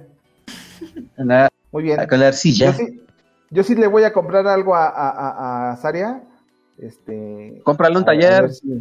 La- 1.17 1.49
Muy 1.73 1.83
bien. 1.83 2.07
con 2.09 2.21
la 2.21 2.29
arcilla. 2.29 2.67
Yo 2.73 2.73
sí, 2.73 3.03
yo 3.51 3.63
sí 3.65 3.75
le 3.75 3.87
voy 3.87 4.05
a 4.05 4.13
comprar 4.13 4.47
algo 4.47 4.75
a, 4.75 4.87
a, 4.89 5.09
a, 5.11 5.73
a 5.73 5.77
Saria. 5.77 6.23
Este, 6.79 7.61
Cómprale 7.65 7.97
un 7.97 8.03
a- 8.03 8.07
taller. 8.07 8.51
si- 8.51 8.79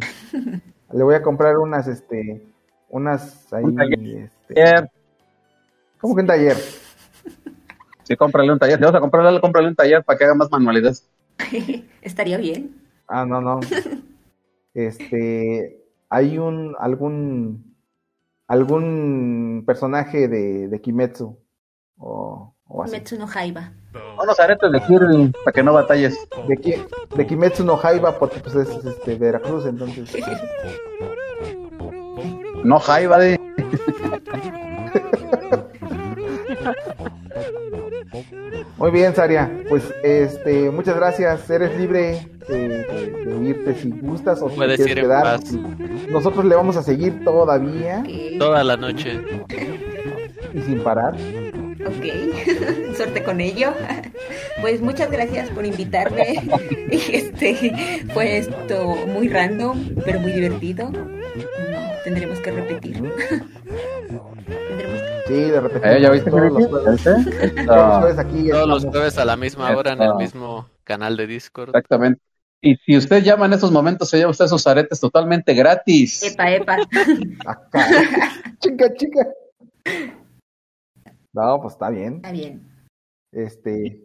le 0.92 1.02
voy 1.02 1.14
a 1.14 1.22
comprar 1.22 1.56
unas, 1.58 1.88
este, 1.88 2.46
unas 2.88 3.52
ahí, 3.52 3.64
Un 3.64 3.74
taller. 3.76 4.30
este. 4.48 4.88
¿cómo 6.00 6.14
que 6.14 6.20
un 6.20 6.26
taller? 6.26 6.56
Sí, 8.04 8.16
cómprale 8.16 8.52
un 8.52 8.58
taller. 8.58 8.78
Si 8.78 8.84
vas 8.84 8.94
a 8.94 9.00
comprarle, 9.00 9.28
algo, 9.30 9.40
cómprale 9.40 9.68
un 9.68 9.74
taller 9.74 10.04
para 10.04 10.16
que 10.18 10.24
haga 10.24 10.34
más 10.34 10.50
manualidades. 10.50 11.08
Estaría 12.02 12.36
bien. 12.38 12.76
Ah, 13.08 13.24
no, 13.24 13.40
no. 13.40 13.60
Este, 14.74 15.82
hay 16.08 16.38
un, 16.38 16.74
algún, 16.78 17.74
algún 18.46 19.64
personaje 19.66 20.28
de, 20.28 20.68
de 20.68 20.80
Kimetsu 20.80 21.38
o, 21.98 22.52
o 22.68 22.82
así. 22.82 22.92
Metsu 22.92 23.18
no 23.18 23.26
aretes 24.40 24.70
de 24.72 24.80
Kirby 24.82 25.32
para 25.44 25.52
que 25.54 25.62
no 25.62 25.72
batalles. 25.72 26.16
De, 26.48 26.56
Ki- 26.56 26.82
de 27.16 27.26
Kimetsu 27.26 27.64
no 27.64 27.76
Jaiba 27.76 28.18
porque 28.18 28.40
pues 28.40 28.54
es 28.54 28.68
este, 28.84 29.14
Veracruz, 29.16 29.66
entonces. 29.66 30.10
No 32.64 32.80
jaiba 32.80 33.18
de. 33.18 33.38
Muy 38.78 38.90
bien, 38.90 39.14
Saria. 39.14 39.50
Pues 39.68 39.92
este, 40.02 40.70
muchas 40.70 40.96
gracias. 40.96 41.48
Eres 41.50 41.76
libre 41.78 42.26
de, 42.48 42.68
de- 42.68 43.24
de 43.24 43.48
irte 43.48 43.74
si 43.74 43.90
gustas 43.90 44.40
o 44.42 44.48
si 44.50 44.56
Puedes 44.56 44.76
quieres 44.76 44.92
ir 44.92 44.98
en 44.98 45.04
quedar. 45.04 45.22
paz. 45.22 45.52
Nosotros 46.10 46.44
le 46.44 46.54
vamos 46.56 46.76
a 46.76 46.82
seguir 46.82 47.24
todavía 47.24 48.02
Toda 48.38 48.62
la 48.64 48.76
noche. 48.76 49.20
y 50.52 50.60
sin 50.62 50.82
parar. 50.82 51.16
Ok, 51.86 52.94
suerte 52.96 53.22
con 53.22 53.40
ello. 53.40 53.72
Pues 54.60 54.80
muchas 54.80 55.10
gracias 55.10 55.48
por 55.50 55.64
invitarme. 55.64 56.42
Este 56.90 58.04
fue 58.12 58.38
esto 58.38 58.96
muy 59.06 59.28
random, 59.28 59.94
pero 60.04 60.20
muy 60.20 60.32
divertido. 60.32 60.90
No, 60.90 61.90
tendremos 62.04 62.38
que 62.40 62.50
repetir. 62.52 62.94
Tendremos 64.68 65.00
Sí, 65.26 65.34
de 65.34 65.60
repente. 65.60 65.96
Eh, 65.96 66.00
¿Ya 66.00 66.10
viste, 66.10 66.30
todos 66.30 66.52
los 66.52 66.66
jueves. 66.66 67.04
¿Ya 67.04 67.14
viste? 67.16 67.64
Todos 67.64 67.88
los 67.88 67.98
jueves 67.98 68.18
aquí 68.18 68.48
Todos 68.48 68.68
los 68.68 68.84
jueves 68.84 69.18
a 69.18 69.24
la 69.24 69.36
misma 69.36 69.76
hora 69.76 69.92
en 69.92 70.02
el 70.02 70.14
mismo 70.14 70.68
canal 70.84 71.16
de 71.16 71.26
Discord. 71.26 71.70
Exactamente. 71.70 72.20
Y 72.60 72.76
si 72.76 72.96
usted 72.96 73.22
llama 73.22 73.46
en 73.46 73.52
estos 73.52 73.70
momentos, 73.70 74.08
se 74.08 74.18
lleva 74.18 74.30
usted 74.30 74.46
sus 74.46 74.66
aretes 74.66 75.00
totalmente 75.00 75.52
gratis. 75.54 76.22
Epa, 76.22 76.52
epa. 76.52 76.76
Acá. 77.44 77.86
chica, 78.60 78.94
chica. 78.94 79.26
No, 81.36 81.60
pues 81.60 81.74
está 81.74 81.90
bien. 81.90 82.16
Está 82.16 82.32
bien. 82.32 82.66
Este, 83.30 84.00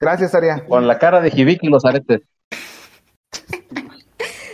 gracias, 0.00 0.30
Saria. 0.30 0.64
Con 0.64 0.86
la 0.86 0.96
cara 0.96 1.20
de 1.20 1.32
Hibiki 1.34 1.66
y 1.66 1.70
los 1.70 1.84
aretes. 1.84 2.20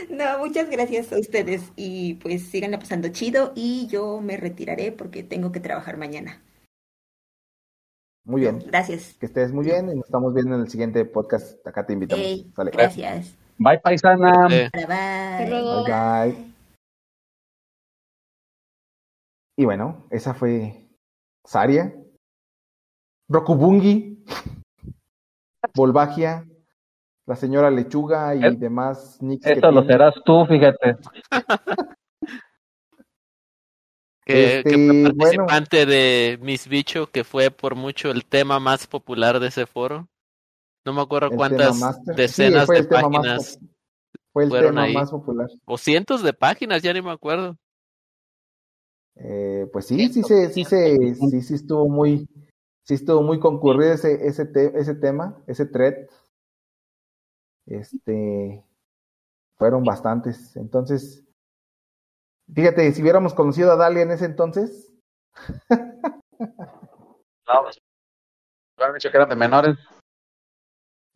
No, 0.09 0.39
muchas 0.39 0.71
gracias 0.71 1.13
a 1.13 1.19
ustedes 1.19 1.71
y 1.77 2.15
pues 2.15 2.49
sigan 2.49 2.73
pasando 2.73 3.09
chido 3.09 3.53
y 3.55 3.87
yo 3.89 4.21
me 4.21 4.37
retiraré 4.37 4.91
porque 4.91 5.23
tengo 5.23 5.53
que 5.53 5.61
trabajar 5.61 5.97
mañana. 5.97 6.43
Muy 8.25 8.41
bien. 8.41 8.65
Gracias. 8.67 9.15
Que 9.21 9.27
estés 9.27 9.53
muy 9.53 9.67
bien 9.67 9.91
y 9.91 9.95
nos 9.95 10.07
estamos 10.07 10.35
viendo 10.35 10.55
en 10.57 10.63
el 10.63 10.69
siguiente 10.69 11.05
podcast. 11.05 11.65
Acá 11.67 11.87
te 11.87 11.93
invitamos. 11.93 12.25
Ey, 12.25 12.51
Sale. 12.57 12.71
gracias. 12.73 13.37
Bye, 13.59 13.79
paisana. 13.79 14.49
Bye, 14.49 14.71
bye. 14.73 15.51
Bye, 15.51 16.33
bye. 16.33 16.55
Y 19.57 19.65
bueno, 19.65 20.07
esa 20.11 20.35
fue 20.35 20.89
Saria, 21.49 21.95
Rokubungi, 23.29 24.25
Volvagia, 25.75 26.47
la 27.27 27.37
señora 27.37 27.71
Lechuga 27.71 28.35
y 28.35 28.43
Eh, 28.45 28.57
demás 28.57 29.19
nicks 29.21 29.45
que 29.45 29.53
Eso 29.53 29.71
lo 29.71 29.83
tiene. 29.83 29.95
serás 29.95 30.15
tú, 30.25 30.47
fíjate. 30.47 30.97
que, 34.25 34.59
Este, 34.59 34.63
que 34.71 34.77
fue 34.77 35.13
bueno. 35.13 35.47
participante 35.47 35.85
de 35.87 36.39
Miss 36.41 36.67
Bicho, 36.69 37.07
que 37.11 37.25
fue 37.25 37.51
por 37.51 37.75
mucho 37.75 38.11
el 38.11 38.25
tema 38.25 38.59
más 38.61 38.87
popular 38.87 39.41
de 39.41 39.49
ese 39.49 39.67
foro. 39.67 40.09
No 40.87 40.95
me 40.95 41.03
acuerdo 41.03 41.29
El 41.31 41.37
cuántas. 41.37 41.77
Sí, 41.79 42.13
decenas 42.17 42.67
de 42.69 42.83
más 42.83 42.87
páginas 42.89 43.59
Fue 44.33 44.45
el 44.45 44.49
fueron 44.51 44.77
tema 44.77 44.83
ahí. 44.85 44.95
más 44.95 45.11
popular. 45.11 45.49
o 45.67 45.77
cientos 45.77 46.23
de 46.23 46.33
páginas, 46.33 46.83
ya 46.83 46.95
ni 46.95 47.03
me 47.03 47.11
acuerdo. 47.11 47.59
Eh, 49.17 49.67
pues 49.73 49.87
sí, 49.87 50.09
sí 50.09 50.23
se, 50.23 50.49
sí 50.51 50.65
se, 50.65 51.15
sí, 51.17 51.43
sí 51.43 51.55
estuvo 51.55 51.89
muy, 51.89 52.27
sí 52.89 52.95
estuvo 52.95 53.23
muy 53.23 53.39
concurrido 53.39 53.93
ese, 53.93 54.27
ese, 54.27 54.47
te- 54.47 54.81
ese 54.81 54.95
tema, 54.95 55.43
ese 55.47 55.67
thread. 55.67 56.09
Este, 57.67 58.65
fueron 59.59 59.85
bastantes. 59.85 60.57
Entonces, 60.57 61.23
fíjate, 62.55 62.91
si 62.93 63.03
hubiéramos 63.03 63.35
conocido 63.35 63.73
a 63.73 63.77
Dalia 63.77 64.03
en 64.03 64.11
ese 64.13 64.25
entonces, 64.25 64.91
No, 67.49 67.63
pues, 67.63 67.79
dicho 68.95 69.11
que 69.11 69.17
eran 69.17 69.29
de 69.29 69.37
menores. 69.37 69.77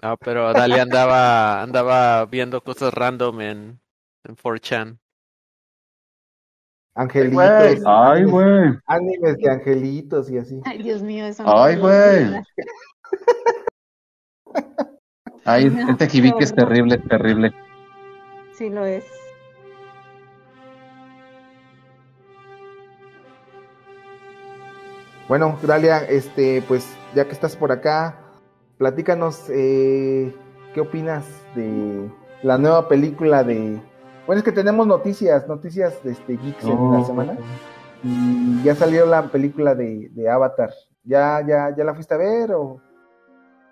No, 0.03 0.17
pero 0.17 0.53
Dali 0.53 0.79
andaba, 0.79 1.63
andaba 1.63 2.27
viendo 2.27 2.63
cosas 2.63 2.93
random 2.93 3.41
en, 3.41 3.81
en 4.25 4.37
4chan. 4.37 4.99
Angelitos. 6.95 7.83
Ay, 7.87 8.25
güey. 8.25 8.79
Animes 8.87 9.39
de 9.39 9.51
angelitos 9.51 10.31
y 10.31 10.39
así. 10.39 10.61
Ay, 10.65 10.83
Dios 10.83 11.03
mío, 11.03 11.25
eso 11.25 11.43
no 11.43 11.63
Ay, 11.63 11.77
güey. 11.77 12.43
Ay, 15.45 15.71
No, 15.71 15.91
este 15.91 16.09
Hibiki 16.13 16.43
es 16.45 16.51
no. 16.51 16.57
terrible, 16.57 16.99
terrible. 16.99 17.53
Sí 18.53 18.69
lo 18.69 18.85
es. 18.85 19.05
Bueno, 25.29 25.59
Dalia, 25.63 25.99
este, 26.05 26.63
pues 26.69 26.87
ya 27.15 27.25
que 27.25 27.33
estás 27.33 27.57
por 27.57 27.73
acá, 27.73 28.19
platícanos 28.79 29.45
eh, 29.49 30.35
qué 30.75 30.81
opinas 30.81 31.25
de 31.55 32.11
la 32.43 32.59
nueva 32.59 32.89
película 32.89 33.45
de. 33.45 33.81
Bueno, 34.27 34.39
es 34.39 34.45
que 34.45 34.53
tenemos 34.53 34.87
noticias, 34.87 35.49
noticias 35.49 36.03
de 36.05 36.13
este 36.13 36.37
geeks 36.37 36.65
en 36.65 36.93
la 36.93 37.05
semana. 37.05 37.37
Y 38.05 38.63
ya 38.63 38.75
salió 38.75 39.07
la 39.07 39.23
película 39.31 39.75
de, 39.75 40.09
de 40.13 40.29
Avatar. 40.31 40.71
¿Ya, 41.05 41.41
ya, 41.47 41.75
ya 41.77 41.85
la 41.85 41.95
fuiste 41.95 42.15
a 42.15 42.19
ver 42.19 42.53
o, 42.53 42.61
o 42.63 42.81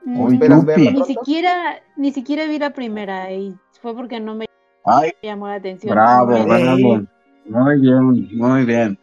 Mm, 0.02 0.32
esperas 0.32 0.64
verla 0.64 0.90
Ni 0.92 1.04
siquiera, 1.04 1.74
ni 1.96 2.10
siquiera 2.12 2.46
vi 2.46 2.58
la 2.58 2.70
primera 2.70 3.30
y 3.32 3.54
fue 3.82 3.94
porque 3.94 4.18
no 4.18 4.34
me 4.34 4.46
Ay, 4.84 5.12
llamó 5.22 5.46
la 5.46 5.54
atención. 5.54 5.94
bravo, 5.94 6.44
bravo. 6.46 7.02
Muy 7.44 7.80
bien, 7.80 8.02
muy 8.38 8.64
bien. 8.64 8.98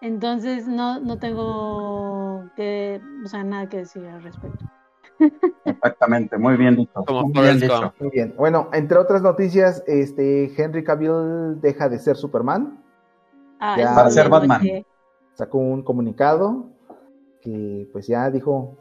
Entonces 0.00 0.68
no, 0.68 1.00
no 1.00 1.18
tengo 1.18 2.44
que, 2.56 3.00
o 3.24 3.28
sea, 3.28 3.42
nada 3.42 3.68
que 3.68 3.78
decir 3.78 4.04
al 4.06 4.22
respecto. 4.22 4.64
Exactamente, 5.64 6.38
muy 6.38 6.56
bien 6.56 6.76
dicho. 6.76 7.04
Como 7.06 7.28
muy 7.28 7.42
bien 7.42 7.60
dicho. 7.60 7.92
Muy 8.00 8.10
bien. 8.10 8.34
Bueno, 8.36 8.68
entre 8.72 8.98
otras 8.98 9.22
noticias, 9.22 9.82
este 9.86 10.52
Henry 10.56 10.84
Cavill 10.84 11.60
deja 11.60 11.88
de 11.88 11.98
ser 11.98 12.16
Superman. 12.16 12.82
Ah, 13.60 13.76
Ya. 13.78 13.94
Para 13.94 14.10
ser 14.10 14.28
Batman. 14.28 14.62
Sacó 15.34 15.58
un 15.58 15.82
comunicado 15.82 16.66
que 17.40 17.88
pues 17.92 18.06
ya 18.06 18.30
dijo, 18.30 18.76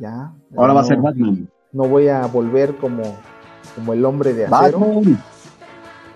ya. 0.00 0.32
Ahora 0.56 0.72
va 0.74 0.80
a 0.80 0.84
ser 0.84 0.98
Batman. 0.98 1.48
No 1.72 1.84
voy 1.84 2.08
a 2.08 2.26
volver 2.26 2.76
como, 2.76 3.02
como 3.76 3.92
el 3.92 4.04
hombre 4.04 4.34
de 4.34 4.46
acero. 4.46 4.78
Batman. 4.78 5.22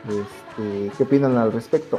Este, 0.08 0.90
¿Qué 0.96 1.02
opinan 1.04 1.36
al 1.36 1.52
respecto? 1.52 1.98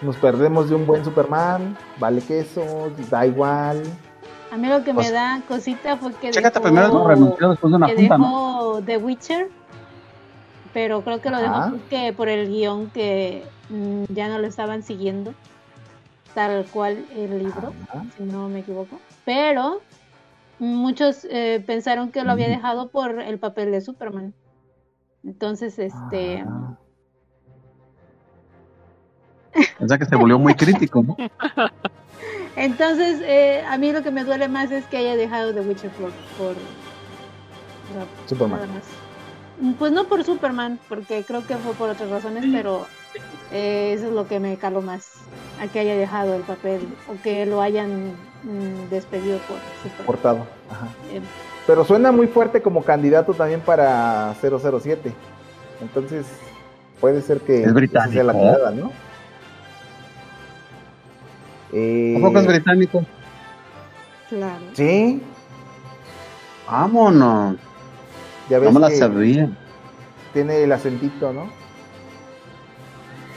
Nos 0.00 0.16
perdemos 0.16 0.68
de 0.68 0.76
un 0.76 0.86
buen 0.86 1.04
Superman, 1.04 1.76
vale 1.98 2.20
queso, 2.22 2.90
da 3.10 3.26
igual. 3.26 3.82
A 4.52 4.56
mí 4.56 4.68
lo 4.68 4.82
que 4.84 4.94
Pues, 4.94 5.08
me 5.08 5.12
da 5.12 5.42
cosita 5.48 5.96
fue 5.96 6.12
que 6.14 6.30
Chécate 6.30 6.60
dejó, 6.60 6.62
primero, 6.72 6.88
no 6.88 7.06
renunció 7.08 7.50
después 7.50 7.70
de 7.72 7.76
una 7.76 7.86
que 7.88 7.96
junta, 7.96 8.16
¿no? 8.18 8.24
dejó 8.24 8.82
The 8.82 8.96
Witcher, 8.98 9.48
pero 10.72 11.02
creo 11.02 11.20
que 11.20 11.30
lo 11.30 11.36
Ajá. 11.38 11.64
dejó 11.66 11.70
porque 11.76 12.12
por 12.16 12.28
el 12.28 12.48
guion 12.48 12.90
que 12.90 13.44
mm, 13.70 14.04
ya 14.14 14.28
no 14.28 14.38
lo 14.38 14.46
estaban 14.46 14.82
siguiendo, 14.84 15.34
tal 16.34 16.64
cual 16.72 17.04
el 17.16 17.38
libro, 17.40 17.72
Ajá. 17.88 18.04
si 18.16 18.22
no 18.22 18.48
me 18.48 18.60
equivoco. 18.60 19.00
Pero 19.24 19.80
muchos 20.60 21.26
eh, 21.28 21.62
pensaron 21.66 22.10
que 22.12 22.22
lo 22.22 22.30
había 22.32 22.48
dejado 22.48 22.88
por 22.88 23.20
el 23.20 23.38
papel 23.38 23.72
de 23.72 23.80
Superman. 23.80 24.32
Entonces, 25.24 25.78
este, 25.80 26.44
Ah, 26.46 26.78
O 29.80 29.86
sea 29.88 29.98
que 29.98 30.04
se 30.06 30.16
volvió 30.16 30.38
muy 30.38 30.54
crítico, 30.54 31.02
¿no? 31.02 31.16
entonces 32.56 33.20
eh, 33.22 33.62
a 33.68 33.78
mí 33.78 33.92
lo 33.92 34.02
que 34.02 34.10
me 34.10 34.24
duele 34.24 34.48
más 34.48 34.70
es 34.70 34.84
que 34.86 34.96
haya 34.98 35.16
dejado 35.16 35.54
The 35.54 35.60
Witcher 35.60 35.90
por, 35.92 36.10
por 36.36 36.52
o 36.52 37.92
sea, 37.94 38.06
Superman. 38.26 38.60
nada 38.60 38.72
más. 38.72 38.82
Mm, 39.60 39.72
Pues 39.74 39.92
no 39.92 40.04
por 40.04 40.24
Superman, 40.24 40.78
porque 40.88 41.24
creo 41.24 41.46
que 41.46 41.56
fue 41.56 41.72
por 41.74 41.90
otras 41.90 42.10
razones, 42.10 42.44
pero 42.52 42.86
eh, 43.52 43.92
eso 43.96 44.06
es 44.08 44.12
lo 44.12 44.26
que 44.28 44.40
me 44.40 44.56
caló 44.56 44.82
más, 44.82 45.12
a 45.62 45.66
que 45.68 45.80
haya 45.80 45.94
dejado 45.96 46.34
el 46.34 46.42
papel 46.42 46.86
o 47.08 47.20
que 47.22 47.46
lo 47.46 47.60
hayan 47.62 48.12
mm, 48.42 48.90
despedido 48.90 49.38
por 49.38 49.56
Superman. 49.82 50.06
cortado. 50.06 50.46
Ajá. 50.70 50.88
Eh, 51.12 51.20
Pero 51.66 51.84
suena 51.84 52.12
muy 52.12 52.26
fuerte 52.28 52.62
como 52.62 52.82
candidato 52.82 53.34
también 53.34 53.60
para 53.60 54.34
007. 54.40 55.12
Entonces, 55.80 56.26
puede 57.00 57.22
ser 57.22 57.40
que 57.40 57.62
Es 57.62 57.72
británico. 57.72 58.10
esa 58.10 58.12
sea 58.14 58.24
la 58.24 58.32
tirada, 58.32 58.70
¿no? 58.72 58.90
Eh, 61.72 62.14
¿A 62.16 62.20
poco 62.20 62.38
es 62.38 62.46
británico? 62.46 63.04
claro. 64.28 64.64
Sí, 64.74 65.22
Vámonos. 66.70 67.56
ya 68.50 68.58
No 68.58 68.64
ves 68.64 68.74
me 68.74 68.80
la 68.80 68.88
que 68.88 68.96
sabía. 68.96 69.50
tiene 70.34 70.62
el 70.62 70.72
acentito, 70.72 71.32
¿no? 71.32 71.48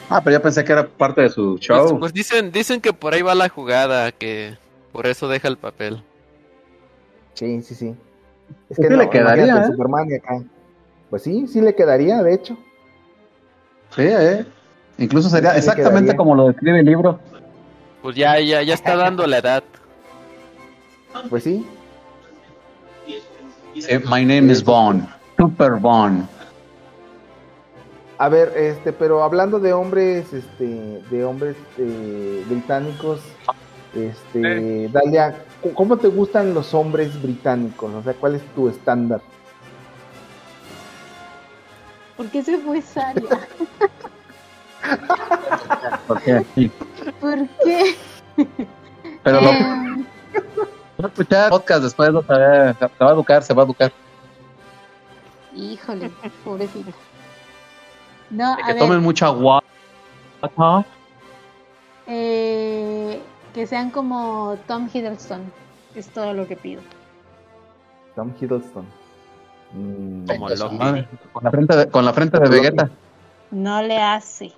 Ah, 0.09 0.19
pero 0.21 0.35
yo 0.37 0.41
pensé 0.41 0.63
que 0.65 0.73
era 0.73 0.85
parte 0.87 1.21
de 1.21 1.29
su 1.29 1.53
Pues, 1.53 1.61
show. 1.65 1.99
pues 1.99 2.13
dicen, 2.13 2.51
dicen 2.51 2.81
que 2.81 2.91
por 2.91 3.13
ahí 3.13 3.21
va 3.21 3.33
la 3.33 3.47
jugada, 3.47 4.11
que 4.11 4.57
por 4.91 5.07
eso 5.07 5.29
deja 5.29 5.47
el 5.47 5.57
papel. 5.57 6.03
Sí, 7.33 7.61
sí, 7.61 7.73
sí. 7.75 7.95
Es 8.69 8.75
Pues 8.77 8.89
sí 8.89 8.95
le 8.97 9.09
quedaría, 9.09 9.61
¿eh? 9.61 9.67
Superman 9.67 10.09
y 10.09 10.15
acá. 10.15 10.41
Pues 11.09 11.23
sí, 11.23 11.47
sí 11.47 11.61
le 11.61 11.73
quedaría, 11.73 12.21
de 12.21 12.33
hecho. 12.33 12.57
Sí, 13.95 14.01
¿eh? 14.03 14.45
Incluso 14.97 15.29
sería 15.29 15.51
Sí 15.53 15.59
exactamente 15.59 15.99
quedaría. 16.11 16.17
como 16.17 16.35
lo 16.35 16.47
describe 16.47 16.79
el 16.81 16.85
libro. 16.85 17.19
Pues 18.01 18.15
ya, 18.15 18.39
ya, 18.39 18.61
ya 18.63 18.73
está 18.73 18.95
dando 18.95 19.25
la 19.27 19.37
edad. 19.37 19.63
Pues 21.29 21.43
sí. 21.43 21.65
Sí, 23.75 23.97
My 24.09 24.25
name 24.25 24.51
is 24.51 24.63
Bond. 24.63 25.07
Super 25.37 25.73
Bond. 25.73 26.27
A 28.17 28.29
ver, 28.29 28.53
este, 28.55 28.93
pero 28.93 29.23
hablando 29.23 29.59
de 29.59 29.73
hombres, 29.73 30.31
este, 30.31 31.01
de 31.09 31.23
hombres 31.25 31.55
eh, 31.79 32.43
británicos, 32.47 33.19
este, 33.95 34.87
Dalia, 34.89 35.43
¿c- 35.63 35.71
¿cómo 35.73 35.97
te 35.97 36.07
gustan 36.07 36.53
los 36.53 36.73
hombres 36.75 37.19
británicos? 37.21 37.91
O 37.93 38.03
sea, 38.03 38.13
¿cuál 38.13 38.35
es 38.35 38.43
tu 38.53 38.69
estándar? 38.69 39.21
¿Por 42.15 42.27
qué 42.27 42.43
se 42.43 42.57
fue 42.59 42.81
Saria? 42.81 43.27
Porque 46.07 46.45
sí. 46.55 46.71
¿Por 47.19 47.47
qué? 47.63 47.95
Pero 49.23 49.41
lo 49.41 49.49
Eh, 49.49 50.05
va 51.01 51.05
a 51.05 51.07
escuchar 51.07 51.49
podcast 51.49 51.83
después, 51.83 52.09
lo 52.09 52.23
sabe, 52.23 52.73
se 52.73 52.85
va 53.03 53.09
a 53.09 53.13
educar, 53.13 53.43
se 53.43 53.53
va 53.53 53.63
a 53.63 53.65
educar. 53.65 53.91
híjole, 55.55 56.11
pobrecito. 56.43 56.91
No, 58.29 58.55
Que 58.57 58.63
a 58.63 58.67
ver, 58.67 58.77
tomen 58.79 59.01
mucha 59.01 59.27
agua. 59.27 59.61
eh, 62.07 63.21
que 63.53 63.67
sean 63.67 63.91
como 63.91 64.57
Tom 64.67 64.89
Hiddleston, 64.91 65.41
es 65.95 66.07
todo 66.09 66.33
lo 66.33 66.47
que 66.47 66.55
pido. 66.55 66.81
Tom 68.15 68.31
Hiddleston. 68.39 68.85
Mm, 69.73 70.25
Como 70.27 70.49
madre, 70.77 71.07
Con 71.31 71.43
la 71.43 71.51
frente 71.51 71.75
de, 71.75 71.87
con 71.89 72.05
la 72.05 72.13
frente 72.13 72.39
de 72.39 72.49
Vegeta. 72.49 72.89
No 73.51 73.83
le 73.83 73.97
hace. 73.97 74.53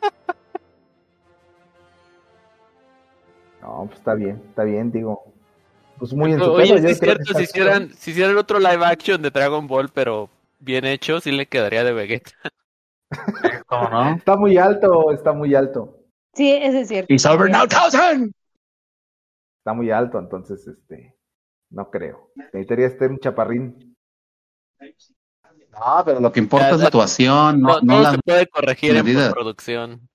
no, 3.62 3.84
pues 3.86 3.98
está 3.98 4.14
bien, 4.14 4.42
está 4.48 4.64
bien, 4.64 4.90
digo. 4.90 5.22
Pues 5.98 6.14
muy 6.14 6.32
en 6.32 6.40
su 6.40 6.50
Oye, 6.50 6.74
es 6.74 6.98
creo 6.98 7.16
cierto, 7.16 7.34
si 7.34 7.42
hicieran, 7.42 7.90
si 7.90 8.12
hicieran 8.12 8.38
otro 8.38 8.58
live 8.58 8.84
action 8.84 9.20
de 9.20 9.30
Dragon 9.30 9.66
Ball, 9.66 9.90
pero 9.90 10.30
bien 10.58 10.86
hecho, 10.86 11.20
sí 11.20 11.30
le 11.30 11.46
quedaría 11.46 11.84
de 11.84 11.92
Vegeta. 11.92 12.32
¿Cómo 13.66 13.90
no? 13.90 14.16
Está 14.16 14.36
muy 14.36 14.56
alto, 14.56 15.12
está 15.12 15.32
muy 15.32 15.54
alto. 15.54 15.98
Sí, 16.32 16.50
ese 16.50 16.80
es 16.80 16.88
cierto. 16.88 17.12
It's 17.12 17.26
over 17.26 17.50
now, 17.50 17.66
thousand. 17.66 18.32
Está 19.58 19.74
muy 19.74 19.90
alto, 19.90 20.18
entonces, 20.18 20.66
este, 20.66 21.14
no 21.68 21.90
creo. 21.90 22.30
Necesitaría 22.34 22.86
estar 22.86 23.10
un 23.10 23.18
chaparrín. 23.18 23.94
No, 25.80 26.02
pero 26.04 26.20
lo 26.20 26.30
que 26.30 26.40
importa 26.40 26.68
Ya, 26.68 26.74
es 26.74 26.80
la 26.80 26.86
actuación, 26.86 27.60
no, 27.60 27.68
No, 27.68 27.80
no 27.80 27.92
todo 27.94 28.02
la 28.02 28.10
se 28.12 28.18
puede 28.18 28.46
corregir 28.48 28.96
en 28.96 29.32
producción. 29.32 30.08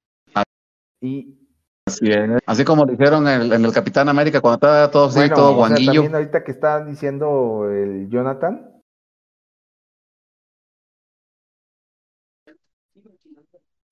Y 1.01 1.39
Así, 1.87 2.09
es. 2.11 2.41
Así 2.47 2.65
como 2.65 2.85
lo 2.85 2.93
hicieron 2.93 3.27
en 3.27 3.41
el, 3.41 3.53
en 3.53 3.65
el 3.65 3.71
Capitán 3.71 4.09
América 4.09 4.41
cuando 4.41 4.55
estaba 4.55 4.89
todo 4.89 5.05
así, 5.05 5.19
bueno, 5.19 5.35
todo 5.35 5.57
o 5.57 5.67
sea, 5.67 5.75
también 5.75 6.15
ahorita 6.15 6.43
que 6.43 6.51
está 6.51 6.83
diciendo 6.83 7.69
el 7.69 8.09
Jonathan, 8.09 8.71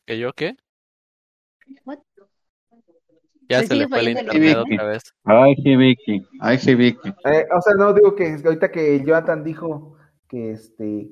¿Que 0.06 0.20
yo 0.20 0.34
qué? 0.34 0.56
What? 1.86 2.00
Ya 3.50 3.62
Se 3.62 3.68
se 3.68 3.76
le 3.76 3.84
sigue 3.86 3.90
fue 3.90 4.00
el 4.00 4.10
internet. 4.10 4.58
otra 4.58 4.86
vez. 4.86 5.04
Ay, 5.24 5.54
Hibiki, 5.58 6.28
ay, 6.42 6.58
Hibiki. 6.58 7.10
Eh, 7.26 7.48
o 7.56 7.62
sea, 7.62 7.74
no 7.78 7.94
digo 7.94 8.16
que 8.16 8.38
ahorita 8.44 8.72
que 8.72 8.96
el 8.98 9.06
Jonathan 9.06 9.44
dijo 9.44 9.98
que 10.28 10.52
este 10.52 11.10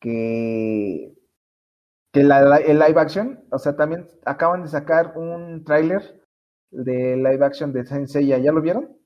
que 0.00 1.14
que 2.12 2.22
la, 2.22 2.40
la- 2.42 2.58
el 2.58 2.78
live 2.78 3.00
action, 3.00 3.44
o 3.50 3.58
sea, 3.58 3.76
también 3.76 4.06
acaban 4.24 4.62
de 4.62 4.68
sacar 4.68 5.12
un 5.16 5.64
tráiler 5.64 6.20
de 6.70 7.16
live 7.16 7.44
action 7.44 7.72
de 7.72 7.84
Saint 7.86 8.08
Seiya, 8.08 8.38
¿ya 8.38 8.52
lo 8.52 8.60
vieron? 8.62 8.96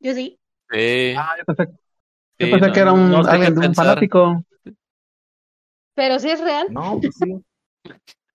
Yo 0.00 0.14
sí. 0.14 0.38
Sí. 0.70 1.14
Ah, 1.16 1.34
yo 1.38 1.44
pensé, 1.44 1.72
yo 2.38 2.46
Sí, 2.46 2.50
pensé 2.50 2.66
no- 2.66 2.72
que 2.74 2.80
era 2.80 2.92
un, 2.92 3.10
no 3.10 3.22
sé 3.24 3.30
alguien 3.30 3.50
qué 3.50 3.54
de 3.54 3.60
un 3.60 3.66
pensar. 3.66 3.86
fanático. 3.86 4.44
Pero 5.94 6.18
sí 6.18 6.30
es 6.30 6.40
real. 6.40 6.68
No, 6.72 6.98
pues 7.00 7.16
sí. 7.16 7.42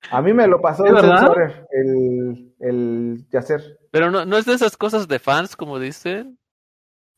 A 0.10 0.22
mí 0.22 0.34
me 0.34 0.48
lo 0.48 0.62
pasó 0.62 0.86
¿Es 0.86 0.92
el 0.94 1.00
sensor, 1.00 1.68
el, 1.72 2.54
el 2.60 3.26
Yacer. 3.32 3.78
Pero 3.92 4.12
no, 4.12 4.26
no 4.26 4.38
es 4.38 4.46
de 4.46 4.54
esas 4.54 4.78
cosas 4.78 5.08
de 5.08 5.20
fans, 5.20 5.56
como 5.56 5.80
dicen. 5.80 6.38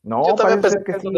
No, 0.02 0.22
Yo 0.28 0.34
también 0.34 0.60
pensé 0.60 0.76
ser 0.78 0.84
que 0.84 0.92
que 0.92 1.00
sí. 1.00 1.08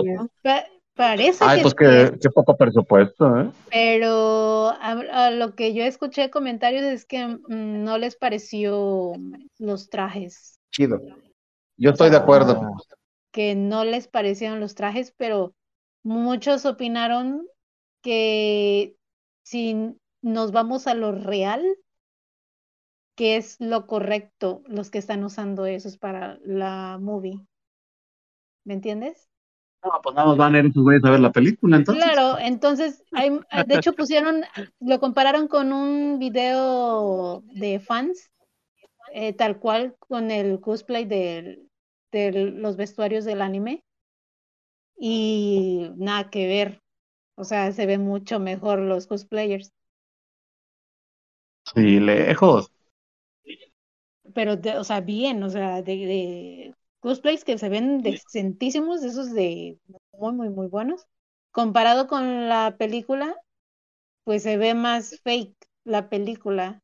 Parece 0.97 1.45
Ay, 1.45 1.59
que 1.59 1.63
pues 1.63 1.75
sí, 1.75 1.77
qué, 1.79 2.19
qué 2.21 2.31
poco 2.31 2.57
presupuesto, 2.57 3.41
¿eh? 3.41 3.51
pero 3.71 4.69
a, 4.69 5.27
a 5.27 5.31
lo 5.31 5.55
que 5.55 5.75
yo 5.75 5.85
escuché 5.85 6.23
de 6.23 6.31
comentarios 6.31 6.83
es 6.85 7.05
que 7.05 7.27
mm, 7.27 7.85
no 7.85 7.99
les 7.99 8.17
pareció 8.17 9.13
los 9.59 9.91
trajes, 9.91 10.59
Chido. 10.71 11.01
Yo 11.79 11.91
estoy 11.91 12.11
de 12.11 12.17
acuerdo. 12.17 12.61
Que 13.33 13.55
no 13.55 13.85
les 13.85 14.09
parecieron 14.09 14.61
los 14.61 14.75
trajes, 14.75 15.15
pero 15.17 15.55
muchos 16.03 16.65
opinaron 16.65 17.47
que 18.03 18.97
si 19.43 19.95
nos 20.23 20.53
vamos 20.53 20.87
a 20.87 20.95
lo 20.95 21.13
real, 21.13 21.63
que 23.15 23.37
es 23.37 23.57
lo 23.61 23.87
correcto 23.87 24.63
los 24.67 24.91
que 24.91 24.99
están 24.99 25.25
usando 25.25 25.67
esos 25.67 25.99
para 25.99 26.39
la 26.45 26.99
movie. 27.01 27.41
¿Me 28.65 28.75
entiendes? 28.75 29.29
No, 29.87 30.01
pues 30.03 30.15
nada 30.17 30.29
más 30.29 30.37
van 30.37 30.55
a 30.55 30.59
ir 30.59 30.67
esos 30.67 30.83
güeyes 30.83 31.05
a 31.05 31.11
ver 31.11 31.21
la 31.21 31.33
película, 31.33 31.77
entonces. 31.77 32.05
Claro, 32.05 32.39
entonces, 32.39 33.05
hay, 33.13 33.31
de 33.67 33.75
hecho 33.77 33.95
pusieron, 33.95 34.43
lo 34.81 34.99
compararon 35.01 35.49
con 35.49 35.73
un 35.73 36.19
video 36.19 37.43
de 37.55 37.79
fans, 37.81 38.31
eh, 39.15 39.33
tal 39.35 39.59
cual 39.61 39.97
con 39.99 40.31
el 40.31 40.61
cosplay 40.61 41.07
de 41.07 41.69
los 42.13 42.77
vestuarios 42.77 43.25
del 43.25 43.43
anime, 43.43 43.85
y 44.99 45.91
nada 45.97 46.29
que 46.31 46.47
ver, 46.47 46.83
o 47.37 47.45
sea, 47.45 47.73
se 47.73 47.87
ve 47.87 47.99
mucho 47.99 48.41
mejor 48.41 48.81
los 48.81 49.07
cosplayers, 49.07 49.73
Sí, 51.75 52.01
lejos. 52.01 52.73
pero, 54.35 54.57
de- 54.57 54.79
o 54.79 54.85
sea, 54.85 55.01
bien, 55.01 55.43
o 55.43 55.51
sea, 55.51 55.83
de, 55.83 55.93
de 55.97 56.76
cosplays 57.01 57.45
que 57.45 57.59
se 57.59 57.69
ven 57.69 58.03
decentísimos, 58.03 59.01
de 59.03 59.09
esos 59.09 59.33
de 59.35 59.79
muy, 60.13 60.33
muy, 60.35 60.49
muy 60.51 60.67
buenos, 60.69 61.07
comparado 61.53 62.07
con 62.09 62.49
la 62.49 62.77
película. 62.79 63.37
pues 64.25 64.43
se 64.45 64.57
ve 64.59 64.75
más 64.75 65.21
fake 65.25 65.57
la 65.85 66.09
película, 66.11 66.83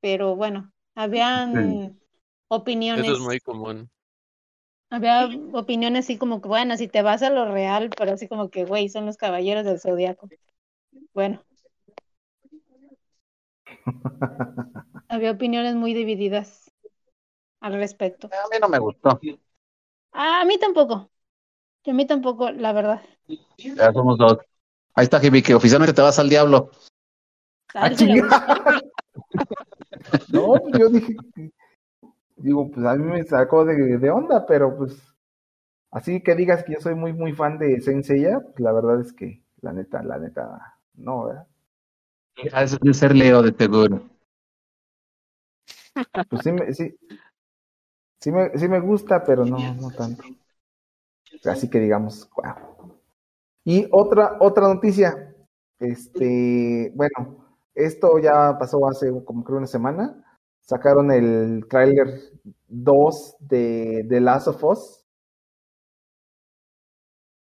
pero 0.00 0.36
bueno, 0.36 0.72
habían 0.96 2.00
opiniones, 2.48 3.08
Eso 3.08 3.12
es 3.14 3.20
muy 3.20 3.40
común. 3.40 3.90
había 4.90 5.26
opiniones 5.52 6.06
así 6.06 6.16
como 6.18 6.40
que, 6.40 6.48
bueno, 6.48 6.76
si 6.78 6.88
te 6.88 7.02
vas 7.02 7.22
a 7.22 7.28
lo 7.30 7.50
real, 7.52 7.92
pero 7.96 8.12
así 8.12 8.28
como 8.28 8.48
que, 8.50 8.64
güey, 8.64 8.88
son 8.88 9.04
los 9.06 9.16
caballeros 9.18 9.64
del 9.64 9.78
zodiaco. 9.80 10.32
Bueno, 11.14 11.44
había 15.08 15.30
opiniones 15.30 15.74
muy 15.76 15.94
divididas 15.94 16.63
al 17.64 17.74
respecto. 17.74 18.28
A 18.28 18.48
mí 18.50 18.58
no 18.60 18.68
me 18.68 18.78
gustó. 18.78 19.18
Ah, 20.12 20.42
a 20.42 20.44
mí 20.44 20.58
tampoco, 20.58 21.10
a 21.86 21.92
mí 21.92 22.06
tampoco, 22.06 22.50
la 22.50 22.72
verdad. 22.74 23.00
Ya 23.56 23.90
somos 23.90 24.18
dos. 24.18 24.38
Ahí 24.94 25.04
está, 25.04 25.18
Jibi, 25.18 25.42
que 25.42 25.54
oficialmente 25.54 25.94
te 25.94 26.02
vas 26.02 26.18
al 26.18 26.28
diablo. 26.28 26.70
A 27.72 27.86
él 27.88 27.96
sí 27.96 28.06
le 28.06 28.20
gustó. 28.20 28.36
No, 30.28 30.54
pues 30.60 30.78
yo 30.78 30.88
dije, 30.90 31.16
digo, 32.36 32.70
pues 32.70 32.84
a 32.84 32.94
mí 32.96 33.04
me 33.04 33.22
sacó 33.24 33.64
de, 33.64 33.96
de 33.96 34.10
onda, 34.10 34.44
pero 34.44 34.76
pues 34.76 35.00
así 35.90 36.20
que 36.20 36.34
digas 36.34 36.64
que 36.64 36.74
yo 36.74 36.80
soy 36.80 36.94
muy, 36.94 37.12
muy 37.12 37.32
fan 37.32 37.58
de 37.58 37.80
Saint 37.80 38.04
Seiya, 38.04 38.40
pues 38.40 38.58
la 38.58 38.72
verdad 38.72 39.00
es 39.00 39.12
que, 39.12 39.42
la 39.62 39.72
neta, 39.72 40.02
la 40.02 40.18
neta, 40.18 40.78
no, 40.94 41.26
¿verdad? 41.26 41.46
Eso 42.36 42.76
es 42.76 42.80
de 42.80 42.94
ser 42.94 43.14
Leo, 43.14 43.40
de 43.40 43.54
seguro. 43.56 44.02
Pues 46.28 46.42
sí 46.42 46.52
me, 46.52 46.74
sí, 46.74 46.96
sí 48.24 48.32
me, 48.32 48.56
sí 48.56 48.68
me 48.68 48.80
gusta, 48.80 49.22
pero 49.22 49.44
no, 49.44 49.58
no 49.74 49.90
tanto. 49.90 50.24
Así 51.44 51.68
que 51.68 51.78
digamos, 51.78 52.26
wow. 52.34 52.98
Y 53.64 53.86
otra, 53.90 54.38
otra 54.40 54.66
noticia, 54.66 55.34
este, 55.78 56.90
bueno, 56.94 57.44
esto 57.74 58.18
ya 58.18 58.56
pasó 58.58 58.88
hace 58.88 59.10
como 59.24 59.44
creo 59.44 59.58
una 59.58 59.66
semana. 59.66 60.24
Sacaron 60.62 61.12
el 61.12 61.66
tráiler 61.68 62.18
2 62.66 63.36
de 63.40 64.06
The 64.08 64.20
Last 64.22 64.48
of 64.48 64.64
Us. 64.64 65.04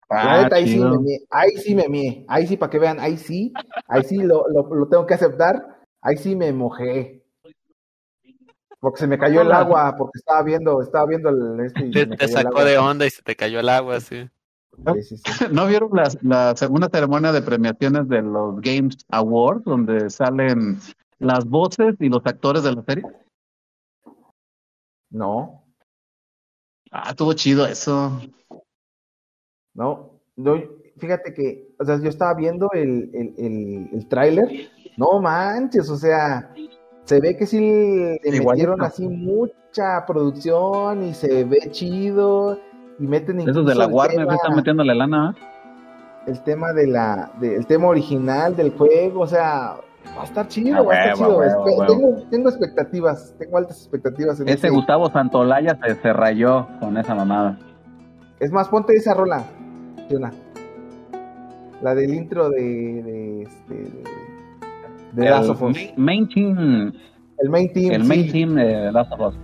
Ah, 0.08 0.42
neta, 0.42 0.56
ahí 0.56 0.68
sí 0.68 0.78
me 0.78 0.98
mié, 0.98 1.26
ahí 1.28 1.50
sí 1.56 1.74
me 1.74 1.88
mié, 1.88 2.24
ahí 2.28 2.46
sí 2.46 2.56
para 2.56 2.70
que 2.70 2.78
vean, 2.78 2.98
ahí 3.00 3.18
sí, 3.18 3.52
ahí 3.88 4.04
sí 4.04 4.16
lo, 4.18 4.48
lo, 4.48 4.74
lo 4.74 4.88
tengo 4.88 5.04
que 5.06 5.14
aceptar, 5.14 5.80
ahí 6.00 6.16
sí 6.16 6.36
me 6.36 6.52
mojé. 6.52 7.26
Porque 8.80 9.00
se 9.00 9.06
me 9.08 9.18
cayó 9.18 9.40
el 9.42 9.50
agua, 9.52 9.94
porque 9.98 10.18
estaba 10.18 10.42
viendo, 10.42 10.80
estaba 10.80 11.06
viendo 11.06 11.28
el 11.30 11.60
este 11.60 11.86
y 11.86 11.92
Te, 11.92 12.00
se 12.00 12.06
me 12.06 12.16
te 12.16 12.26
cayó 12.26 12.30
el 12.38 12.44
sacó 12.44 12.58
agua. 12.58 12.64
de 12.70 12.78
onda 12.78 13.06
y 13.06 13.10
se 13.10 13.22
te 13.22 13.34
cayó 13.36 13.60
el 13.60 13.68
agua, 13.68 14.00
sí. 14.00 14.28
Sí, 14.94 15.02
sí, 15.02 15.16
sí. 15.16 15.22
¿No 15.52 15.66
vieron 15.66 15.90
la, 15.92 16.08
la 16.22 16.56
segunda 16.56 16.88
ceremonia 16.92 17.32
de 17.32 17.42
premiaciones 17.42 18.08
de 18.08 18.22
los 18.22 18.60
Games 18.60 18.96
Awards, 19.08 19.64
donde 19.64 20.08
salen 20.10 20.78
las 21.18 21.44
voces 21.44 21.96
y 21.98 22.08
los 22.08 22.20
actores 22.24 22.62
de 22.62 22.72
la 22.74 22.82
serie? 22.82 23.04
No, 25.10 25.64
Ah, 26.90 27.10
estuvo 27.10 27.32
chido 27.34 27.66
eso. 27.66 28.18
no, 29.74 30.20
no, 30.36 30.54
fíjate 30.96 31.34
que, 31.34 31.74
o 31.78 31.84
sea, 31.84 32.00
yo 32.00 32.08
estaba 32.08 32.32
viendo 32.34 32.70
el, 32.72 33.10
el, 33.14 33.34
el, 33.36 33.90
el 33.92 34.08
tráiler, 34.08 34.70
no 34.96 35.20
manches, 35.20 35.90
o 35.90 35.96
sea, 35.96 36.54
se 37.08 37.20
ve 37.20 37.36
que 37.36 37.46
sí 37.46 37.58
le 37.58 38.18
Igualito. 38.22 38.50
metieron 38.50 38.82
así 38.82 39.08
mucha 39.08 40.04
producción 40.06 41.02
y 41.04 41.14
se 41.14 41.44
ve 41.44 41.58
chido 41.70 42.58
y 42.98 43.06
meten 43.06 43.40
Esos 43.40 43.64
de 43.64 43.74
la 43.74 43.86
Warner 43.86 44.18
tema- 44.26 44.34
están 44.34 44.54
metiéndole 44.56 44.94
lana. 44.94 45.34
¿eh? 45.36 45.40
el 46.26 46.42
tema 46.42 46.74
de 46.74 46.86
la 46.86 47.30
de- 47.40 47.56
el 47.56 47.64
tema 47.66 47.86
original 47.86 48.54
del 48.54 48.72
juego, 48.76 49.20
o 49.22 49.26
sea, 49.26 49.76
va 50.14 50.20
a 50.20 50.24
estar 50.24 50.46
chido, 50.48 50.84
va 50.84 50.92
a 50.92 50.98
estar 50.98 51.14
chido. 51.16 51.38
huevo, 51.38 51.64
huevo. 51.64 51.86
tengo, 51.86 52.22
tengo 52.30 52.48
expectativas, 52.50 53.34
tengo 53.38 53.56
altas 53.56 53.78
expectativas 53.78 54.38
en 54.40 54.48
Ese 54.48 54.66
ese- 54.66 54.68
Gustavo 54.68 55.08
Santolaya 55.08 55.78
se, 55.82 55.94
se 55.94 56.12
rayó 56.12 56.66
con 56.80 56.98
esa 56.98 57.14
mamada. 57.14 57.58
Es 58.40 58.52
más, 58.52 58.68
ponte 58.68 58.94
esa 58.94 59.14
rola, 59.14 59.42
Fiona. 60.08 60.30
La 61.80 61.94
del 61.94 62.12
intro 62.12 62.50
de 62.50 62.60
de 62.60 63.42
este 63.44 63.74
de, 63.74 64.02
de 65.18 65.26
el 65.26 65.32
Last 65.32 65.48
of 65.50 65.62
Us. 65.62 65.72
main- 65.76 65.94
main 65.96 66.28
team, 66.28 66.92
El 67.38 67.50
main 67.50 67.72
team. 67.72 67.92
el 67.92 68.04
main 68.04 68.24
sí. 68.24 68.30
team 68.32 68.54
de 68.54 68.92
Last 68.92 69.12
of 69.12 69.20
Us. 69.20 69.34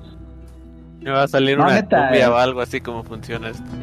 Me 1.01 1.11
va 1.11 1.25
a 1.25 1.29
salir 1.29 1.59
No, 1.59 1.65
una 1.65 1.75
neta, 1.75 2.09
cumbia 2.09 2.25
eh. 2.27 2.29
o 2.29 2.37
algo 2.37 2.61
así 2.61 2.81
como 2.81 3.03
funciona 3.05 3.51
esto. 3.51 3.63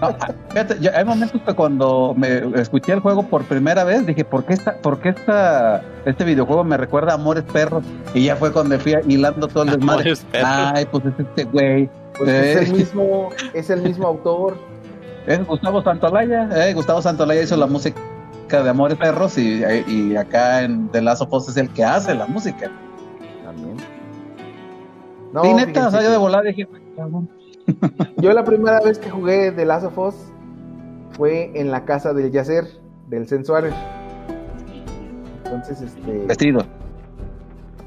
No, 0.00 0.08
ah, 0.08 0.28
fíjate, 0.50 0.76
yo- 0.80 0.90
hay 0.94 1.04
momentos 1.04 1.40
que 1.40 1.52
cuando 1.54 2.14
me 2.16 2.38
escuché 2.60 2.92
el 2.92 3.00
juego 3.00 3.24
por 3.24 3.42
primera 3.44 3.82
vez 3.82 4.06
dije, 4.06 4.24
¿por 4.24 4.44
qué, 4.44 4.52
esta, 4.52 4.74
por 4.76 5.00
qué 5.00 5.08
esta, 5.08 5.82
este 6.04 6.22
videojuego 6.24 6.62
me 6.64 6.76
recuerda 6.76 7.12
a 7.12 7.14
Amores 7.16 7.42
Perros? 7.44 7.82
Y 8.14 8.24
ya 8.26 8.36
fue 8.36 8.52
cuando 8.52 8.78
fui 8.78 8.94
hilando 9.08 9.48
todo 9.48 9.64
el 9.64 9.70
desmadre. 9.70 10.02
Amores 10.02 10.24
Perros. 10.30 10.48
Ay, 10.52 10.86
pues 10.90 11.04
es 11.06 11.14
este 11.18 11.44
güey. 11.44 11.90
Pues 12.18 12.30
Eh, 12.30 12.52
es 12.52 12.68
el 12.70 12.76
mismo, 12.76 13.28
es 13.54 13.70
el 13.70 13.82
mismo 13.82 14.06
autor. 14.06 14.56
es 15.26 15.44
Gustavo 15.46 15.82
Santolaya. 15.82 16.48
Eh, 16.68 16.74
Gustavo 16.74 17.02
Santolaya 17.02 17.42
hizo 17.42 17.56
la 17.56 17.66
música 17.66 17.98
de 18.48 18.70
Amores 18.70 18.96
Perros 18.96 19.36
y, 19.38 19.62
y 19.86 20.16
acá 20.16 20.62
en 20.62 20.88
The 20.88 21.02
Last 21.02 21.22
of 21.22 21.32
Us 21.32 21.48
es 21.48 21.56
el 21.56 21.68
que 21.70 21.84
hace 21.84 22.14
la 22.14 22.26
música. 22.26 22.70
También. 23.44 23.76
No, 25.32 25.44
y 25.44 25.54
neta, 25.54 25.88
o 25.88 25.90
sea, 25.90 26.02
yo 26.02 26.10
de 26.10 26.16
volada 26.16 26.44
dije. 26.44 26.66
Yo 28.18 28.32
la 28.32 28.44
primera 28.44 28.80
vez 28.80 28.98
que 28.98 29.10
jugué 29.10 29.50
The 29.50 29.64
Last 29.66 29.86
of 29.86 29.98
Us 29.98 30.14
fue 31.10 31.50
en 31.54 31.72
la 31.72 31.84
casa 31.84 32.12
del 32.12 32.30
Yacer, 32.30 32.64
del 33.08 33.26
Zen 33.26 33.44
Suárez. 33.44 33.74
Entonces, 35.44 35.80
este, 35.82 36.26
vestido. 36.26 36.60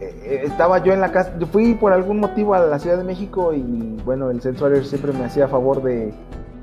eh, 0.01 0.41
estaba 0.43 0.84
yo 0.84 0.91
en 0.91 0.99
la 0.99 1.14
casa, 1.14 1.34
yo 1.39 1.47
fui 1.47 1.76
por 1.76 1.93
algún 1.93 2.20
motivo 2.20 2.55
a 2.55 2.60
la 2.60 2.78
Ciudad 2.78 2.97
de 2.97 3.05
México 3.05 3.53
y 3.53 3.97
bueno, 4.03 4.30
el 4.32 4.41
Zen 4.41 4.57
Suárez 4.57 4.89
siempre 4.89 5.14
me 5.14 5.24
hacía 5.24 5.47
favor 5.47 5.82
de, 5.82 6.14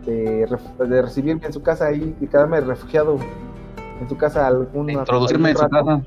de, 0.05 0.47
recibirme 1.03 1.47
en 1.47 1.53
su 1.53 1.63
casa 1.63 1.93
y 1.93 2.15
de 2.21 2.27
quedarme 2.27 2.61
refugiado 2.61 3.17
en 4.01 4.09
su 4.09 4.17
casa 4.17 4.47
algún 4.47 4.91
Introducirme 4.91 5.51
en 5.51 5.57
su 5.57 5.69
casa. 5.69 6.03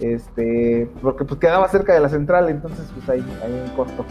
Este, 0.00 0.88
porque 1.02 1.24
pues 1.24 1.40
quedaba 1.40 1.68
cerca 1.68 1.92
de 1.92 2.00
la 2.00 2.08
central, 2.08 2.48
entonces 2.48 2.86
pues 2.94 3.08
ahí, 3.08 3.24
ahí 3.44 3.62
en 3.66 3.70
corto. 3.74 4.04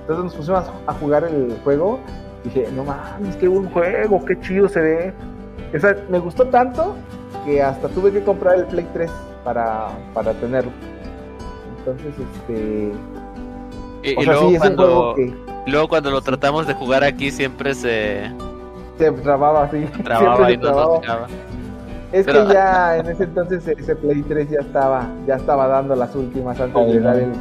Entonces 0.00 0.24
nos 0.24 0.34
pusimos 0.34 0.64
a 0.86 0.92
jugar 0.94 1.24
el 1.24 1.54
juego. 1.64 1.98
Dije, 2.44 2.68
no 2.74 2.84
mames, 2.84 3.36
qué 3.36 3.48
buen 3.48 3.68
juego, 3.70 4.24
qué 4.24 4.40
chido 4.40 4.68
se 4.68 4.80
ve. 4.80 5.12
O 5.74 5.78
sea, 5.78 5.96
me 6.08 6.18
gustó 6.18 6.46
tanto 6.46 6.94
que 7.44 7.62
hasta 7.62 7.88
tuve 7.88 8.10
que 8.12 8.22
comprar 8.22 8.56
el 8.56 8.64
Play 8.66 8.88
3 8.92 9.10
para, 9.44 9.88
para 10.14 10.32
tenerlo. 10.34 10.72
Entonces, 11.78 12.14
este. 12.18 12.92
Y, 14.02 14.16
o 14.16 14.20
y 14.20 14.24
sea, 14.24 14.32
luego, 14.32 14.50
sí, 14.50 14.58
cuando, 14.58 14.86
juego 14.86 15.14
que 15.14 15.34
luego 15.66 15.88
cuando 15.88 16.10
lo 16.10 16.20
tratamos 16.22 16.66
de 16.66 16.74
jugar 16.74 17.04
aquí 17.04 17.30
siempre 17.30 17.74
se 17.74 18.30
se 18.98 19.12
trababa 19.12 19.64
así. 19.64 19.84
trababa 20.04 20.46
Siempre 20.46 20.52
y 20.52 20.56
se 20.56 20.62
no 20.62 20.62
trababa. 20.62 20.92
nos 20.92 21.00
dejaba. 21.02 21.26
Es 22.12 22.24
Pero- 22.26 22.46
que 22.46 22.52
ya 22.54 22.96
en 22.98 23.06
ese 23.06 23.24
entonces 23.24 23.66
ese 23.68 23.96
Play 23.96 24.22
3 24.22 24.50
ya 24.50 24.60
estaba, 24.60 25.06
ya 25.26 25.36
estaba 25.36 25.66
dando 25.68 25.94
las 25.94 26.14
últimas 26.14 26.58
antes 26.60 26.86
de 26.94 27.00
dar 27.00 27.16
no. 27.16 27.22
el, 27.22 27.32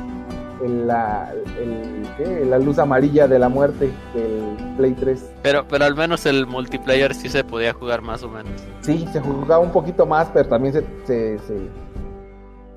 el- 0.66 0.88
la, 0.88 1.32
el- 1.60 2.08
¿qué? 2.18 2.46
la 2.46 2.58
luz 2.60 2.80
amarilla 2.80 3.28
de 3.28 3.38
la 3.40 3.48
muerte 3.48 3.92
del 4.14 4.76
Play 4.76 4.94
3. 4.94 5.26
Pero, 5.44 5.66
pero 5.68 5.86
al 5.86 5.96
menos 5.96 6.26
el 6.26 6.48
multiplayer 6.48 7.14
sí 7.14 7.30
se 7.30 7.44
podía 7.44 7.74
jugar 7.74 8.02
más 8.02 8.24
o 8.24 8.30
menos. 8.30 8.52
Sí, 8.82 9.08
se 9.14 9.20
jugaba 9.22 9.60
un 9.60 9.72
poquito 9.72 10.06
más, 10.06 10.28
pero 10.34 10.50
también 10.50 10.74
se, 10.74 10.84
se, 11.06 11.38
se, 11.40 11.58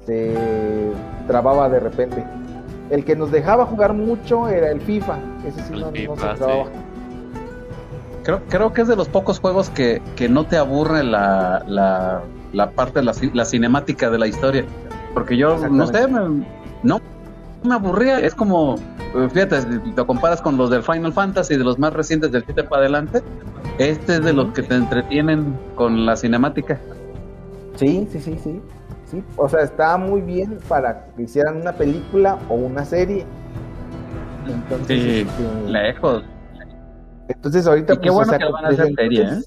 se 0.06 0.92
trababa 1.26 1.68
de 1.68 1.80
repente. 1.80 2.24
El 2.90 3.04
que 3.04 3.14
nos 3.14 3.30
dejaba 3.30 3.66
jugar 3.66 3.92
mucho 3.94 4.48
era 4.48 4.70
el 4.70 4.80
FIFA. 4.80 5.18
Ese 5.46 5.62
sí 5.62 5.72
El 5.74 5.80
no, 5.80 5.86
no 5.86 5.92
FIFA, 5.92 6.36
se 6.36 6.44
sí. 6.44 6.50
Creo, 8.22 8.40
creo 8.48 8.72
que 8.72 8.82
es 8.82 8.88
de 8.88 8.96
los 8.96 9.08
pocos 9.08 9.38
juegos 9.40 9.70
que, 9.70 10.02
que 10.16 10.28
no 10.28 10.44
te 10.44 10.56
aburre 10.56 11.02
la, 11.04 11.64
la, 11.66 12.20
la 12.52 12.70
parte, 12.72 13.02
la, 13.02 13.12
la 13.32 13.44
cinemática 13.44 14.10
de 14.10 14.18
la 14.18 14.26
historia. 14.26 14.64
Porque 15.14 15.36
yo, 15.36 15.56
no 15.68 15.86
sé, 15.86 16.06
me- 16.06 16.44
no 16.82 17.00
me 17.64 17.74
aburría. 17.74 18.18
Es 18.20 18.34
como, 18.34 18.76
eh, 19.14 19.28
fíjate, 19.32 19.62
si 19.62 19.68
lo 19.96 20.06
comparas 20.06 20.40
con 20.42 20.56
los 20.56 20.70
del 20.70 20.82
Final 20.82 21.12
Fantasy, 21.12 21.56
de 21.56 21.64
los 21.64 21.78
más 21.78 21.92
recientes 21.92 22.30
del 22.32 22.44
7 22.44 22.64
para 22.64 22.82
adelante, 22.82 23.22
este 23.78 24.16
es 24.16 24.24
de 24.24 24.32
los 24.34 24.52
que 24.52 24.62
te 24.62 24.74
entretienen 24.74 25.58
con 25.74 26.04
la 26.04 26.14
cinemática. 26.16 26.78
Sí, 27.76 28.06
sí, 28.12 28.20
sí, 28.20 28.38
sí. 28.42 28.60
sí. 29.10 29.24
O 29.36 29.48
sea, 29.48 29.60
estaba 29.62 29.96
muy 29.96 30.20
bien 30.20 30.58
para 30.68 31.06
que 31.16 31.22
hicieran 31.22 31.56
una 31.56 31.72
película 31.72 32.38
o 32.50 32.54
una 32.54 32.84
serie. 32.84 33.24
Entonces, 34.46 34.86
Sí, 35.02 35.20
este, 35.28 35.70
lejos. 35.70 36.22
Entonces 37.32 37.66
ahorita 37.66 37.94
Y 37.94 37.96
qué 37.96 38.02
pues, 38.10 38.14
bueno 38.14 38.28
o 38.28 38.30
sea, 38.30 38.38
que 38.38 38.44
lo 38.44 38.52
van 38.52 38.64
a 38.64 38.68
hacer 38.68 38.94
serie, 38.94 39.22
¿eh? 39.22 39.42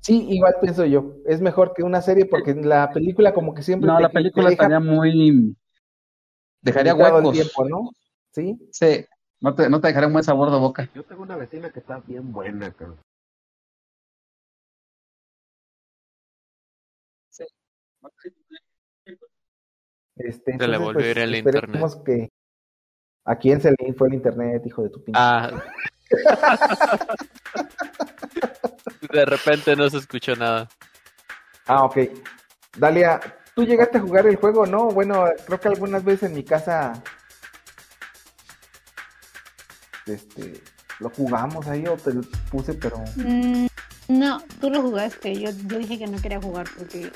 Sí, 0.00 0.26
igual 0.30 0.54
pienso 0.60 0.84
yo. 0.86 1.14
Es 1.26 1.40
mejor 1.40 1.74
que 1.74 1.82
una 1.82 2.00
serie 2.00 2.24
porque 2.24 2.54
la 2.54 2.90
película 2.90 3.34
como 3.34 3.54
que 3.54 3.62
siempre 3.62 3.86
No, 3.86 3.96
te- 3.96 4.02
la 4.02 4.08
película 4.08 4.48
deja 4.48 4.62
estaría 4.64 4.80
muy... 4.80 5.56
Dejaría 6.62 6.94
huecos. 6.94 7.32
tiempo, 7.32 7.64
¿no? 7.68 7.90
Sí. 8.32 8.58
Sí, 8.70 9.04
no 9.40 9.54
te, 9.54 9.68
no 9.68 9.80
te 9.80 9.88
dejaría 9.88 10.06
un 10.06 10.12
buen 10.14 10.24
sabor 10.24 10.50
de 10.50 10.58
boca. 10.58 10.88
Yo 10.94 11.04
tengo 11.04 11.22
una 11.22 11.36
vecina 11.36 11.70
que 11.70 11.80
está 11.80 11.98
bien 12.06 12.32
buena, 12.32 12.72
cabrón. 12.72 12.98
Este, 20.16 20.58
Se 20.58 20.68
le 20.68 20.76
volvió 20.78 21.06
a 21.06 21.10
ir 21.10 21.18
el 21.18 21.34
esperemos 21.34 21.96
que 21.96 22.28
a 23.24 23.36
quién 23.36 23.60
se 23.60 23.70
le 23.70 23.92
fue 23.94 24.08
el 24.08 24.14
internet, 24.14 24.62
hijo 24.66 24.82
de 24.82 24.90
tu 24.90 25.02
pinche. 25.02 25.20
Ah. 25.20 25.50
De 29.12 29.24
repente 29.24 29.74
no 29.76 29.88
se 29.90 29.98
escuchó 29.98 30.34
nada. 30.36 30.68
Ah, 31.66 31.84
ok. 31.84 31.98
Dalia, 32.76 33.20
¿tú 33.54 33.64
llegaste 33.64 33.98
a 33.98 34.00
jugar 34.00 34.26
el 34.26 34.36
juego? 34.36 34.66
No, 34.66 34.88
bueno, 34.88 35.24
creo 35.46 35.60
que 35.60 35.68
algunas 35.68 36.04
veces 36.04 36.24
en 36.30 36.34
mi 36.36 36.44
casa 36.44 36.92
este 40.06 40.60
lo 40.98 41.08
jugamos 41.10 41.66
ahí 41.66 41.86
o 41.86 41.96
te 41.96 42.12
lo 42.12 42.20
puse, 42.50 42.74
pero 42.74 42.98
Mm, 43.16 43.66
no, 44.08 44.42
tú 44.60 44.70
lo 44.70 44.82
jugaste. 44.82 45.34
Yo, 45.38 45.50
yo 45.66 45.78
dije 45.78 45.98
que 45.98 46.06
no 46.06 46.20
quería 46.20 46.40
jugar 46.40 46.66
porque 46.76 47.10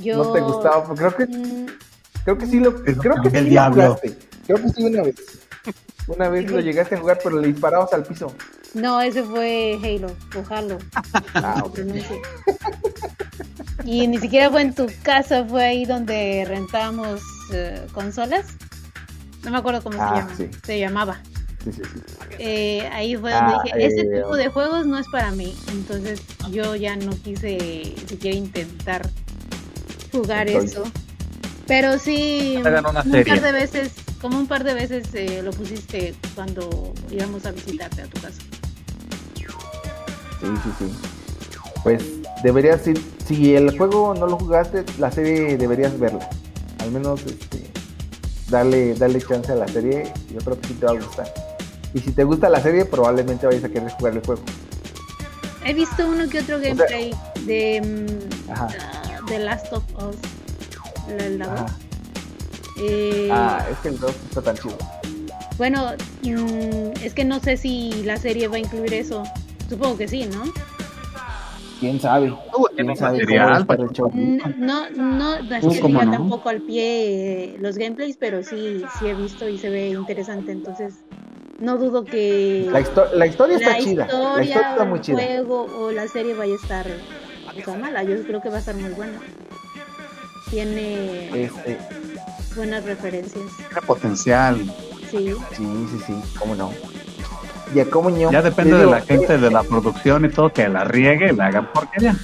yo. 0.00 0.16
no 0.24 0.32
te 0.32 0.40
gustaba. 0.40 0.94
Creo 0.94 1.14
que 1.16 1.26
Mm, 1.26 1.66
creo 2.24 2.38
que 2.38 2.46
sí 2.46 2.58
lo 2.60 2.74
creo 2.82 2.96
que 3.22 3.28
el 3.28 3.32
sí 3.32 3.40
lo 3.40 3.50
diablo. 3.50 3.82
jugaste. 3.94 4.18
Creo 4.46 4.56
que 4.62 4.68
sí 4.70 4.84
una 4.84 5.02
vez. 5.02 5.14
Una 6.06 6.28
vez 6.28 6.50
lo 6.50 6.60
llegaste 6.60 6.96
a 6.96 6.98
jugar, 6.98 7.18
pero 7.22 7.40
le 7.40 7.48
disparabas 7.48 7.92
al 7.92 8.04
piso. 8.04 8.32
No, 8.74 9.00
ese 9.00 9.22
fue 9.22 9.78
Halo 9.82 10.08
o 10.36 10.54
Halo. 10.54 10.78
Ah, 11.34 11.62
pronuncie. 11.72 12.20
Y 13.84 14.06
ni 14.06 14.18
siquiera 14.18 14.50
fue 14.50 14.62
en 14.62 14.74
tu 14.74 14.86
casa, 15.02 15.44
fue 15.44 15.64
ahí 15.64 15.84
donde 15.84 16.44
rentábamos 16.48 17.20
eh, 17.52 17.86
consolas. 17.92 18.46
No 19.44 19.50
me 19.50 19.58
acuerdo 19.58 19.82
cómo 19.82 19.98
Ah, 20.00 20.08
se 20.08 20.20
llama. 20.20 20.34
sí. 20.36 20.50
Se 20.64 20.78
llamaba. 20.78 21.20
Sí, 21.64 21.72
sí, 21.72 21.82
sí. 21.84 22.00
Eh, 22.38 22.88
ahí 22.92 23.16
fue 23.16 23.32
donde 23.32 23.54
Ah, 23.54 23.60
dije, 23.64 23.86
ese 23.86 24.00
eh, 24.00 24.16
tipo 24.22 24.36
de 24.36 24.48
juegos 24.48 24.86
no 24.86 24.98
es 24.98 25.06
para 25.08 25.30
mí. 25.32 25.56
Entonces 25.70 26.22
yo 26.50 26.74
ya 26.76 26.96
no 26.96 27.10
quise 27.12 27.94
siquiera 28.06 28.36
intentar 28.36 29.08
jugar 30.12 30.48
Entonces. 30.48 30.72
eso. 30.72 30.84
Pero 31.66 31.98
sí, 31.98 32.54
un 32.58 32.62
par 32.62 33.40
de 33.40 33.52
veces, 33.52 33.92
como 34.24 34.38
un 34.38 34.46
par 34.46 34.64
de 34.64 34.72
veces 34.72 35.06
eh, 35.12 35.42
lo 35.42 35.50
pusiste 35.50 36.14
cuando 36.34 36.94
íbamos 37.10 37.44
a 37.44 37.50
visitarte 37.50 38.00
a 38.00 38.06
tu 38.06 38.18
casa. 38.22 38.40
Sí, 40.40 40.46
sí, 40.62 40.70
sí. 40.78 40.92
Pues 41.82 42.02
deberías 42.42 42.86
ir, 42.86 42.98
si 43.28 43.54
el 43.54 43.76
juego 43.76 44.14
no 44.14 44.26
lo 44.26 44.38
jugaste, 44.38 44.82
la 44.98 45.12
serie 45.12 45.58
deberías 45.58 46.00
verla. 46.00 46.26
Al 46.78 46.90
menos 46.90 47.20
este 47.26 47.64
darle, 48.48 48.94
darle 48.94 49.20
chance 49.20 49.52
a 49.52 49.56
la 49.56 49.68
serie, 49.68 50.10
yo 50.32 50.38
creo 50.38 50.58
que 50.58 50.68
sí 50.68 50.72
te 50.72 50.86
va 50.86 50.92
a 50.92 50.94
gustar. 50.94 51.34
Y 51.92 52.00
si 52.00 52.10
te 52.12 52.24
gusta 52.24 52.48
la 52.48 52.62
serie, 52.62 52.86
probablemente 52.86 53.46
vayas 53.46 53.64
a 53.64 53.68
querer 53.68 53.90
jugar 53.90 54.14
el 54.14 54.24
juego. 54.24 54.42
He 55.66 55.74
visto 55.74 56.08
uno 56.08 56.26
que 56.30 56.40
otro 56.40 56.58
gameplay 56.58 57.14
de 57.44 57.82
mm, 57.82 58.50
ah, 58.52 58.68
The 59.28 59.38
Last 59.40 59.70
of 59.70 59.84
Us. 60.02 60.16
La. 61.36 61.66
Eh, 62.80 63.28
Ah, 63.30 63.64
es 63.70 63.78
que 63.78 63.88
el 63.88 63.98
2 64.00 64.10
está 64.28 64.42
tan 64.42 64.56
chido. 64.56 64.76
Bueno, 65.56 65.92
mm, 66.22 67.02
es 67.04 67.14
que 67.14 67.24
no 67.24 67.38
sé 67.40 67.56
si 67.56 68.02
la 68.04 68.16
serie 68.16 68.48
va 68.48 68.56
a 68.56 68.58
incluir 68.60 68.92
eso. 68.94 69.22
Supongo 69.68 69.96
que 69.96 70.08
sí, 70.08 70.26
¿no? 70.26 70.42
¿Quién 71.80 72.00
sabe? 72.00 72.30
Uh, 72.30 72.66
¿Quién 72.74 72.96
sabe 72.96 73.18
material, 73.18 73.26
cómo 73.44 73.50
va 73.50 73.56
a 73.56 73.60
estar 73.60 73.66
Paco. 73.66 73.82
el 73.82 73.90
show? 73.90 74.10
No, 74.58 74.90
no, 74.90 75.42
no 75.42 75.56
es 75.56 75.66
que 75.66 75.80
¿cómo 75.80 76.00
diga 76.00 76.04
no? 76.06 76.12
tampoco 76.12 76.48
al 76.48 76.60
pie 76.62 77.44
eh, 77.54 77.56
los 77.60 77.76
gameplays, 77.76 78.16
pero 78.16 78.42
sí, 78.42 78.82
sí 78.98 79.06
he 79.06 79.14
visto 79.14 79.48
y 79.48 79.58
se 79.58 79.68
ve 79.70 79.88
interesante. 79.90 80.52
Entonces, 80.52 80.94
no 81.60 81.76
dudo 81.76 82.04
que 82.04 82.68
La, 82.70 82.80
histo- 82.80 83.10
la 83.12 83.26
historia 83.26 83.56
está 83.58 83.70
la 83.70 83.78
chida. 83.78 84.04
historia, 84.06 84.36
la 84.36 84.42
historia 84.44 84.70
está 84.70 84.82
o 84.82 84.86
muy 84.86 84.98
el 84.98 85.04
chida. 85.04 85.16
juego 85.18 85.66
o 85.78 85.90
la 85.92 86.08
serie 86.08 86.34
vaya 86.34 86.54
a 86.54 86.56
estar 86.56 86.86
o 86.86 87.64
sea, 87.64 87.76
mala. 87.76 88.02
Yo 88.02 88.22
creo 88.24 88.40
que 88.40 88.48
va 88.48 88.56
a 88.56 88.60
estar 88.60 88.74
muy 88.76 88.90
buena. 88.90 89.18
Tiene 90.50 91.44
Este, 91.44 91.78
buenas 92.54 92.84
referencias. 92.84 93.44
Tiene 93.56 93.86
potencial. 93.86 94.56
Sí. 95.10 95.32
sí, 95.52 95.86
sí, 95.90 96.00
sí, 96.06 96.14
cómo 96.38 96.54
no. 96.54 96.72
Ya 97.74 97.84
como 97.86 98.10
ño, 98.10 98.30
Ya 98.30 98.42
depende 98.42 98.76
de 98.76 98.86
la 98.86 99.00
gente, 99.00 99.38
de 99.38 99.50
la 99.50 99.62
producción 99.62 100.24
y 100.24 100.28
todo, 100.28 100.52
que 100.52 100.68
la 100.68 100.84
riegue, 100.84 101.32
la 101.32 101.46
hagan 101.46 101.72
porquería. 101.72 102.16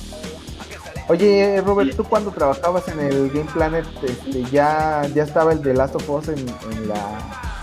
Oye, 1.08 1.60
Robert, 1.64 1.96
tú 1.96 2.04
cuando 2.04 2.30
trabajabas 2.30 2.86
en 2.88 3.00
el 3.00 3.30
Game 3.30 3.50
Planet, 3.52 3.84
este, 4.02 4.44
ya, 4.52 5.02
ya 5.12 5.24
estaba 5.24 5.52
el 5.52 5.62
de 5.62 5.74
Last 5.74 5.96
of 5.96 6.08
Us 6.08 6.28
en, 6.28 6.38
en 6.38 6.88
la, 6.88 7.18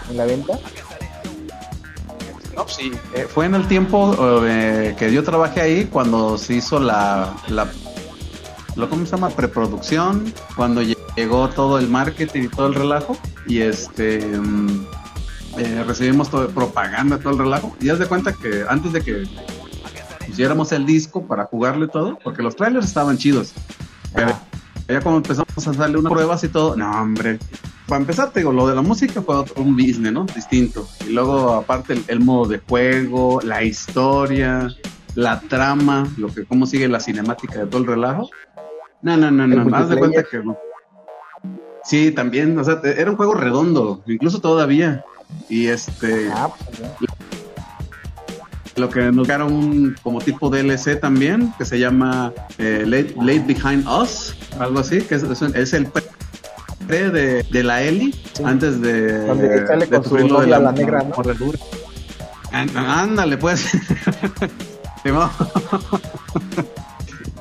en 0.09 0.18
la 0.18 0.26
venta. 0.26 0.59
No, 2.55 2.68
sí. 2.68 2.91
Eh, 3.13 3.26
fue 3.30 3.45
en 3.45 3.55
el 3.55 3.68
tiempo 3.68 4.43
eh, 4.45 4.95
que 4.97 5.13
yo 5.13 5.24
trabajé 5.24 5.61
ahí 5.61 5.86
cuando 5.86 6.38
se 6.38 6.55
hizo 6.55 6.80
la, 6.80 7.36
la 7.47 7.68
lo, 8.76 8.89
¿cómo 8.89 9.05
se 9.05 9.11
llama? 9.11 9.30
Preproducción, 9.30 10.34
cuando 10.55 10.82
llegó 11.18 11.49
todo 11.49 11.80
el 11.80 11.89
marketing 11.89 12.43
y 12.43 12.47
todo 12.47 12.68
el 12.68 12.76
relajo, 12.76 13.18
y 13.47 13.61
este 13.61 14.20
mm, 14.20 14.86
eh, 15.57 15.84
recibimos 15.86 16.30
todo 16.30 16.47
propaganda, 16.49 17.18
todo 17.18 17.34
el 17.34 17.39
relajo, 17.39 17.76
y 17.82 17.89
haz 17.89 17.99
de 17.99 18.05
cuenta 18.05 18.32
que 18.32 18.63
antes 18.70 18.93
de 18.93 19.01
que 19.01 19.28
pusiéramos 20.28 20.72
el 20.72 20.86
disco 20.86 21.26
para 21.26 21.45
jugarle 21.45 21.88
todo, 21.88 22.20
porque 22.24 22.43
los 22.43 22.55
trailers 22.55 22.86
estaban 22.86 23.18
chidos, 23.18 23.53
pero 24.13 24.32
ya 24.88 25.01
como 25.01 25.18
empezamos 25.18 25.68
a 25.68 25.72
darle 25.74 25.97
unas 25.97 26.13
pruebas 26.13 26.43
y 26.43 26.49
todo, 26.49 26.78
no 26.78 26.89
hombre, 27.01 27.39
para 27.88 28.01
empezar 28.01 28.30
te 28.30 28.41
digo, 28.41 28.53
lo 28.53 28.68
de 28.68 28.76
la 28.76 28.84
música 28.84 29.22
fue 29.24 29.36
otro, 29.36 29.61
un 29.61 29.76
business, 29.76 30.13
¿no? 30.13 30.26
Distinto, 30.26 30.88
y 31.07 31.13
luego 31.13 31.53
aparte 31.53 31.93
el, 31.93 32.03
el 32.09 32.20
modo 32.20 32.47
de 32.47 32.59
juego, 32.59 33.41
la 33.41 33.63
historia, 33.63 34.70
la 35.15 35.39
trama, 35.39 36.07
lo 36.18 36.28
que 36.28 36.45
cómo 36.45 36.68
sigue 36.68 36.88
la 36.88 36.99
cinemática 36.99 37.61
de 37.61 37.65
todo 37.65 37.82
el 37.82 37.88
relajo, 37.88 38.30
no, 39.01 39.18
no, 39.18 39.32
no, 39.32 39.47
no, 39.47 39.76
haz 39.76 39.89
de 39.89 39.97
cuenta 39.97 40.24
que 40.24 40.39
no. 40.39 40.57
Sí, 41.88 42.11
también, 42.11 42.59
o 42.59 42.63
sea, 42.65 42.81
era 42.83 43.09
un 43.09 43.15
juego 43.15 43.33
redondo, 43.33 44.01
incluso 44.07 44.41
todavía. 44.41 45.05
Y 45.47 45.67
este, 45.67 46.29
Ah, 46.33 46.49
pues, 46.49 47.07
lo 48.75 48.89
que 48.89 49.09
nos 49.11 49.25
dieron 49.25 49.53
un 49.53 49.95
como 50.03 50.19
tipo 50.19 50.49
DLC 50.49 50.99
también, 50.99 51.53
que 51.57 51.63
se 51.63 51.79
llama 51.79 52.33
eh, 52.57 52.83
Late, 52.85 53.15
Late 53.17 53.45
Behind 53.47 53.88
Us, 53.88 54.35
algo 54.59 54.79
así, 54.79 55.01
que 55.01 55.15
es, 55.15 55.73
el 55.73 55.88
pre 56.88 57.09
de, 57.09 57.43
de 57.43 57.63
la 57.63 57.81
Eli, 57.81 58.13
antes 58.43 58.81
de, 58.81 59.25
Donde 59.25 59.65
sale 59.65 59.85
de 59.85 59.95
con 59.95 60.03
su 60.03 60.17
de 60.17 60.25
novia, 60.25 60.59
la 60.59 60.73
negra, 60.73 61.03
¿no? 61.03 61.15
Ándale, 62.51 63.38
pues. 63.38 63.65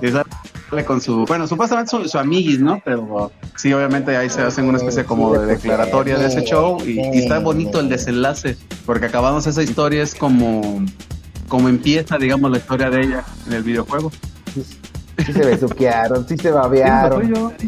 Con 0.87 1.01
su, 1.01 1.25
bueno, 1.27 1.47
supuestamente 1.47 1.91
su, 1.91 2.09
su 2.09 2.19
amiguis, 2.19 2.59
¿no? 2.59 2.81
Pero 2.85 3.31
sí, 3.55 3.73
obviamente 3.73 4.17
ahí 4.17 4.29
se 4.29 4.43
hacen 4.43 4.67
una 4.67 4.79
especie 4.79 5.05
como 5.05 5.33
de 5.39 5.47
declaratoria 5.47 6.19
de 6.19 6.27
ese 6.27 6.43
show 6.43 6.79
y, 6.85 6.99
y 7.01 7.19
está 7.19 7.39
bonito 7.39 7.79
el 7.79 7.89
desenlace, 7.89 8.57
porque 8.85 9.07
acabamos 9.07 9.47
esa 9.47 9.63
historia 9.63 10.03
es 10.03 10.15
como, 10.15 10.85
como 11.49 11.69
empieza, 11.69 12.19
digamos, 12.19 12.51
la 12.51 12.59
historia 12.59 12.91
de 12.91 13.03
ella 13.03 13.25
en 13.47 13.53
el 13.53 13.63
videojuego. 13.63 14.11
Sí 14.55 15.33
se 15.33 15.45
besuquearon, 15.45 16.27
sí 16.29 16.37
se 16.37 16.51
babearon. 16.51 17.55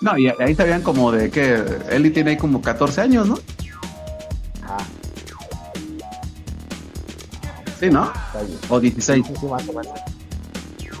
No, 0.00 0.18
y 0.18 0.26
ahí 0.26 0.52
sabían 0.56 0.82
como 0.82 1.12
de 1.12 1.30
que 1.30 1.62
Eli 1.88 2.10
tiene 2.10 2.30
ahí 2.30 2.36
como 2.36 2.60
14 2.60 3.02
años, 3.02 3.28
¿no? 3.28 3.38
Ajá, 4.64 4.78
Sí, 7.78 7.90
¿no? 7.90 8.12
O 8.68 8.78
16. 8.78 9.26
Sí, 9.26 9.34
sí, 9.40 9.46
más 9.46 9.68
o 9.68 9.72
menos. 9.72 10.11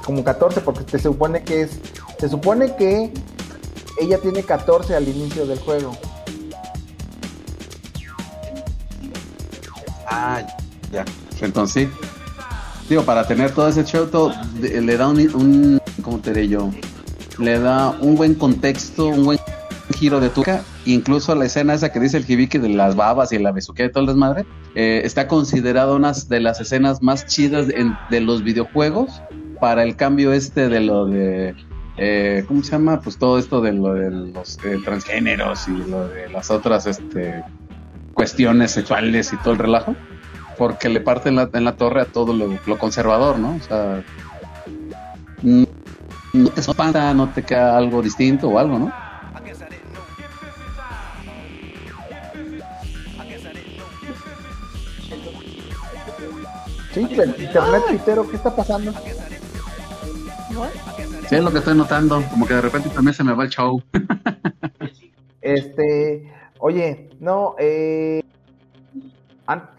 Como 0.04 0.24
14, 0.24 0.60
porque 0.60 0.84
se 0.90 0.98
supone 0.98 1.42
que 1.42 1.62
es. 1.62 1.78
Se 2.18 2.28
supone 2.28 2.74
que 2.76 3.12
ella 4.00 4.18
tiene 4.18 4.42
14 4.42 4.94
al 4.94 5.08
inicio 5.08 5.46
del 5.46 5.58
juego. 5.60 5.96
Ah, 10.06 10.42
ya. 10.90 11.04
Entonces. 11.40 11.88
Digo, 12.88 13.04
para 13.04 13.26
tener 13.26 13.52
todo 13.52 13.68
ese 13.68 13.84
show, 13.84 14.06
todo, 14.06 14.34
le 14.60 14.96
da 14.96 15.08
un, 15.08 15.18
un, 15.34 15.80
¿cómo 16.02 16.18
te 16.18 16.30
diré 16.32 16.48
yo? 16.48 16.70
Le 17.38 17.58
da 17.58 17.90
un 18.00 18.16
buen 18.16 18.34
contexto, 18.34 19.06
un 19.06 19.24
buen 19.24 19.38
giro 19.96 20.20
de 20.20 20.28
tuca. 20.28 20.62
Incluso 20.84 21.34
la 21.34 21.46
escena 21.46 21.74
esa 21.74 21.92
que 21.92 22.00
dice 22.00 22.16
el 22.18 22.28
Hibiki 22.28 22.58
de 22.58 22.68
las 22.68 22.96
babas 22.96 23.32
y 23.32 23.38
la 23.38 23.52
besuquea 23.52 23.86
y 23.86 23.92
todo 23.92 24.00
el 24.00 24.08
desmadre, 24.08 24.44
eh, 24.74 25.02
está 25.04 25.28
considerada 25.28 25.94
una 25.94 26.12
de 26.12 26.40
las 26.40 26.60
escenas 26.60 27.00
más 27.02 27.24
chidas 27.26 27.68
de 27.68 28.20
los 28.20 28.42
videojuegos 28.42 29.22
para 29.62 29.84
el 29.84 29.94
cambio 29.94 30.32
este 30.32 30.68
de 30.68 30.80
lo 30.80 31.06
de... 31.06 31.54
eh, 31.96 32.44
¿Cómo 32.48 32.64
se 32.64 32.72
llama? 32.72 33.00
Pues 33.00 33.16
todo 33.16 33.38
esto 33.38 33.60
de 33.60 33.72
lo 33.72 33.94
de 33.94 34.10
los 34.10 34.58
eh, 34.64 34.80
transgéneros 34.84 35.68
y 35.68 35.88
lo 35.88 36.08
de 36.08 36.28
las 36.30 36.50
otras 36.50 36.88
este, 36.88 37.44
cuestiones 38.12 38.72
sexuales 38.72 39.32
y 39.32 39.36
todo 39.36 39.52
el 39.52 39.60
relajo, 39.60 39.94
porque 40.58 40.88
le 40.88 41.00
parte 41.00 41.28
en 41.28 41.36
la, 41.36 41.48
en 41.52 41.62
la 41.64 41.76
torre 41.76 42.00
a 42.00 42.06
todo 42.06 42.32
lo, 42.32 42.58
lo 42.66 42.76
conservador, 42.76 43.38
¿no? 43.38 43.54
O 43.54 43.60
sea, 43.60 44.02
no 46.32 46.48
te 46.48 46.60
espanta, 46.60 47.14
no 47.14 47.28
te 47.28 47.44
queda 47.44 47.78
algo 47.78 48.02
distinto 48.02 48.48
o 48.48 48.58
algo, 48.58 48.80
¿no? 48.80 48.92
Sí, 56.92 57.00
internet 57.00 57.82
Twittero, 57.86 58.28
¿qué 58.28 58.34
está 58.34 58.56
pasando? 58.56 58.92
Sí, 61.28 61.36
es 61.36 61.44
lo 61.44 61.50
que 61.50 61.58
estoy 61.58 61.76
notando, 61.76 62.22
como 62.30 62.46
que 62.46 62.54
de 62.54 62.60
repente 62.60 62.88
también 62.90 63.14
se 63.14 63.24
me 63.24 63.34
va 63.34 63.44
el 63.44 63.50
show. 63.50 63.82
Este, 65.42 66.32
oye, 66.60 67.10
no, 67.18 67.56
eh, 67.58 68.22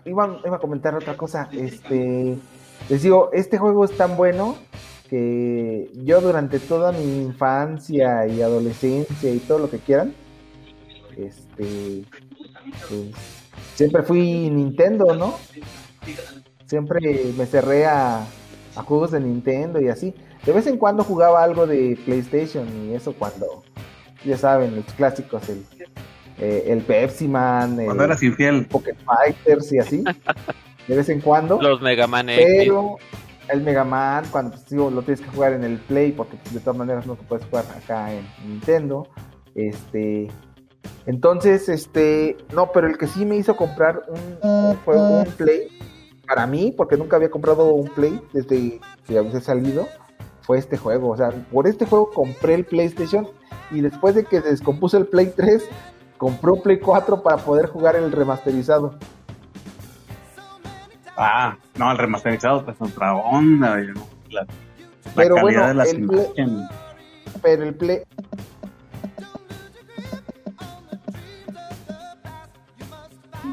iba, 0.03 0.39
iba 0.45 0.55
a 0.57 0.59
comentar 0.59 0.93
otra 0.93 1.15
cosa. 1.15 1.47
Este, 1.53 2.38
les 2.89 3.01
digo, 3.01 3.29
este 3.31 3.57
juego 3.57 3.86
es 3.86 3.95
tan 3.95 4.17
bueno 4.17 4.57
que 5.09 5.89
yo 6.03 6.19
durante 6.19 6.59
toda 6.59 6.91
mi 6.91 7.23
infancia 7.23 8.27
y 8.27 8.41
adolescencia 8.41 9.34
y 9.34 9.39
todo 9.39 9.59
lo 9.59 9.69
que 9.69 9.79
quieran, 9.79 10.13
este, 11.15 12.03
pues, 12.89 13.11
siempre 13.75 14.03
fui 14.03 14.49
Nintendo, 14.49 15.15
¿no? 15.15 15.36
Siempre 16.65 17.31
me 17.38 17.45
cerré 17.45 17.86
a 17.86 18.25
juegos 18.86 19.11
de 19.11 19.21
Nintendo 19.21 19.79
y 19.79 19.88
así. 19.88 20.13
De 20.45 20.51
vez 20.51 20.67
en 20.67 20.77
cuando 20.77 21.03
jugaba 21.03 21.43
algo 21.43 21.65
de 21.65 21.97
PlayStation 22.05 22.67
y 22.85 22.93
eso 22.93 23.13
cuando, 23.13 23.63
ya 24.25 24.37
saben, 24.37 24.75
los 24.75 24.85
clásicos, 24.95 25.47
el, 25.49 25.65
eh, 26.37 26.65
el 26.67 26.81
Pepsi 26.81 27.27
Man, 27.27 27.79
el 27.79 27.85
Cuando 27.85 28.03
eras 28.03 28.21
infiel. 28.23 28.65
Pocket 28.65 28.95
Fighters 29.05 29.71
y 29.71 29.79
así, 29.79 30.03
de 30.87 30.95
vez 30.95 31.09
en 31.09 31.21
cuando. 31.21 31.61
Los 31.61 31.81
Mega 31.81 32.07
Man 32.07 32.29
X. 32.29 32.45
Pero 32.45 32.97
el 33.49 33.61
Mega 33.61 33.83
Man, 33.83 34.25
cuando 34.31 34.51
pues, 34.51 34.69
digo, 34.69 34.89
lo 34.89 35.01
tienes 35.01 35.21
que 35.21 35.29
jugar 35.29 35.53
en 35.53 35.63
el 35.63 35.77
Play, 35.77 36.11
porque 36.11 36.37
pues, 36.37 36.53
de 36.53 36.59
todas 36.59 36.77
maneras 36.77 37.05
no 37.05 37.15
te 37.15 37.23
puedes 37.23 37.45
jugar 37.45 37.65
acá 37.75 38.11
en 38.11 38.25
Nintendo. 38.45 39.07
Este. 39.55 40.29
Entonces, 41.05 41.69
este. 41.69 42.37
No, 42.53 42.71
pero 42.71 42.87
el 42.87 42.97
que 42.97 43.07
sí 43.07 43.25
me 43.25 43.35
hizo 43.35 43.55
comprar 43.55 44.03
un, 44.07 44.49
un 44.49 44.75
juego, 44.77 45.19
un 45.19 45.25
Play, 45.25 45.67
para 46.27 46.47
mí, 46.47 46.73
porque 46.75 46.97
nunca 46.97 47.17
había 47.17 47.29
comprado 47.29 47.73
un 47.73 47.89
Play 47.89 48.19
desde 48.33 48.79
que 49.05 49.17
había 49.17 49.39
salido, 49.41 49.87
fue 50.43 50.57
este 50.59 50.77
juego. 50.77 51.09
O 51.09 51.17
sea, 51.17 51.31
por 51.51 51.67
este 51.67 51.85
juego 51.85 52.11
compré 52.11 52.53
el 52.53 52.65
PlayStation 52.65 53.27
y 53.71 53.81
después 53.81 54.15
de 54.15 54.25
que 54.25 54.41
se 54.41 54.49
descompuso 54.49 54.97
el 54.97 55.07
Play 55.07 55.33
3, 55.35 55.67
compré 56.17 56.51
un 56.51 56.61
Play 56.61 56.79
4 56.79 57.23
para 57.23 57.37
poder 57.37 57.67
jugar 57.67 57.95
el 57.95 58.11
remasterizado. 58.11 58.95
Ah, 61.17 61.57
no, 61.75 61.91
el 61.91 61.97
remasterizado 61.97 62.65
pues 62.65 62.77
otra 62.79 63.15
onda, 63.15 63.77
la, 63.77 63.93
la 64.31 64.47
Pero 65.15 65.35
calidad 65.35 65.41
bueno, 65.41 65.67
de 65.67 65.73
las 65.75 65.89
el 65.93 66.07
Play-. 66.07 66.67
Pero 67.41 67.63
el 67.63 67.75
Play. 67.75 68.01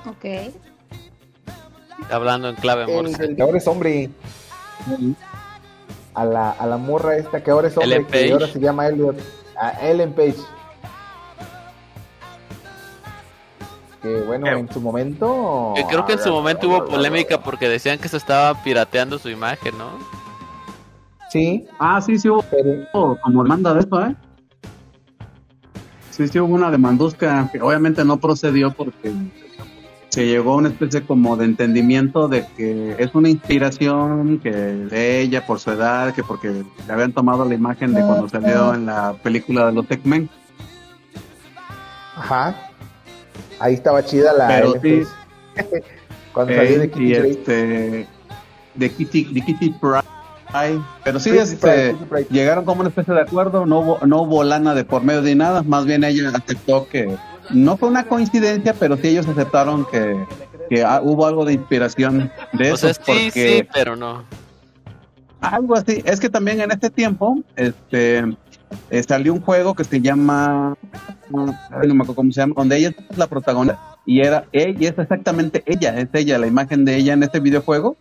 Ok. 0.07 0.55
Hablando 2.11 2.49
en 2.49 2.57
clave 2.57 2.85
El, 2.85 2.91
morse. 2.91 3.25
el 3.25 3.41
ahora 3.41 3.59
es 3.59 3.67
hombre. 3.67 4.11
A 6.21 6.25
la, 6.27 6.51
a 6.51 6.67
la 6.67 6.77
morra 6.77 7.17
esta 7.17 7.43
que 7.43 7.51
ahora 7.51 7.69
es 7.69 7.77
hombre, 7.79 7.97
Ellen 7.97 8.07
que 8.07 8.13
Page. 8.13 8.33
ahora 8.33 8.47
se 8.49 8.61
llama 8.61 8.87
Elliot. 8.89 9.17
A 9.59 9.71
Ellen 9.89 10.13
Page. 10.13 10.37
Que 14.03 14.21
bueno, 14.23 14.47
en 14.47 14.71
su 14.71 14.83
momento. 14.83 15.73
Creo 15.89 16.05
que 16.05 16.13
en 16.15 16.19
su 16.19 16.31
momento 16.31 16.69
hubo 16.69 16.85
polémica 16.85 17.41
porque 17.43 17.71
decían 17.71 17.99
que 17.99 18.09
se 18.09 18.19
estaba 18.19 18.63
pirateando 18.63 19.19
su 19.19 19.31
imagen, 19.31 19.79
¿no? 19.79 19.93
Sí. 21.31 21.67
Ah, 21.79 22.01
sí, 22.03 22.19
sí 22.19 22.29
hubo 22.29 22.45
hubo 22.93 23.19
como 23.23 23.43
demanda 23.43 23.73
de 23.73 23.81
eso, 23.81 24.07
¿eh? 24.07 24.15
Sí, 26.11 26.29
sí 26.29 26.39
hubo 26.39 26.55
una 26.55 26.71
demandusca 26.71 27.49
que 27.51 27.63
obviamente 27.63 28.05
no 28.05 28.19
procedió 28.19 28.73
porque 28.73 29.11
se 30.11 30.27
llegó 30.27 30.55
a 30.55 30.57
una 30.57 30.69
especie 30.69 31.03
como 31.03 31.37
de 31.37 31.45
entendimiento 31.45 32.27
de 32.29 32.45
que 32.57 32.97
es 32.99 33.15
una 33.15 33.29
inspiración 33.29 34.41
que 34.41 34.51
de 34.51 35.21
ella 35.21 35.47
por 35.47 35.61
su 35.61 35.71
edad, 35.71 36.13
que 36.13 36.25
porque 36.25 36.49
le 36.87 36.93
habían 36.93 37.13
tomado 37.13 37.45
la 37.45 37.55
imagen 37.55 37.95
de 37.95 38.01
cuando 38.01 38.29
salió 38.29 38.75
en 38.75 38.87
la 38.87 39.15
película 39.23 39.67
de 39.67 39.73
los 39.73 39.87
Tech-Men. 39.87 40.29
Ajá. 42.17 42.57
Ahí 43.61 43.75
estaba 43.75 44.05
chida 44.05 44.33
la 44.33 44.49
Pero 44.49 44.75
sí. 44.83 45.03
Cuando 46.33 46.53
Eh, 46.53 46.57
salí 46.57 46.75
de 46.77 46.91
Kitty 46.91 47.05
y 47.05 47.13
este 47.13 48.07
de 48.75 48.91
Kitty, 48.91 49.25
de 49.35 49.41
Kitty 49.41 49.71
Pryde. 49.81 50.81
Pero 51.05 51.21
sí, 51.21 51.31
Kitty 51.31 51.43
este, 51.43 51.97
llegaron 52.31 52.65
como 52.65 52.81
una 52.81 52.89
especie 52.89 53.15
de 53.15 53.21
acuerdo, 53.21 53.67
no 53.67 53.81
hubo, 53.81 54.07
no 54.07 54.23
hubo 54.23 54.45
lana 54.45 54.75
de 54.75 54.85
por 54.85 55.03
medio 55.03 55.23
de 55.23 55.35
nada, 55.35 55.63
más 55.63 55.87
bien 55.87 56.05
ella 56.05 56.31
aceptó 56.35 56.89
que 56.89 57.17
no 57.53 57.77
fue 57.77 57.89
una 57.89 58.05
coincidencia, 58.05 58.75
pero 58.75 58.97
sí 58.97 59.09
ellos 59.09 59.27
aceptaron 59.29 59.87
que, 59.91 60.25
que 60.69 60.83
ah, 60.83 61.01
hubo 61.03 61.27
algo 61.27 61.45
de 61.45 61.55
inspiración 61.55 62.31
de 62.53 62.69
eso, 62.69 62.77
sea, 62.77 62.95
sí, 62.95 63.01
porque 63.05 63.59
sí, 63.59 63.69
pero 63.73 63.97
no. 63.97 64.25
algo 65.41 65.77
así, 65.77 66.03
es 66.05 66.21
que 66.21 66.29
también 66.29 66.61
en 66.61 66.71
este 66.71 66.91
tiempo, 66.91 67.39
este, 67.57 68.25
eh, 68.91 69.03
salió 69.03 69.33
un 69.33 69.41
juego 69.41 69.75
que 69.75 69.85
se 69.85 70.01
llama, 70.01 70.77
no 71.31 71.47
me 71.47 72.03
acuerdo 72.03 72.15
cómo 72.15 72.33
se 72.33 72.41
llama, 72.41 72.55
donde 72.57 72.77
ella 72.77 72.95
es 73.11 73.19
la 73.19 73.27
protagonista 73.27 73.91
y 74.07 74.21
era 74.21 74.45
ella, 74.53 74.77
y 74.79 74.87
es 74.87 74.99
exactamente 74.99 75.63
ella, 75.67 75.99
es 75.99 76.09
ella, 76.15 76.39
la 76.39 76.47
imagen 76.47 76.85
de 76.85 76.97
ella 76.97 77.13
en 77.13 77.23
este 77.23 77.41
videojuego 77.41 77.97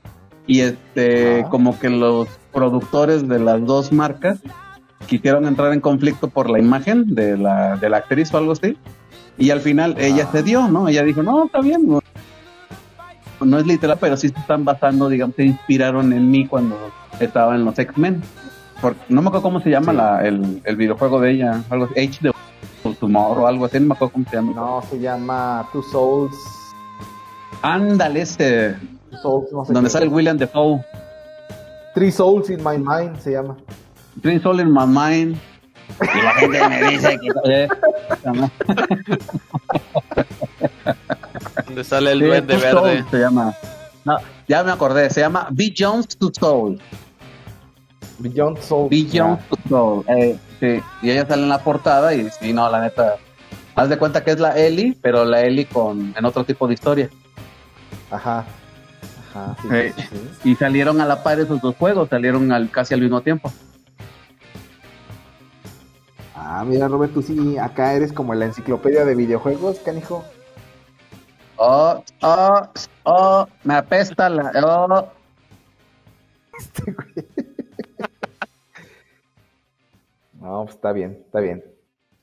y 0.48 0.62
este, 0.62 1.46
como 1.50 1.78
que 1.78 1.90
los 1.90 2.28
productores 2.52 3.28
de 3.28 3.40
las 3.40 3.64
dos 3.66 3.92
marcas 3.92 4.40
quisieron 5.06 5.46
entrar 5.46 5.74
en 5.74 5.82
conflicto 5.82 6.28
por 6.28 6.50
la 6.50 6.60
imagen 6.60 7.14
de 7.14 7.38
la, 7.38 7.78
de 7.78 7.90
la 7.90 7.98
actriz 7.98 8.34
o 8.34 8.38
algo 8.38 8.54
así 8.54 8.78
y 9.40 9.50
al 9.50 9.62
final 9.62 9.96
ella 9.98 10.28
cedió, 10.28 10.68
¿no? 10.68 10.88
Ella 10.88 11.04
dijo, 11.04 11.24
no, 11.24 11.46
está 11.46 11.62
bien, 11.62 11.88
no, 11.88 12.00
no 13.42 13.58
es 13.58 13.66
literal, 13.66 13.98
pero 14.00 14.18
sí 14.18 14.30
se 14.30 14.40
están 14.40 14.66
basando, 14.66 15.10
digamos, 15.10 15.36
se 15.36 15.46
inspiraron 15.46 16.14
en 16.14 16.30
mí 16.30 16.46
cuando 16.46 16.78
estaba 17.20 17.56
en 17.56 17.66
los 17.66 17.80
X-Men. 17.80 18.22
No 19.10 19.22
me 19.22 19.28
acuerdo 19.28 19.44
cómo 19.44 19.60
se 19.60 19.70
llama 19.70 19.92
la, 19.92 20.26
el, 20.26 20.62
el 20.64 20.76
videojuego 20.76 21.20
de 21.20 21.32
ella, 21.32 21.64
algo 21.70 21.86
Age 21.92 22.20
de 22.22 22.32
Tomorrow 23.00 23.44
o 23.44 23.48
algo 23.48 23.66
así, 23.66 23.80
no 23.80 23.88
me 23.88 23.94
acuerdo 23.94 24.14
cómo 24.14 24.26
se 24.30 24.36
llama. 24.36 24.54
No, 24.54 24.82
se 24.90 25.00
llama 25.00 25.68
Two 25.72 25.84
Souls. 25.84 26.36
Ándale, 27.62 28.22
este, 28.22 28.76
Souls, 29.22 29.52
no 29.52 29.66
sé 29.66 29.74
donde 29.74 29.90
sale 29.90 30.08
William 30.08 30.38
Defoe, 30.38 30.84
Three 31.94 32.12
Souls 32.12 32.50
in 32.50 32.64
My 32.64 32.78
Mind 32.78 33.20
se 33.20 33.32
llama. 33.32 33.58
Prince 34.22 34.44
Soul 34.44 34.60
in 34.60 34.72
My 34.72 34.86
Mind. 34.86 35.38
Y 36.02 36.22
la 36.22 36.32
gente 36.34 36.70
me 36.70 36.84
dice 36.92 37.20
que... 37.20 37.30
eh, 37.64 37.68
Donde 41.66 41.84
sale 41.84 42.12
el 42.12 42.20
sí, 42.20 42.26
duende 42.26 42.58
verde. 42.58 43.06
Se 43.12 43.18
llama. 43.20 43.54
No, 44.06 44.18
ya 44.48 44.64
me 44.64 44.72
acordé, 44.72 45.10
se 45.10 45.22
llama 45.22 45.48
Beyond 45.52 46.08
Two 46.18 46.32
Soul. 46.40 46.80
Beyond 48.20 48.60
Soul. 48.60 48.90
Beyond 48.90 49.40
Two 49.50 49.58
Soul. 49.70 50.06
eh, 50.08 50.38
sí, 50.60 50.82
y 51.02 51.12
ella 51.12 51.26
sale 51.28 51.44
en 51.44 51.50
la 51.50 51.60
portada 51.60 52.14
y 52.14 52.30
sí, 52.40 52.54
no, 52.54 52.70
la 52.70 52.82
neta. 52.82 53.16
Haz 53.76 53.90
de 53.90 53.98
cuenta 53.98 54.24
que 54.24 54.32
es 54.32 54.40
la 54.40 54.58
Ellie, 54.58 54.98
pero 55.02 55.24
la 55.26 55.42
Ellie 55.42 55.66
con 55.66 56.14
en 56.18 56.26
otro 56.26 56.44
tipo 56.44 56.68
de 56.68 56.74
historia. 56.74 57.10
Ajá. 58.12 58.46
Ajá, 59.32 59.56
sí, 59.62 59.68
Eh, 59.72 59.94
sí, 59.96 60.04
sí. 60.44 60.50
y 60.52 60.56
salieron 60.56 61.00
a 61.02 61.06
la 61.06 61.22
par 61.24 61.40
esos 61.40 61.62
dos 61.62 61.76
juegos, 61.76 62.10
salieron 62.10 62.52
al, 62.52 62.70
casi 62.72 62.94
al 62.94 63.02
mismo 63.02 63.22
tiempo. 63.22 63.52
Ah, 66.52 66.66
mira, 66.66 66.88
Robert, 66.88 67.14
tú 67.14 67.22
sí, 67.22 67.60
acá 67.60 67.94
eres 67.94 68.12
como 68.12 68.34
la 68.34 68.46
enciclopedia 68.46 69.06
de 69.06 69.14
videojuegos, 69.14 69.78
canijo. 69.82 70.26
Oh, 71.58 72.04
oh, 72.24 72.62
oh, 73.04 73.48
me 73.64 73.76
apesta 73.76 74.28
la. 74.30 74.52
Oh. 74.66 75.12
No, 80.42 80.64
pues 80.64 80.76
está 80.76 80.94
bien, 80.94 81.22
está 81.26 81.42
bien. 81.42 81.64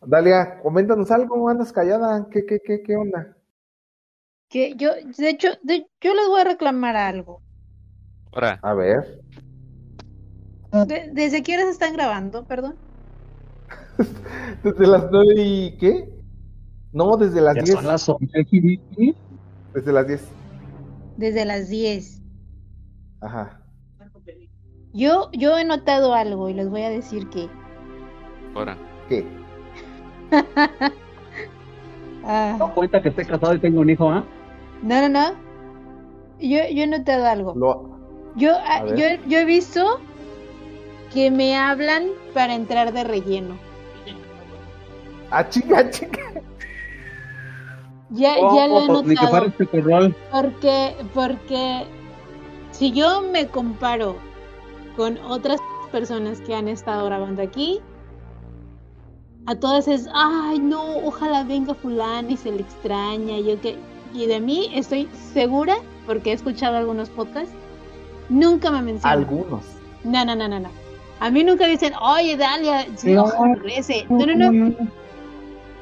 Dalia, 0.01 0.59
coméntanos 0.63 1.11
algo, 1.11 1.49
andas 1.51 1.71
callada, 1.73 2.27
¿qué, 2.31 2.47
qué, 2.47 2.61
qué, 2.65 2.83
qué 2.83 2.97
onda? 2.97 3.37
Que 4.49 4.75
yo, 4.75 4.91
de 4.95 5.29
hecho, 5.29 5.49
de- 5.63 5.87
yo 6.01 6.15
les 6.15 6.27
voy 6.27 6.41
a 6.41 6.45
reclamar 6.45 6.97
algo. 6.97 7.43
Ahora, 8.33 8.59
A 8.63 8.73
ver. 8.75 9.21
De- 10.73 11.11
¿Desde 11.13 11.43
qué 11.43 11.55
horas 11.57 11.69
están 11.69 11.93
grabando? 11.93 12.45
Perdón. 12.47 12.77
¿Desde 14.63 14.87
las 14.87 15.11
nueve 15.11 15.35
y 15.37 15.77
qué? 15.79 16.09
No, 16.93 17.17
desde 17.17 17.41
las 17.41 17.57
Ya 17.57 17.63
10. 17.63 17.75
son 17.77 17.87
las 17.87 18.09
11, 18.09 18.45
Jimmy. 18.45 18.81
Desde 19.75 19.93
las 19.93 20.07
10. 20.07 20.29
Desde 21.17 21.45
las 21.45 21.69
10. 21.69 22.23
Ajá. 23.21 23.63
Yo, 24.93 25.31
yo 25.33 25.59
he 25.59 25.65
notado 25.65 26.15
algo 26.15 26.49
y 26.49 26.55
les 26.55 26.71
voy 26.71 26.83
a 26.83 26.91
decir 26.91 27.29
que. 27.29 27.49
ahora. 28.55 28.77
¿Qué? 29.09 29.25
Ah, 32.29 32.57
No 32.59 32.75
cuenta 32.75 33.01
que 33.01 33.11
esté 33.11 33.25
casado 33.25 33.55
y 33.55 33.61
tengo 33.61 33.81
un 33.81 33.89
hijo, 33.89 34.11
¿ah? 34.11 34.25
no, 34.83 35.01
no, 35.03 35.09
no. 35.09 35.35
Yo, 36.41 36.59
yo 36.75 36.83
he 36.83 36.87
notado 36.89 37.25
algo. 37.25 37.55
Lo... 37.55 38.01
Yo, 38.35 38.51
ah, 38.65 38.85
yo, 38.97 39.05
yo 39.29 39.39
he 39.39 39.45
visto 39.45 40.01
que 41.15 41.31
me 41.31 41.57
hablan 41.57 42.09
para 42.35 42.55
entrar 42.55 42.93
de 42.93 43.05
relleno. 43.05 43.57
Ah, 45.31 45.49
chica, 45.49 45.91
chica. 45.91 46.21
Ya, 48.11 48.35
Oh, 48.41 48.57
ya 48.57 48.69
lo 48.69 48.79
he 48.79 48.87
que 48.87 49.15
notado. 49.15 49.47
este. 49.47 50.15
Porque, 50.31 50.95
porque 51.13 51.85
si 52.71 52.93
yo 52.93 53.23
me 53.23 53.49
comparo 53.49 54.17
con 54.97 55.19
otras 55.19 55.61
personas 55.91 56.41
que 56.41 56.55
han 56.55 56.69
estado 56.69 57.05
grabando 57.07 57.43
aquí, 57.43 57.81
a 59.47 59.55
todas 59.57 59.89
es, 59.89 60.09
ay 60.15 60.59
no, 60.59 60.99
ojalá 61.05 61.43
venga 61.45 61.75
fulano 61.75 62.31
y 62.31 62.37
se 62.37 62.53
le 62.53 62.61
extraña, 62.63 63.39
yo 63.39 63.61
que, 63.61 63.77
y 64.15 64.27
de 64.27 64.41
mí 64.41 64.71
estoy 64.75 65.09
segura, 65.33 65.77
porque 66.07 66.31
he 66.31 66.35
escuchado 66.35 66.77
algunos 66.77 67.11
podcasts, 67.11 67.53
nunca 68.29 68.71
me 68.71 68.83
mencionan. 68.83 69.19
Algunos. 69.19 69.65
No, 70.05 70.25
no, 70.25 70.35
no, 70.37 70.49
no, 70.49 70.61
no. 70.61 70.69
A 71.19 71.31
mí 71.31 71.43
nunca 71.45 71.67
dicen, 71.67 71.93
oye 72.01 72.37
Dalia, 72.37 72.87
sí, 72.97 73.13
No. 73.13 73.25
ojalá 73.25 73.55
regrese. 73.55 74.07
No, 74.09 74.27
no, 74.27 74.51
no. 74.51 74.75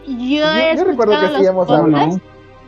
Yo 0.06 0.14
he 0.52 0.74
Yo, 0.76 0.82
yo 0.82 0.84
recuerdo 0.84 1.18
que 1.18 1.26
escuchado 1.26 2.10
sí 2.12 2.20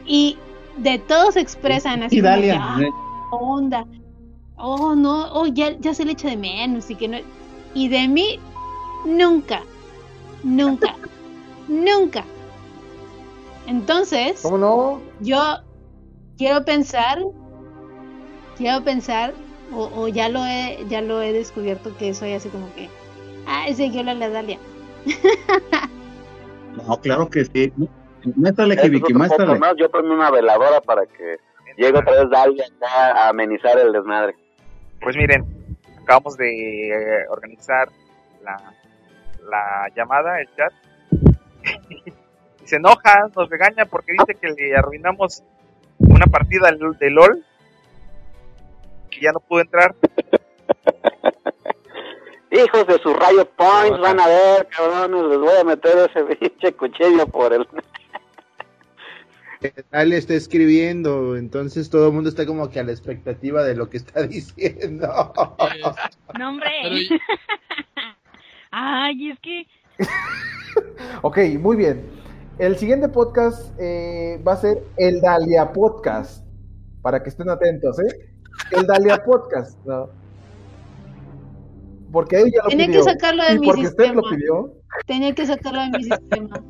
y 0.07 0.39
de 0.79 0.99
todos 0.99 1.35
se 1.35 1.41
expresan 1.41 2.03
así 2.03 2.19
Y 2.19 2.21
Dalia. 2.21 2.59
"Ah, 2.63 2.79
onda. 3.31 3.85
Oh, 4.57 4.95
no, 4.95 5.33
oh, 5.33 5.47
ya, 5.47 5.77
ya 5.81 5.93
se 5.93 6.05
le 6.05 6.13
echa 6.13 6.29
de 6.29 6.37
menos 6.37 6.91
y 6.91 6.95
que 6.95 7.09
no. 7.09 7.19
Y 7.75 7.89
de 7.89 8.09
mí, 8.09 8.39
nunca, 9.05 9.63
nunca, 10.43 10.95
nunca. 11.69 12.25
Entonces, 13.67 14.41
¿Cómo 14.43 14.59
no? 14.59 15.01
yo 15.21 15.39
quiero 16.39 16.65
pensar, 16.65 17.19
quiero 18.57 18.83
pensar, 18.83 19.35
o, 19.75 19.91
o 19.95 20.09
ya 20.09 20.29
lo 20.29 20.47
he, 20.47 20.79
ya 20.89 21.03
lo 21.03 21.21
he 21.21 21.33
descubierto 21.33 21.95
que 21.97 22.15
soy 22.15 22.33
así 22.33 22.49
como 22.49 22.73
que, 22.75 22.89
ah, 23.47 23.67
ese 23.69 23.91
yo 23.91 24.03
la 24.03 24.29
Dalia. 24.31 24.59
No, 26.77 27.01
claro 27.01 27.29
que 27.29 27.45
sí. 27.45 27.73
Muéstrale, 28.35 28.75
otro 28.75 29.15
muéstrale. 29.15 29.59
más. 29.59 29.75
Yo 29.77 29.91
prendo 29.91 30.13
una 30.13 30.31
veladora 30.31 30.81
para 30.81 31.07
que 31.07 31.37
llegue 31.77 31.99
otra 31.99 32.13
vez 32.13 32.31
Dalia 32.31 32.65
acá 32.65 33.13
a 33.13 33.29
amenizar 33.29 33.79
el 33.79 33.93
desmadre. 33.93 34.35
Pues 35.01 35.17
miren, 35.17 35.45
acabamos 36.03 36.37
de 36.37 36.89
eh, 36.89 37.27
organizar 37.29 37.89
la, 38.43 38.57
la 39.49 39.89
llamada, 39.95 40.41
el 40.41 40.49
chat. 40.57 40.73
y 41.91 42.67
se 42.67 42.77
enoja, 42.77 43.29
nos 43.35 43.49
regaña 43.49 43.87
porque 43.87 44.13
dice 44.13 44.39
que 44.41 44.49
le 44.49 44.77
arruinamos 44.77 45.43
una 45.99 46.27
partida 46.27 46.71
de 46.71 46.79
de 46.99 47.11
LOL. 47.11 47.45
Que 49.11 49.21
ya 49.21 49.33
no 49.33 49.41
pudo 49.41 49.61
entrar. 49.61 49.95
Hijos 52.51 52.87
de 52.87 52.99
sus 53.01 53.17
rayo 53.17 53.45
points, 53.57 53.99
van 54.01 54.21
a 54.21 54.27
ver, 54.27 54.69
cabrones, 54.69 55.25
les 55.31 55.39
voy 55.39 55.57
a 55.61 55.65
meter 55.65 56.11
ese 56.11 56.25
pinche 56.37 56.73
cuchillo 56.73 57.27
por 57.27 57.53
el... 57.53 57.67
Ale 59.91 60.17
está 60.17 60.35
escribiendo, 60.35 61.37
entonces 61.37 61.91
todo 61.91 62.09
el 62.09 62.13
mundo 62.13 62.29
está 62.29 62.47
como 62.47 62.71
que 62.71 62.81
a 62.81 62.85
la 62.85 62.93
expectativa 62.93 63.65
de 63.65 63.75
lo 63.75 63.89
que 63.89 63.97
está 63.97 64.23
diciendo. 64.27 65.09
No, 66.39 66.49
hombre. 66.49 66.71
Ay, 68.71 69.31
es 69.31 69.41
que. 69.41 69.67
Ok, 71.23 71.39
muy 71.59 71.77
bien. 71.77 72.05
El 72.59 72.77
siguiente 72.77 73.09
podcast 73.09 73.73
eh, 73.81 74.41
va 74.47 74.53
a 74.53 74.57
ser 74.57 74.83
el 74.97 75.21
Dalia 75.21 75.73
Podcast. 75.73 76.45
Para 77.03 77.23
que 77.23 77.31
estén 77.31 77.49
atentos, 77.49 77.99
¿eh? 78.01 78.31
El 78.73 78.87
Dalia 78.87 79.23
Podcast, 79.25 79.79
¿no? 79.85 80.11
Porque 82.13 82.39
ella 82.41 82.61
lo 82.63 82.69
Tenía 82.69 82.87
que 82.87 82.93
pidió. 82.93 83.05
sacarlo 83.05 83.43
de 83.45 83.53
y 83.55 83.59
mi 83.59 83.67
porque 83.67 83.81
usted 83.83 84.05
sistema. 84.05 84.23
lo 84.23 84.31
pidió. 84.37 84.73
Tenía 85.07 85.35
que 85.35 85.47
sacarlo 85.47 85.81
de 85.83 85.91
mi 85.91 86.05
sistema. 86.05 86.61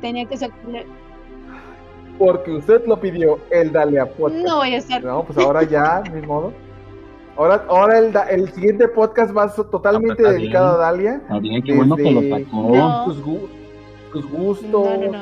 Tenía 0.00 0.24
que 0.26 0.36
sacarlo. 0.36 0.78
Porque 2.18 2.50
usted 2.52 2.84
lo 2.86 3.00
pidió, 3.00 3.38
el 3.50 3.72
Dalia 3.72 4.06
Podcast. 4.06 4.44
No 4.46 4.56
voy 4.56 4.74
a 4.74 4.78
hacer. 4.78 5.02
No, 5.04 5.24
pues 5.24 5.38
ahora 5.38 5.62
ya, 5.62 6.02
ni 6.12 6.26
modo. 6.26 6.52
Ahora, 7.36 7.64
ahora 7.68 7.98
el, 7.98 8.12
da- 8.12 8.28
el 8.28 8.50
siguiente 8.52 8.88
podcast 8.88 9.34
va 9.34 9.48
totalmente 9.54 10.20
está 10.22 10.32
dedicado 10.34 10.66
bien. 10.72 10.74
a 10.74 10.84
Dalia. 10.86 11.14
Está 11.22 11.38
bien, 11.38 11.62
qué 11.62 11.74
bueno 11.74 11.96
que 11.96 12.10
lo 12.10 12.20
Desde 12.20 12.44
sacó. 12.44 12.56
No. 12.76 13.04
Sus, 13.06 13.24
gu- 13.24 13.48
sus 14.12 14.30
gustos, 14.30 14.70
No, 14.70 14.96
no, 15.06 15.12
no. 15.12 15.18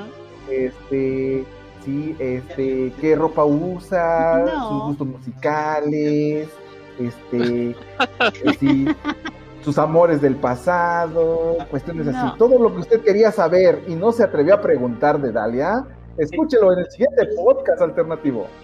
este, 0.51 1.45
sí, 1.85 2.16
este, 2.19 2.93
qué 3.01 3.15
ropa 3.15 3.45
usa, 3.45 4.45
No. 4.47 4.69
sus 4.69 4.82
gustos 4.89 5.07
musicales, 5.07 6.49
este, 6.99 7.70
eh, 7.70 7.77
sí, 8.59 8.87
sus 9.65 9.79
amores 9.79 10.20
del 10.20 10.37
pasado, 10.37 11.57
cuestiones 11.70 12.07
No. 12.07 12.19
así. 12.29 12.39
Todo 12.39 12.59
lo 12.59 12.73
que 12.75 12.81
usted 12.81 13.01
quería 13.03 13.31
saber 13.33 13.83
y 13.87 13.95
no 13.95 14.12
se 14.12 14.23
atrevió 14.25 14.55
a 14.55 14.61
preguntar 14.61 15.20
de 15.20 15.33
Dalia, 15.33 15.85
escúchelo 16.16 16.73
en 16.73 16.81
el 16.81 16.91
siguiente 16.91 17.27
podcast 17.37 17.83
alternativo. 17.83 18.47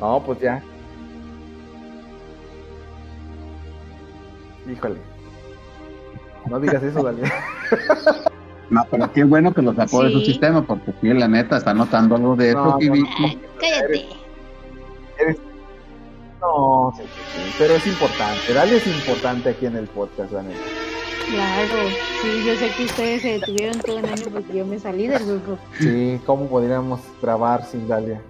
No, 0.00 0.22
pues 0.24 0.40
ya. 0.40 0.62
Híjole. 4.70 4.96
No 6.48 6.58
digas 6.58 6.82
eso, 6.82 7.02
Dalia. 7.02 7.30
No, 8.70 8.86
pero 8.88 9.12
qué 9.12 9.24
bueno 9.24 9.52
que 9.52 9.62
lo 9.62 9.74
sacó 9.74 10.04
de 10.04 10.12
su 10.12 10.20
sistema, 10.20 10.62
porque 10.64 10.94
sí, 11.00 11.08
la 11.12 11.26
neta, 11.26 11.56
está 11.56 11.74
notando 11.74 12.14
algo 12.14 12.36
de 12.36 12.54
No. 12.54 12.78
Cállate. 13.60 14.06
No, 16.40 16.92
sí, 16.96 17.02
sí, 17.02 17.08
sí, 17.34 17.54
pero 17.58 17.74
es 17.74 17.86
importante. 17.86 18.54
Dalia 18.54 18.76
es 18.76 18.86
importante 18.86 19.50
aquí 19.50 19.66
en 19.66 19.76
el 19.76 19.86
podcast, 19.88 20.32
neta. 20.32 20.58
Claro. 21.28 21.88
Sí, 22.22 22.44
yo 22.46 22.54
sé 22.56 22.70
que 22.76 22.84
ustedes 22.86 23.22
se 23.22 23.28
detuvieron 23.38 23.78
todo 23.80 23.98
un 23.98 24.06
año 24.06 24.24
porque 24.32 24.56
yo 24.56 24.64
me 24.66 24.78
salí 24.78 25.06
del 25.06 25.24
grupo. 25.26 25.58
Sí, 25.78 26.18
¿cómo 26.24 26.46
podríamos 26.48 27.00
grabar 27.20 27.64
sin 27.66 27.86
Dalia? 27.86 28.20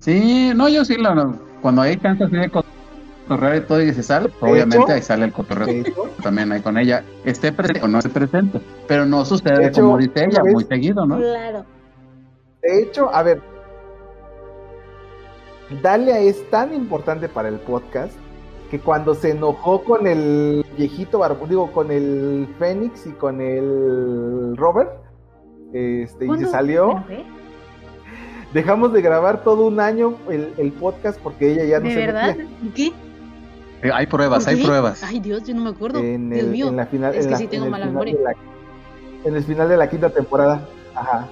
Sí, 0.00 0.52
no, 0.54 0.68
yo 0.68 0.84
sí, 0.84 0.96
la- 0.96 1.32
cuando 1.62 1.82
hay 1.82 1.96
chance 1.96 2.24
así 2.24 2.36
de 2.36 2.50
cotorrear 2.50 3.56
y 3.56 3.60
todo 3.60 3.80
y 3.82 3.94
se 3.94 4.02
sale, 4.02 4.28
obviamente 4.40 4.78
hecho- 4.84 4.92
ahí 4.92 5.02
sale 5.02 5.26
el 5.26 5.32
cotorreo 5.32 5.84
también 6.22 6.50
ahí 6.52 6.60
con 6.60 6.76
ella, 6.76 7.04
esté 7.24 7.52
presente 7.52 7.82
o 7.84 7.88
no 7.88 7.98
esté 7.98 8.10
presente, 8.10 8.60
pero 8.88 9.06
no 9.06 9.20
De 9.20 9.26
sucede 9.26 9.66
hecho, 9.68 9.82
como 9.82 9.98
dice 9.98 10.24
ella, 10.24 10.42
muy 10.42 10.64
seguido, 10.64 11.06
¿no? 11.06 11.18
Claro. 11.18 11.64
De 12.62 12.82
hecho, 12.82 13.14
a 13.14 13.22
ver, 13.22 13.40
Dalia 15.82 16.18
es 16.18 16.48
tan 16.50 16.74
importante 16.74 17.28
para 17.28 17.48
el 17.48 17.56
podcast 17.60 18.12
que 18.70 18.78
cuando 18.80 19.14
se 19.14 19.30
enojó 19.32 19.82
con 19.82 20.06
el 20.06 20.64
viejito 20.76 21.18
barbu, 21.20 21.46
digo, 21.46 21.72
con 21.72 21.90
el 21.90 22.46
Fénix 22.58 23.06
y 23.06 23.10
con 23.12 23.40
el 23.40 24.56
Robert, 24.56 24.90
este, 25.72 26.24
y 26.24 26.26
se 26.26 26.26
¿Cuándo 26.26 26.48
salió, 26.50 27.04
dejamos 28.52 28.92
de 28.92 29.02
grabar 29.02 29.42
todo 29.44 29.66
un 29.66 29.80
año 29.80 30.14
el, 30.28 30.52
el 30.56 30.72
podcast 30.72 31.20
porque 31.20 31.52
ella 31.52 31.64
ya 31.64 31.78
no 31.80 31.86
¿De 31.88 31.94
se 31.94 32.00
verdad? 32.06 32.36
metía. 32.36 32.72
¿Qué? 32.74 32.92
Eh, 33.88 33.90
Hay 33.94 34.06
pruebas, 34.06 34.46
hay 34.46 34.62
pruebas. 34.62 35.02
Ay, 35.02 35.20
Dios, 35.20 35.44
yo 35.44 35.54
no 35.54 35.62
me 35.62 35.70
acuerdo. 35.70 36.00
En, 36.00 36.30
Dios 36.30 36.42
el, 36.44 36.50
mío. 36.50 36.68
en 36.68 36.76
la 36.76 36.86
final, 36.86 37.14
es 37.14 37.20
en 37.20 37.26
que 37.26 37.30
la- 37.32 37.38
sí 37.38 37.46
tengo 37.46 37.66
mala 37.66 37.86
memoria. 37.86 38.14
la- 38.22 38.34
en 39.24 39.36
el 39.36 39.42
final 39.44 39.68
de 39.68 39.76
la 39.76 39.88
quinta 39.88 40.10
temporada. 40.10 40.66
Ajá. 40.94 41.26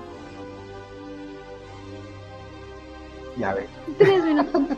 Ya 3.39 3.55
ve. 3.55 3.67
Tres 3.99 4.25
minutos. 4.25 4.63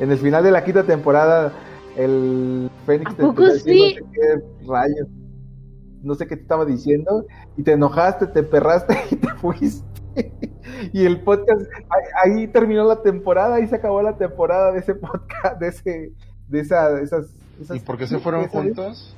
En 0.00 0.12
el 0.12 0.18
final 0.18 0.44
de 0.44 0.52
la 0.52 0.62
quinta 0.62 0.84
temporada, 0.84 1.52
el 1.96 2.70
Fénix 2.86 3.16
te 3.16 3.22
poco 3.24 3.44
sí? 3.50 3.96
no 4.00 4.06
sé 4.06 4.12
qué 4.12 4.66
rayos. 4.68 5.08
No 6.04 6.14
sé 6.14 6.26
qué 6.28 6.36
te 6.36 6.42
estaba 6.42 6.64
diciendo. 6.64 7.26
Y 7.56 7.64
te 7.64 7.72
enojaste, 7.72 8.28
te 8.28 8.44
perraste 8.44 8.96
y 9.10 9.16
te 9.16 9.28
fuiste. 9.34 10.32
Y 10.92 11.04
el 11.04 11.20
podcast, 11.22 11.62
ahí, 12.22 12.32
ahí 12.36 12.46
terminó 12.46 12.84
la 12.84 13.02
temporada, 13.02 13.56
ahí 13.56 13.66
se 13.66 13.74
acabó 13.74 14.00
la 14.00 14.16
temporada 14.16 14.70
de 14.70 14.78
ese 14.78 14.94
podcast, 14.94 15.58
de 15.58 15.66
ese, 15.68 16.12
de 16.46 16.60
esa, 16.60 16.90
de 16.90 17.02
esas, 17.02 17.26
esas- 17.60 17.76
¿Y 17.76 17.80
por 17.80 17.98
qué 17.98 18.06
se 18.06 18.20
fueron 18.20 18.46
juntos? 18.46 19.16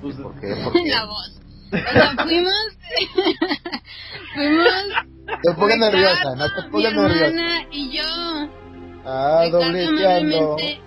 Pues, 0.00 0.14
¿Por 0.16 0.34
qué? 0.34 0.54
¿Por 0.64 0.72
qué? 0.72 0.88
La 0.88 1.06
voz. 1.06 1.41
O 1.72 1.92
sea, 1.92 2.14
fuimos. 2.22 2.54
fuimos. 4.34 4.66
Te 5.42 5.54
pongas 5.54 5.76
Ricardo, 5.76 5.90
nerviosa, 5.90 6.34
no 6.36 6.54
te 6.54 6.62
Mi 6.62 6.68
pongas 6.70 6.94
nerviosa. 6.94 7.26
hermana 7.26 7.66
y 7.70 7.96
yo. 7.96 8.02
Ah, 9.04 9.40
Ricardo 9.44 9.64
dobleteando. 9.66 10.36
amablemente- 10.36 10.80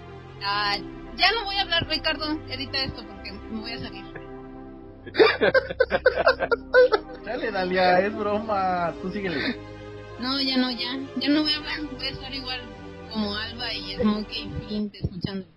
Ah, 0.43 0.75
ya 1.17 1.31
no 1.31 1.45
voy 1.45 1.55
a 1.55 1.61
hablar, 1.61 1.87
Ricardo. 1.89 2.39
Edita 2.49 2.83
esto 2.83 3.03
porque 3.07 3.31
me 3.31 3.61
voy 3.61 3.71
a 3.71 3.79
salir. 3.79 4.05
Dale, 7.25 7.51
Dalia, 7.51 7.99
es 8.01 8.15
broma. 8.15 8.93
Tú 9.01 9.09
síguele. 9.11 9.57
No, 10.19 10.39
ya 10.41 10.57
no, 10.57 10.69
ya. 10.71 10.97
Ya 11.17 11.29
no 11.29 11.41
voy 11.41 11.53
a 11.53 11.57
hablar. 11.57 11.79
Voy 11.97 12.05
a 12.05 12.09
estar 12.09 12.33
igual 12.33 12.61
como 13.11 13.35
Alba 13.35 13.73
y 13.73 13.95
Smokey 13.95 14.43
y 14.43 14.65
Flint 14.67 14.95
escuchando. 14.95 15.47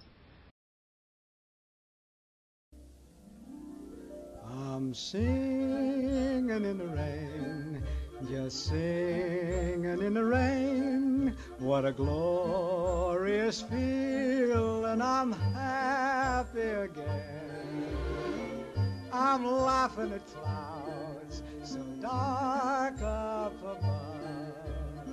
I'm 4.66 4.92
singing 4.92 6.48
in 6.48 6.78
the 6.78 6.86
rain, 6.86 7.82
just 8.28 8.66
singing 8.66 9.84
in 9.84 10.14
the 10.14 10.24
rain. 10.24 11.34
What 11.58 11.84
a 11.84 11.92
glorious 11.92 13.62
feeling, 13.62 15.00
I'm 15.00 15.32
happy 15.32 16.60
again. 16.60 18.64
I'm 19.12 19.46
laughing 19.46 20.12
at 20.12 20.26
clouds 20.34 21.42
so 21.62 21.78
dark 22.00 23.00
up 23.02 23.54
above. 23.62 25.06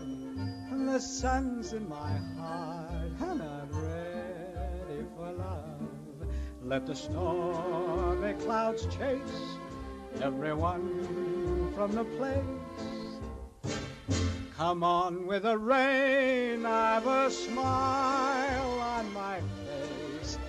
And 0.71 0.89
the 0.89 0.99
sun's 0.99 1.73
in 1.73 1.87
my 1.87 2.17
heart, 2.37 3.11
and 3.19 3.41
I'm 3.41 3.69
ready 3.71 5.05
for 5.15 5.31
love. 5.33 5.74
Let 6.65 6.87
the 6.87 6.95
stormy 6.95 8.33
clouds 8.43 8.87
chase 8.87 9.19
everyone 10.19 11.71
from 11.75 11.91
the 11.91 12.03
place. 12.03 12.41
Come 14.57 14.83
on 14.83 15.27
with 15.27 15.43
the 15.43 15.59
rain, 15.59 16.65
I've 16.65 17.05
a 17.05 17.29
smile 17.29 18.79
on 18.79 19.13
my 19.13 19.41
face. 19.67 20.39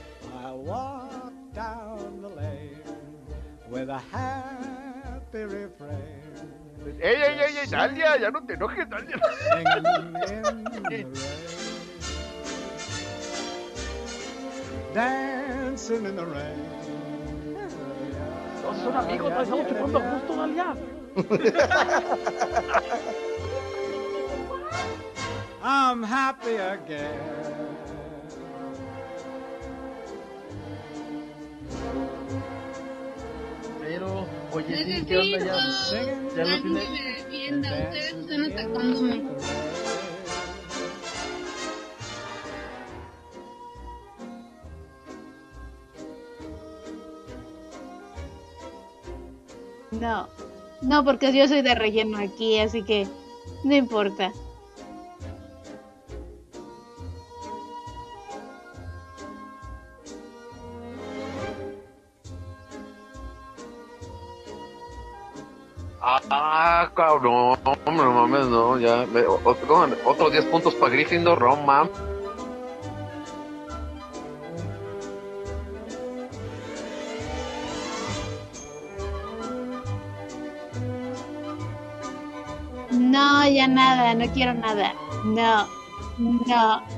I'll 0.42 0.56
walk 0.56 1.34
down 1.52 2.22
the 2.22 2.30
lane 2.30 2.80
with 3.68 3.90
a 3.90 3.98
happy 3.98 5.44
refrain. 5.44 6.22
¡Ey, 7.02 7.14
ey, 7.14 7.38
ey, 7.40 7.58
ey, 7.60 7.66
Dalia! 7.66 8.16
¡Ya 8.16 8.30
no 8.30 8.40
te 8.46 8.54
enojes, 8.54 8.88
Dalia! 8.88 9.20
Dancing 14.96 16.06
in 16.06 16.16
the 16.16 16.24
rain. 16.24 16.56
Son 18.82 18.96
amigos, 18.96 19.30
no 19.30 19.42
estamos 19.42 19.68
chupando 19.68 19.98
a 19.98 20.10
gusto, 20.10 20.36
Dalia. 20.36 20.74
I'm 25.62 26.02
happy 26.02 26.56
again. 26.56 27.20
Pero, 33.82 34.26
oye, 34.50 34.76
sí, 34.82 35.04
¿qué 35.04 35.18
onda 35.18 35.38
ya? 35.44 35.56
¿Ya 36.34 36.44
lo 36.44 36.74
defienda. 36.74 37.68
Ustedes 37.68 38.14
están 38.14 38.44
atacándome. 38.50 39.24
No, 50.00 50.28
no, 50.82 51.04
porque 51.04 51.32
yo 51.32 51.48
soy 51.48 51.62
de 51.62 51.74
relleno 51.74 52.18
aquí, 52.18 52.58
así 52.58 52.82
que 52.82 53.06
no 53.64 53.74
importa. 53.74 54.32
Ah, 66.08 66.92
cabrón, 66.94 67.58
no 67.64 67.76
mames, 67.84 68.46
no, 68.46 68.78
ya. 68.78 69.06
otros 70.04 70.32
10 70.32 70.44
puntos 70.46 70.74
para 70.74 70.92
Gryffindor, 70.92 71.40
no 71.40 71.56
mames. 71.56 72.15
Nada, 83.68 84.14
no 84.14 84.26
quiero 84.32 84.54
nada. 84.54 84.94
No, 85.24 85.66
no. 86.18 86.95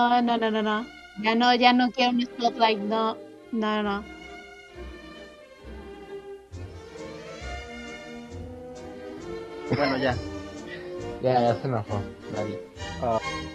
No, 0.00 0.22
no, 0.22 0.38
no, 0.38 0.50
no, 0.50 0.62
no. 0.62 0.86
Ya 1.22 1.34
no, 1.34 1.54
ya 1.54 1.74
no 1.74 1.90
quiero 1.90 2.12
un 2.12 2.22
spotlight, 2.22 2.78
no, 2.78 3.18
no, 3.52 3.82
no. 3.82 4.02
Bueno, 9.76 9.98
ya. 9.98 10.16
Ya, 11.22 11.34
ya 11.42 11.54
se 11.60 11.68
enojó. 11.68 12.00
Dalia. 12.34 12.58
Dancing 13.02 13.49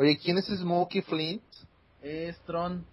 Oye, 0.00 0.16
¿quién 0.16 0.38
es 0.38 0.46
Smokey 0.46 1.02
Flint? 1.02 1.42
Es 2.00 2.38
Tron. 2.46 2.86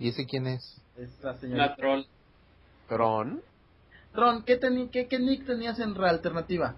¿Y 0.00 0.08
ese 0.08 0.26
quién 0.26 0.48
es? 0.48 0.82
Es 0.96 1.22
la 1.22 1.38
señora. 1.38 1.76
troll. 1.76 2.02
¿Tron? 2.88 3.40
Tron, 4.12 4.42
¿qué, 4.42 4.58
qué, 4.90 5.06
qué 5.06 5.18
nick 5.20 5.46
tenías 5.46 5.78
en 5.78 5.94
la 5.94 6.10
alternativa? 6.10 6.74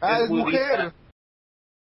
Ah, 0.00 0.20
es 0.20 0.30
mujer. 0.30 0.92